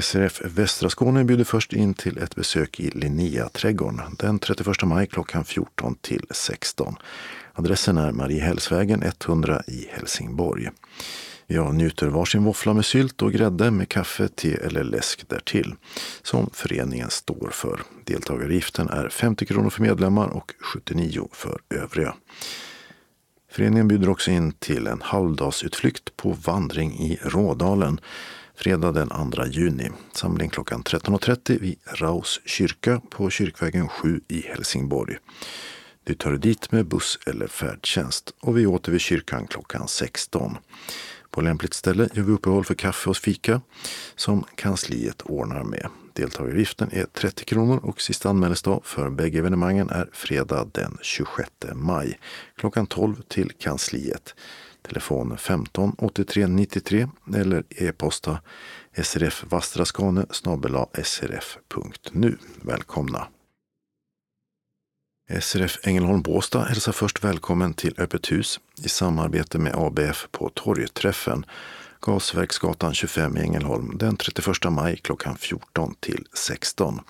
SRF 0.00 0.42
Västra 0.44 0.90
Skåne 0.90 1.24
bjuder 1.24 1.44
först 1.44 1.72
in 1.72 1.94
till 1.94 2.18
ett 2.18 2.34
besök 2.34 2.80
i 2.80 2.90
Linnea-trädgården 2.90 4.16
den 4.18 4.38
31 4.38 4.82
maj 4.84 5.06
klockan 5.06 5.44
14 5.44 5.94
till 5.94 6.26
16. 6.30 6.96
Adressen 7.52 7.98
är 7.98 8.12
Mariehällsvägen 8.12 9.02
100 9.02 9.62
i 9.66 9.88
Helsingborg. 9.90 10.68
Jag 11.52 11.74
njuter 11.74 12.06
varsin 12.06 12.44
våffla 12.44 12.74
med 12.74 12.84
sylt 12.84 13.22
och 13.22 13.32
grädde 13.32 13.70
med 13.70 13.88
kaffe, 13.88 14.28
te 14.28 14.54
eller 14.54 14.84
läsk 14.84 15.28
därtill. 15.28 15.74
Som 16.22 16.50
föreningen 16.52 17.10
står 17.10 17.50
för. 17.52 17.80
Deltagaravgiften 18.04 18.88
är 18.88 19.08
50 19.08 19.46
kronor 19.46 19.70
för 19.70 19.82
medlemmar 19.82 20.28
och 20.28 20.52
79 20.60 21.28
för 21.32 21.60
övriga. 21.70 22.14
Föreningen 23.50 23.88
bjuder 23.88 24.08
också 24.08 24.30
in 24.30 24.52
till 24.52 24.86
en 24.86 25.02
halvdagsutflykt 25.02 26.16
på 26.16 26.32
vandring 26.32 26.92
i 26.92 27.18
Rådalen 27.22 28.00
fredag 28.54 28.92
den 28.92 29.32
2 29.32 29.46
juni. 29.46 29.90
Samling 30.12 30.50
klockan 30.50 30.82
13.30 30.82 31.60
vid 31.60 31.76
Raus 31.84 32.40
kyrka 32.44 33.00
på 33.10 33.30
Kyrkvägen 33.30 33.88
7 33.88 34.20
i 34.28 34.40
Helsingborg. 34.40 35.16
Du 36.04 36.14
tar 36.14 36.32
dit 36.32 36.72
med 36.72 36.86
buss 36.86 37.18
eller 37.26 37.46
färdtjänst 37.46 38.34
och 38.40 38.58
vi 38.58 38.66
åter 38.66 38.92
vid 38.92 39.00
kyrkan 39.00 39.46
klockan 39.46 39.88
16. 39.88 40.56
På 41.30 41.40
lämpligt 41.40 41.74
ställe 41.74 42.08
gör 42.14 42.22
vi 42.22 42.32
uppehåll 42.32 42.64
för 42.64 42.74
kaffe 42.74 43.10
och 43.10 43.16
fika 43.16 43.60
som 44.16 44.44
kansliet 44.54 45.22
ordnar 45.22 45.64
med. 45.64 45.88
Deltagaravgiften 46.12 46.88
är 46.92 47.04
30 47.04 47.44
kronor 47.44 47.80
och 47.82 48.00
sista 48.00 48.28
anmälningsdag 48.28 48.82
för 48.84 49.10
bägge 49.10 49.38
evenemangen 49.38 49.90
är 49.90 50.08
fredag 50.12 50.68
den 50.72 50.98
26 51.02 51.50
maj 51.74 52.18
klockan 52.56 52.86
12 52.86 53.22
till 53.28 53.52
kansliet. 53.58 54.34
Telefon 54.82 55.38
15 55.38 55.94
83 55.98 56.46
93 56.46 57.08
eller 57.34 57.64
e-posta 57.68 58.38
srfvastraskane 59.02 60.26
srf.nu. 61.04 62.38
Välkomna! 62.62 63.26
SRF 65.40 65.78
Ängelholm 65.82 66.22
Båstad 66.22 66.64
hälsar 66.64 66.92
först 66.92 67.24
välkommen 67.24 67.74
till 67.74 67.94
Öppet 67.98 68.32
hus 68.32 68.60
i 68.84 68.88
samarbete 68.88 69.58
med 69.58 69.74
ABF 69.74 70.28
på 70.30 70.50
Torgträffen, 70.54 71.46
Gasverksgatan 72.00 72.94
25 72.94 73.36
i 73.36 73.40
Ängelholm 73.40 73.98
den 73.98 74.16
31 74.16 74.72
maj 74.72 74.96
klockan 74.96 75.36
14 75.36 75.94
till 76.00 76.26
16. 76.32 77.00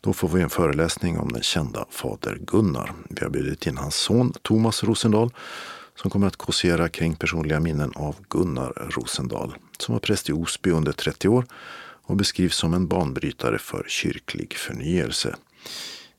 Då 0.00 0.12
får 0.12 0.28
vi 0.28 0.42
en 0.42 0.50
föreläsning 0.50 1.18
om 1.18 1.32
den 1.32 1.42
kända 1.42 1.86
fader 1.90 2.38
Gunnar. 2.40 2.92
Vi 3.08 3.24
har 3.24 3.30
bjudit 3.30 3.66
in 3.66 3.76
hans 3.76 3.94
son 3.94 4.32
Thomas 4.42 4.84
Rosendahl 4.84 5.30
som 5.94 6.10
kommer 6.10 6.26
att 6.26 6.36
kåsera 6.36 6.88
kring 6.88 7.14
personliga 7.14 7.60
minnen 7.60 7.92
av 7.94 8.16
Gunnar 8.28 8.90
Rosendahl 8.90 9.54
som 9.78 9.92
var 9.92 10.00
präst 10.00 10.28
i 10.28 10.32
Osby 10.32 10.70
under 10.70 10.92
30 10.92 11.28
år 11.28 11.46
och 12.02 12.16
beskrivs 12.16 12.56
som 12.56 12.74
en 12.74 12.86
banbrytare 12.86 13.58
för 13.58 13.84
kyrklig 13.88 14.54
förnyelse. 14.54 15.36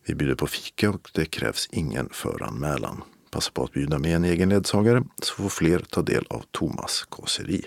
Vi 0.06 0.16
bjuder 0.16 0.36
på 0.36 0.48
fika 0.48 0.90
och 0.90 1.10
det 1.14 1.26
krävs 1.26 1.70
ingen 1.72 2.10
föranmälan. 2.12 3.04
Passa 3.34 3.52
på 3.52 3.64
att 3.64 3.72
bjuda 3.72 4.00
med 4.00 4.16
en 4.16 4.24
egen 4.24 4.50
ledsagare 4.50 5.04
så 5.22 5.34
får 5.34 5.50
fler 5.50 5.80
ta 5.80 6.02
del 6.02 6.26
av 6.30 6.44
Thomas 6.52 7.06
kåseri. 7.10 7.66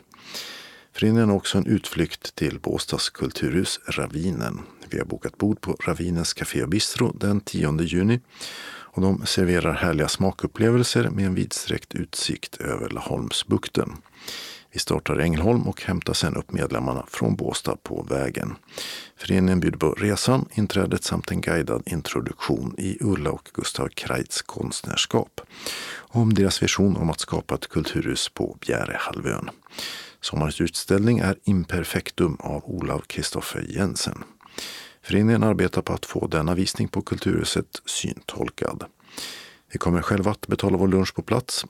Föreningen 0.93 1.29
har 1.29 1.37
också 1.37 1.59
en 1.59 1.67
utflykt 1.67 2.35
till 2.35 2.61
Båstads 2.61 3.11
kulturhus 3.11 3.81
Ravinen. 3.89 4.61
Vi 4.91 4.99
har 4.99 5.05
bokat 5.05 5.39
bord 5.39 5.61
på 5.61 5.73
Ravinens 5.73 6.33
Café 6.33 6.63
och 6.63 6.69
Bistro 6.69 7.13
den 7.13 7.41
10 7.41 7.83
juni. 7.83 8.21
Och 8.67 9.03
de 9.03 9.27
serverar 9.27 9.73
härliga 9.73 10.09
smakupplevelser 10.09 11.11
med 11.11 11.27
en 11.27 11.35
vidsträckt 11.35 11.95
utsikt 11.95 12.57
över 12.57 12.89
Laholmsbukten. 12.89 13.97
Vi 14.77 14.81
startar 14.81 15.21
i 15.21 15.23
Ängelholm 15.23 15.69
och 15.69 15.83
hämtar 15.83 16.13
sedan 16.13 16.37
upp 16.37 16.53
medlemmarna 16.53 17.05
från 17.09 17.37
Båstad 17.37 17.77
på 17.83 18.07
vägen. 18.11 18.57
Föreningen 19.17 19.61
bjuder 19.61 19.79
på 19.79 19.93
resan, 19.93 20.49
inträdet 20.55 21.05
samt 21.05 21.31
en 21.31 21.41
guidad 21.41 21.83
introduktion 21.87 22.75
i 22.79 22.99
Ulla 23.01 23.31
och 23.31 23.51
Gustav 23.55 23.89
Kreitz 23.89 24.43
konstnärskap. 24.43 25.41
Om 25.95 26.35
deras 26.35 26.63
vision 26.63 26.97
om 26.97 27.11
att 27.11 27.21
skapa 27.21 27.55
ett 27.55 27.69
kulturhus 27.69 28.29
på 28.29 28.57
Bjärehalvön. 28.61 29.51
Sommarens 30.21 30.61
utställning 30.61 31.19
är 31.19 31.37
Imperfektum 31.45 32.37
av 32.41 32.65
Olav 32.65 33.01
Kristoffer 33.01 33.67
Jensen. 33.69 34.25
Föreningen 35.03 35.43
arbetar 35.43 35.83
på 35.83 35.93
att 35.93 36.07
få 36.07 36.27
denna 36.27 36.55
visning 36.55 36.89
på 36.89 37.03
Kulturhuset 37.03 37.83
syntolkad. 37.85 38.85
Vi 39.73 39.79
kommer 39.79 40.03
själva 40.03 40.31
att 40.31 40.47
betala 40.47 40.77
vår 40.77 40.89
lunch 40.89 41.15
på 41.15 41.23
plats 41.23 41.65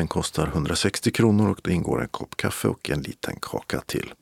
den 0.00 0.08
kostar 0.08 0.46
160 0.46 1.10
kronor 1.10 1.50
och 1.50 1.60
det 1.64 1.72
ingår 1.72 2.02
en 2.02 2.08
kopp 2.08 2.36
kaffe 2.36 2.68
och 2.68 2.90
en 2.90 3.02
liten 3.02 3.36
kaka 3.40 3.80
till. 3.80 4.12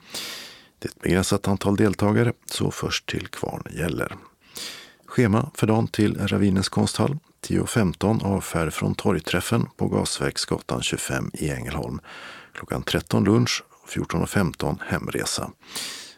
Det 0.78 0.88
är 0.88 0.90
ett 0.90 1.02
begränsat 1.02 1.48
antal 1.48 1.76
deltagare, 1.76 2.32
så 2.46 2.70
först 2.70 3.06
till 3.06 3.28
kvarn 3.28 3.62
gäller. 3.70 4.16
Schema 5.06 5.50
för 5.54 5.66
dagen 5.66 5.88
till 5.88 6.28
Ravinens 6.28 6.68
konsthall 6.68 7.18
10.15 7.46 8.24
avfärd 8.24 8.72
från 8.72 8.94
torgträffen 8.94 9.66
på 9.76 9.88
Gasverksgatan 9.88 10.82
25 10.82 11.30
i 11.34 11.50
Ängelholm. 11.50 12.00
Klockan 12.54 12.82
13 12.82 13.24
lunch, 13.24 13.64
14.15 13.88 14.78
hemresa. 14.86 15.50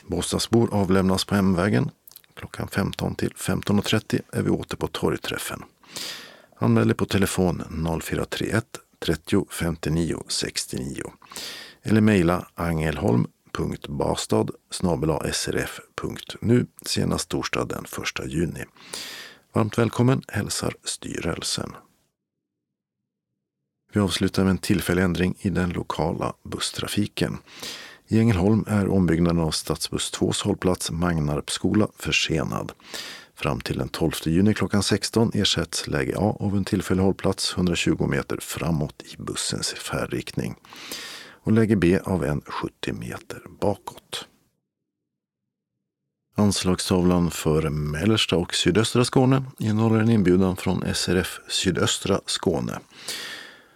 Båstadsbor 0.06 0.74
avlämnas 0.74 1.24
på 1.24 1.34
hemvägen. 1.34 1.90
Klockan 2.34 2.68
15 2.68 3.14
till 3.14 3.32
15.30 3.32 4.20
är 4.32 4.42
vi 4.42 4.50
åter 4.50 4.76
på 4.76 4.86
torgträffen. 4.86 5.62
Anmäl 6.58 6.94
på 6.94 7.04
telefon 7.04 7.62
0431 8.02 8.64
30 9.04 9.46
59 9.50 10.22
69 10.28 11.02
eller 11.82 12.00
mejla 12.00 12.48
angelholm.bastad 12.54 14.46
srf.nu 15.32 16.66
senast 16.86 17.28
torsdag 17.28 17.64
den 17.64 17.84
1 17.84 18.30
juni. 18.32 18.64
Varmt 19.52 19.78
välkommen 19.78 20.22
hälsar 20.28 20.74
styrelsen. 20.84 21.72
Vi 23.92 24.00
avslutar 24.00 24.44
med 24.44 24.50
en 24.50 24.58
tillfällig 24.58 25.02
ändring 25.02 25.34
i 25.40 25.50
den 25.50 25.70
lokala 25.70 26.32
busstrafiken. 26.42 27.38
I 28.08 28.18
Ängelholm 28.18 28.64
är 28.68 28.88
ombyggnaden 28.88 29.40
av 29.40 29.50
stadsbuss 29.50 30.12
2s 30.12 30.44
hållplats 30.44 30.90
Magnarpsskola 30.90 31.88
försenad. 31.98 32.72
Fram 33.42 33.60
till 33.60 33.78
den 33.78 33.88
12 33.88 34.12
juni 34.24 34.54
klockan 34.54 34.82
16 34.82 35.30
ersätts 35.34 35.86
läge 35.86 36.14
A 36.18 36.36
av 36.40 36.56
en 36.56 36.64
tillfällig 36.64 37.02
hållplats 37.02 37.54
120 37.56 38.06
meter 38.06 38.38
framåt 38.40 39.02
i 39.02 39.22
bussens 39.22 39.68
färdriktning 39.72 40.54
och 41.42 41.52
läge 41.52 41.76
B 41.76 41.98
av 42.04 42.24
en 42.24 42.40
70 42.40 42.92
meter 42.92 43.42
bakåt. 43.60 44.28
Anslagstavlan 46.36 47.30
för 47.30 47.68
mellersta 47.70 48.36
och 48.36 48.54
sydöstra 48.54 49.04
Skåne 49.04 49.44
innehåller 49.58 50.00
en 50.00 50.10
inbjudan 50.10 50.56
från 50.56 50.94
SRF 50.94 51.40
Sydöstra 51.48 52.20
Skåne. 52.26 52.78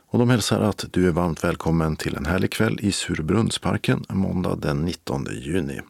Och 0.06 0.18
de 0.18 0.30
hälsar 0.30 0.60
att 0.60 0.84
du 0.90 1.06
är 1.06 1.12
varmt 1.12 1.44
välkommen 1.44 1.96
till 1.96 2.16
en 2.16 2.26
härlig 2.26 2.52
kväll 2.52 2.78
i 2.82 2.92
Surbrunnsparken 2.92 4.04
måndag 4.08 4.56
den 4.56 4.82
19 4.82 5.26
juni. 5.32 5.80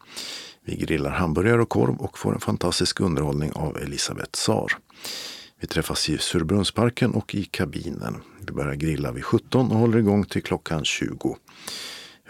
Vi 0.67 0.75
grillar 0.75 1.11
hamburgare 1.11 1.61
och 1.61 1.69
korv 1.69 1.95
och 1.95 2.17
får 2.17 2.33
en 2.33 2.39
fantastisk 2.39 2.99
underhållning 2.99 3.51
av 3.51 3.77
Elisabeth 3.77 4.31
Sar. 4.33 4.71
Vi 5.59 5.67
träffas 5.67 6.09
i 6.09 6.17
Surbrunnsparken 6.17 7.11
och 7.11 7.35
i 7.35 7.43
kabinen. 7.43 8.17
Vi 8.39 8.53
börjar 8.53 8.75
grilla 8.75 9.11
vid 9.11 9.25
17 9.25 9.71
och 9.71 9.77
håller 9.77 9.97
igång 9.97 10.25
till 10.25 10.43
klockan 10.43 10.85
20. 10.85 11.37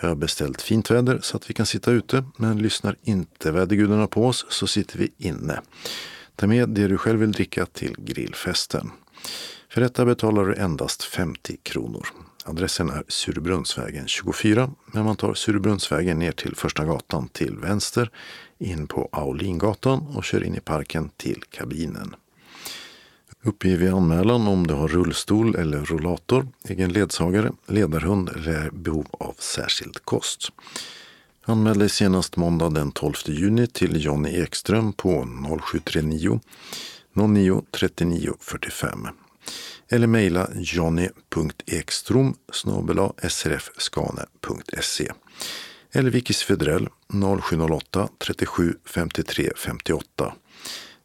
Jag 0.02 0.10
har 0.10 0.16
beställt 0.16 0.62
fint 0.62 0.92
väder 0.92 1.20
så 1.22 1.38
att 1.38 1.50
vi 1.50 1.54
kan 1.54 1.66
sitta 1.66 1.92
ute, 1.92 2.26
men 2.38 2.58
lyssnar 2.58 2.96
inte 3.04 3.52
vädergudarna 3.52 4.08
på 4.08 4.28
oss 4.28 4.46
så 4.50 4.68
sitter 4.68 5.00
vi 5.00 5.12
inne. 5.18 5.62
Ta 6.36 6.48
med 6.48 6.70
det 6.70 6.88
du 6.88 6.98
själv 6.98 7.20
vill 7.20 7.32
dricka 7.32 7.66
till 7.66 7.96
grillfesten. 7.98 8.92
För 9.70 9.82
detta 9.82 10.06
betalar 10.06 10.46
du 10.46 10.56
endast 10.56 11.04
50 11.04 11.58
kronor. 11.64 12.08
Adressen 12.48 12.90
är 12.90 13.04
Surbrunnsvägen 13.08 14.08
24, 14.08 14.72
men 14.86 15.06
man 15.06 15.16
tar 15.16 15.34
Surbrunnsvägen 15.34 16.20
ner 16.20 16.32
till 16.32 16.56
Första 16.56 16.86
gatan 16.86 17.28
till 17.28 17.58
vänster, 17.58 18.12
in 18.58 18.88
på 18.88 19.10
Aulingatan 19.12 20.08
och 20.16 20.24
kör 20.24 20.44
in 20.44 20.56
i 20.56 20.60
parken 20.60 21.10
till 21.18 21.44
kabinen. 21.50 22.16
Uppge 23.44 23.76
vid 23.76 23.94
anmälan 23.94 24.48
om 24.48 24.68
du 24.68 24.74
har 24.74 24.88
rullstol 24.88 25.56
eller 25.56 25.86
rollator, 25.86 26.48
egen 26.64 26.94
ledsagare, 26.94 27.52
ledarhund 27.68 28.30
eller 28.30 28.52
är 28.52 28.70
behov 28.70 29.08
av 29.12 29.36
särskild 29.40 30.06
kost. 30.06 30.52
Anmäl 31.46 31.80
dig 31.80 31.90
senast 31.90 32.36
måndag 32.36 32.70
den 32.70 32.92
12 32.92 33.14
juni 33.26 33.68
till 33.68 34.06
Jonny 34.06 34.42
Ekström 34.42 34.94
på 34.94 35.28
0739 35.62 36.40
09 37.14 37.64
39 37.72 38.34
45 38.40 39.08
eller 39.90 40.08
mejla 40.08 40.50
johnny.ekstrom 40.56 42.36
srfskane.se 43.28 45.12
eller 45.92 46.10
Vickis 46.10 46.44
Fedrell 46.44 46.90
0708 47.42 48.10
37 48.18 48.76
53 48.86 49.52
58 49.56 50.34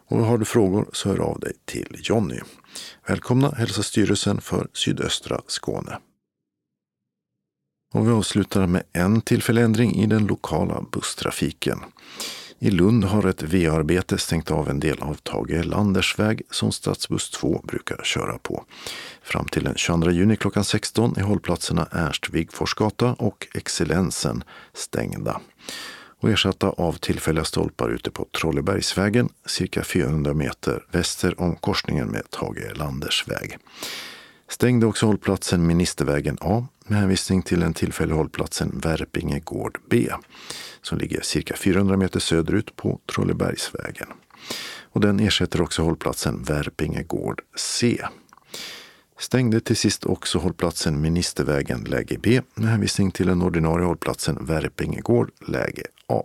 Och 0.07 0.17
har 0.17 0.37
du 0.37 0.45
frågor 0.45 0.89
så 0.93 1.09
hör 1.09 1.19
av 1.19 1.39
dig 1.39 1.53
till 1.65 1.97
Jonny. 1.99 2.39
Välkomna 3.07 3.51
hälsar 3.51 3.83
styrelsen 3.83 4.41
för 4.41 4.67
sydöstra 4.73 5.41
Skåne. 5.47 5.99
Och 7.93 8.07
vi 8.07 8.11
avslutar 8.11 8.67
med 8.67 8.83
en 8.93 9.21
tillfällig 9.21 9.63
ändring 9.63 9.95
i 9.95 10.05
den 10.05 10.27
lokala 10.27 10.85
busstrafiken. 10.91 11.79
I 12.61 12.71
Lund 12.71 13.03
har 13.03 13.27
ett 13.27 13.43
VA-arbete 13.43 14.17
stängt 14.17 14.51
av 14.51 14.69
en 14.69 14.79
del 14.79 14.99
av 14.99 15.13
Tage 15.13 15.65
Landers 15.65 16.19
väg 16.19 16.41
som 16.51 16.71
stadsbuss 16.71 17.29
2 17.29 17.61
brukar 17.67 18.01
köra 18.03 18.37
på. 18.37 18.63
Fram 19.23 19.45
till 19.45 19.63
den 19.63 19.75
22 19.75 20.11
juni 20.11 20.35
klockan 20.35 20.63
16 20.63 21.17
är 21.17 21.21
hållplatserna 21.21 21.87
Ernst 21.91 22.29
Wigforsgata 22.29 23.13
och 23.13 23.47
Excellensen 23.53 24.43
stängda 24.73 25.41
och 26.19 26.29
ersatta 26.29 26.69
av 26.69 26.93
tillfälliga 26.93 27.45
stolpar 27.45 27.89
ute 27.89 28.11
på 28.11 28.25
Trollebergsvägen 28.25 29.29
cirka 29.45 29.83
400 29.83 30.33
meter 30.33 30.85
väster 30.91 31.41
om 31.41 31.55
korsningen 31.55 32.07
med 32.07 32.29
Tage 32.29 32.77
Landers 32.77 33.27
väg. 33.27 33.57
Stängde 34.49 34.85
också 34.85 35.05
hållplatsen 35.05 35.67
Ministervägen 35.67 36.37
A 36.41 36.67
med 36.87 36.99
hänvisning 36.99 37.41
till 37.41 37.59
den 37.59 37.73
tillfälliga 37.73 38.15
hållplatsen 38.17 38.79
Värpinge 38.79 39.39
gård 39.39 39.77
B 39.89 40.09
som 40.81 40.97
ligger 40.97 41.21
cirka 41.21 41.55
400 41.55 41.97
meter 41.97 42.19
söderut 42.19 42.75
på 42.75 42.99
Trollebergsvägen. 43.05 44.07
Och 44.91 45.01
den 45.01 45.19
ersätter 45.19 45.61
också 45.61 45.83
hållplatsen 45.83 46.43
Värpinge 46.43 47.03
gård 47.03 47.41
C. 47.55 48.05
Stängde 49.19 49.59
till 49.59 49.77
sist 49.77 50.05
också 50.05 50.39
hållplatsen 50.39 51.01
Ministervägen 51.01 51.83
läge 51.83 52.17
B 52.21 52.41
med 52.55 52.69
hänvisning 52.69 53.11
till 53.11 53.27
den 53.27 53.41
ordinarie 53.41 53.85
hållplatsen 53.85 54.45
Värpinge 54.45 55.01
gård 55.01 55.31
läge 55.47 55.83
A. 56.07 56.21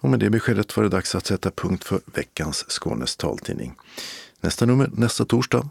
Och 0.00 0.10
med 0.10 0.20
det 0.20 0.30
beskedet 0.30 0.76
var 0.76 0.84
det 0.84 0.90
dags 0.90 1.14
att 1.14 1.26
sätta 1.26 1.50
punkt 1.50 1.84
för 1.84 2.00
veckans 2.14 2.64
Skånes 2.68 3.16
taltidning. 3.16 3.74
Nästa 4.40 4.66
nummer 4.66 4.90
nästa 4.92 5.24
torsdag, 5.24 5.70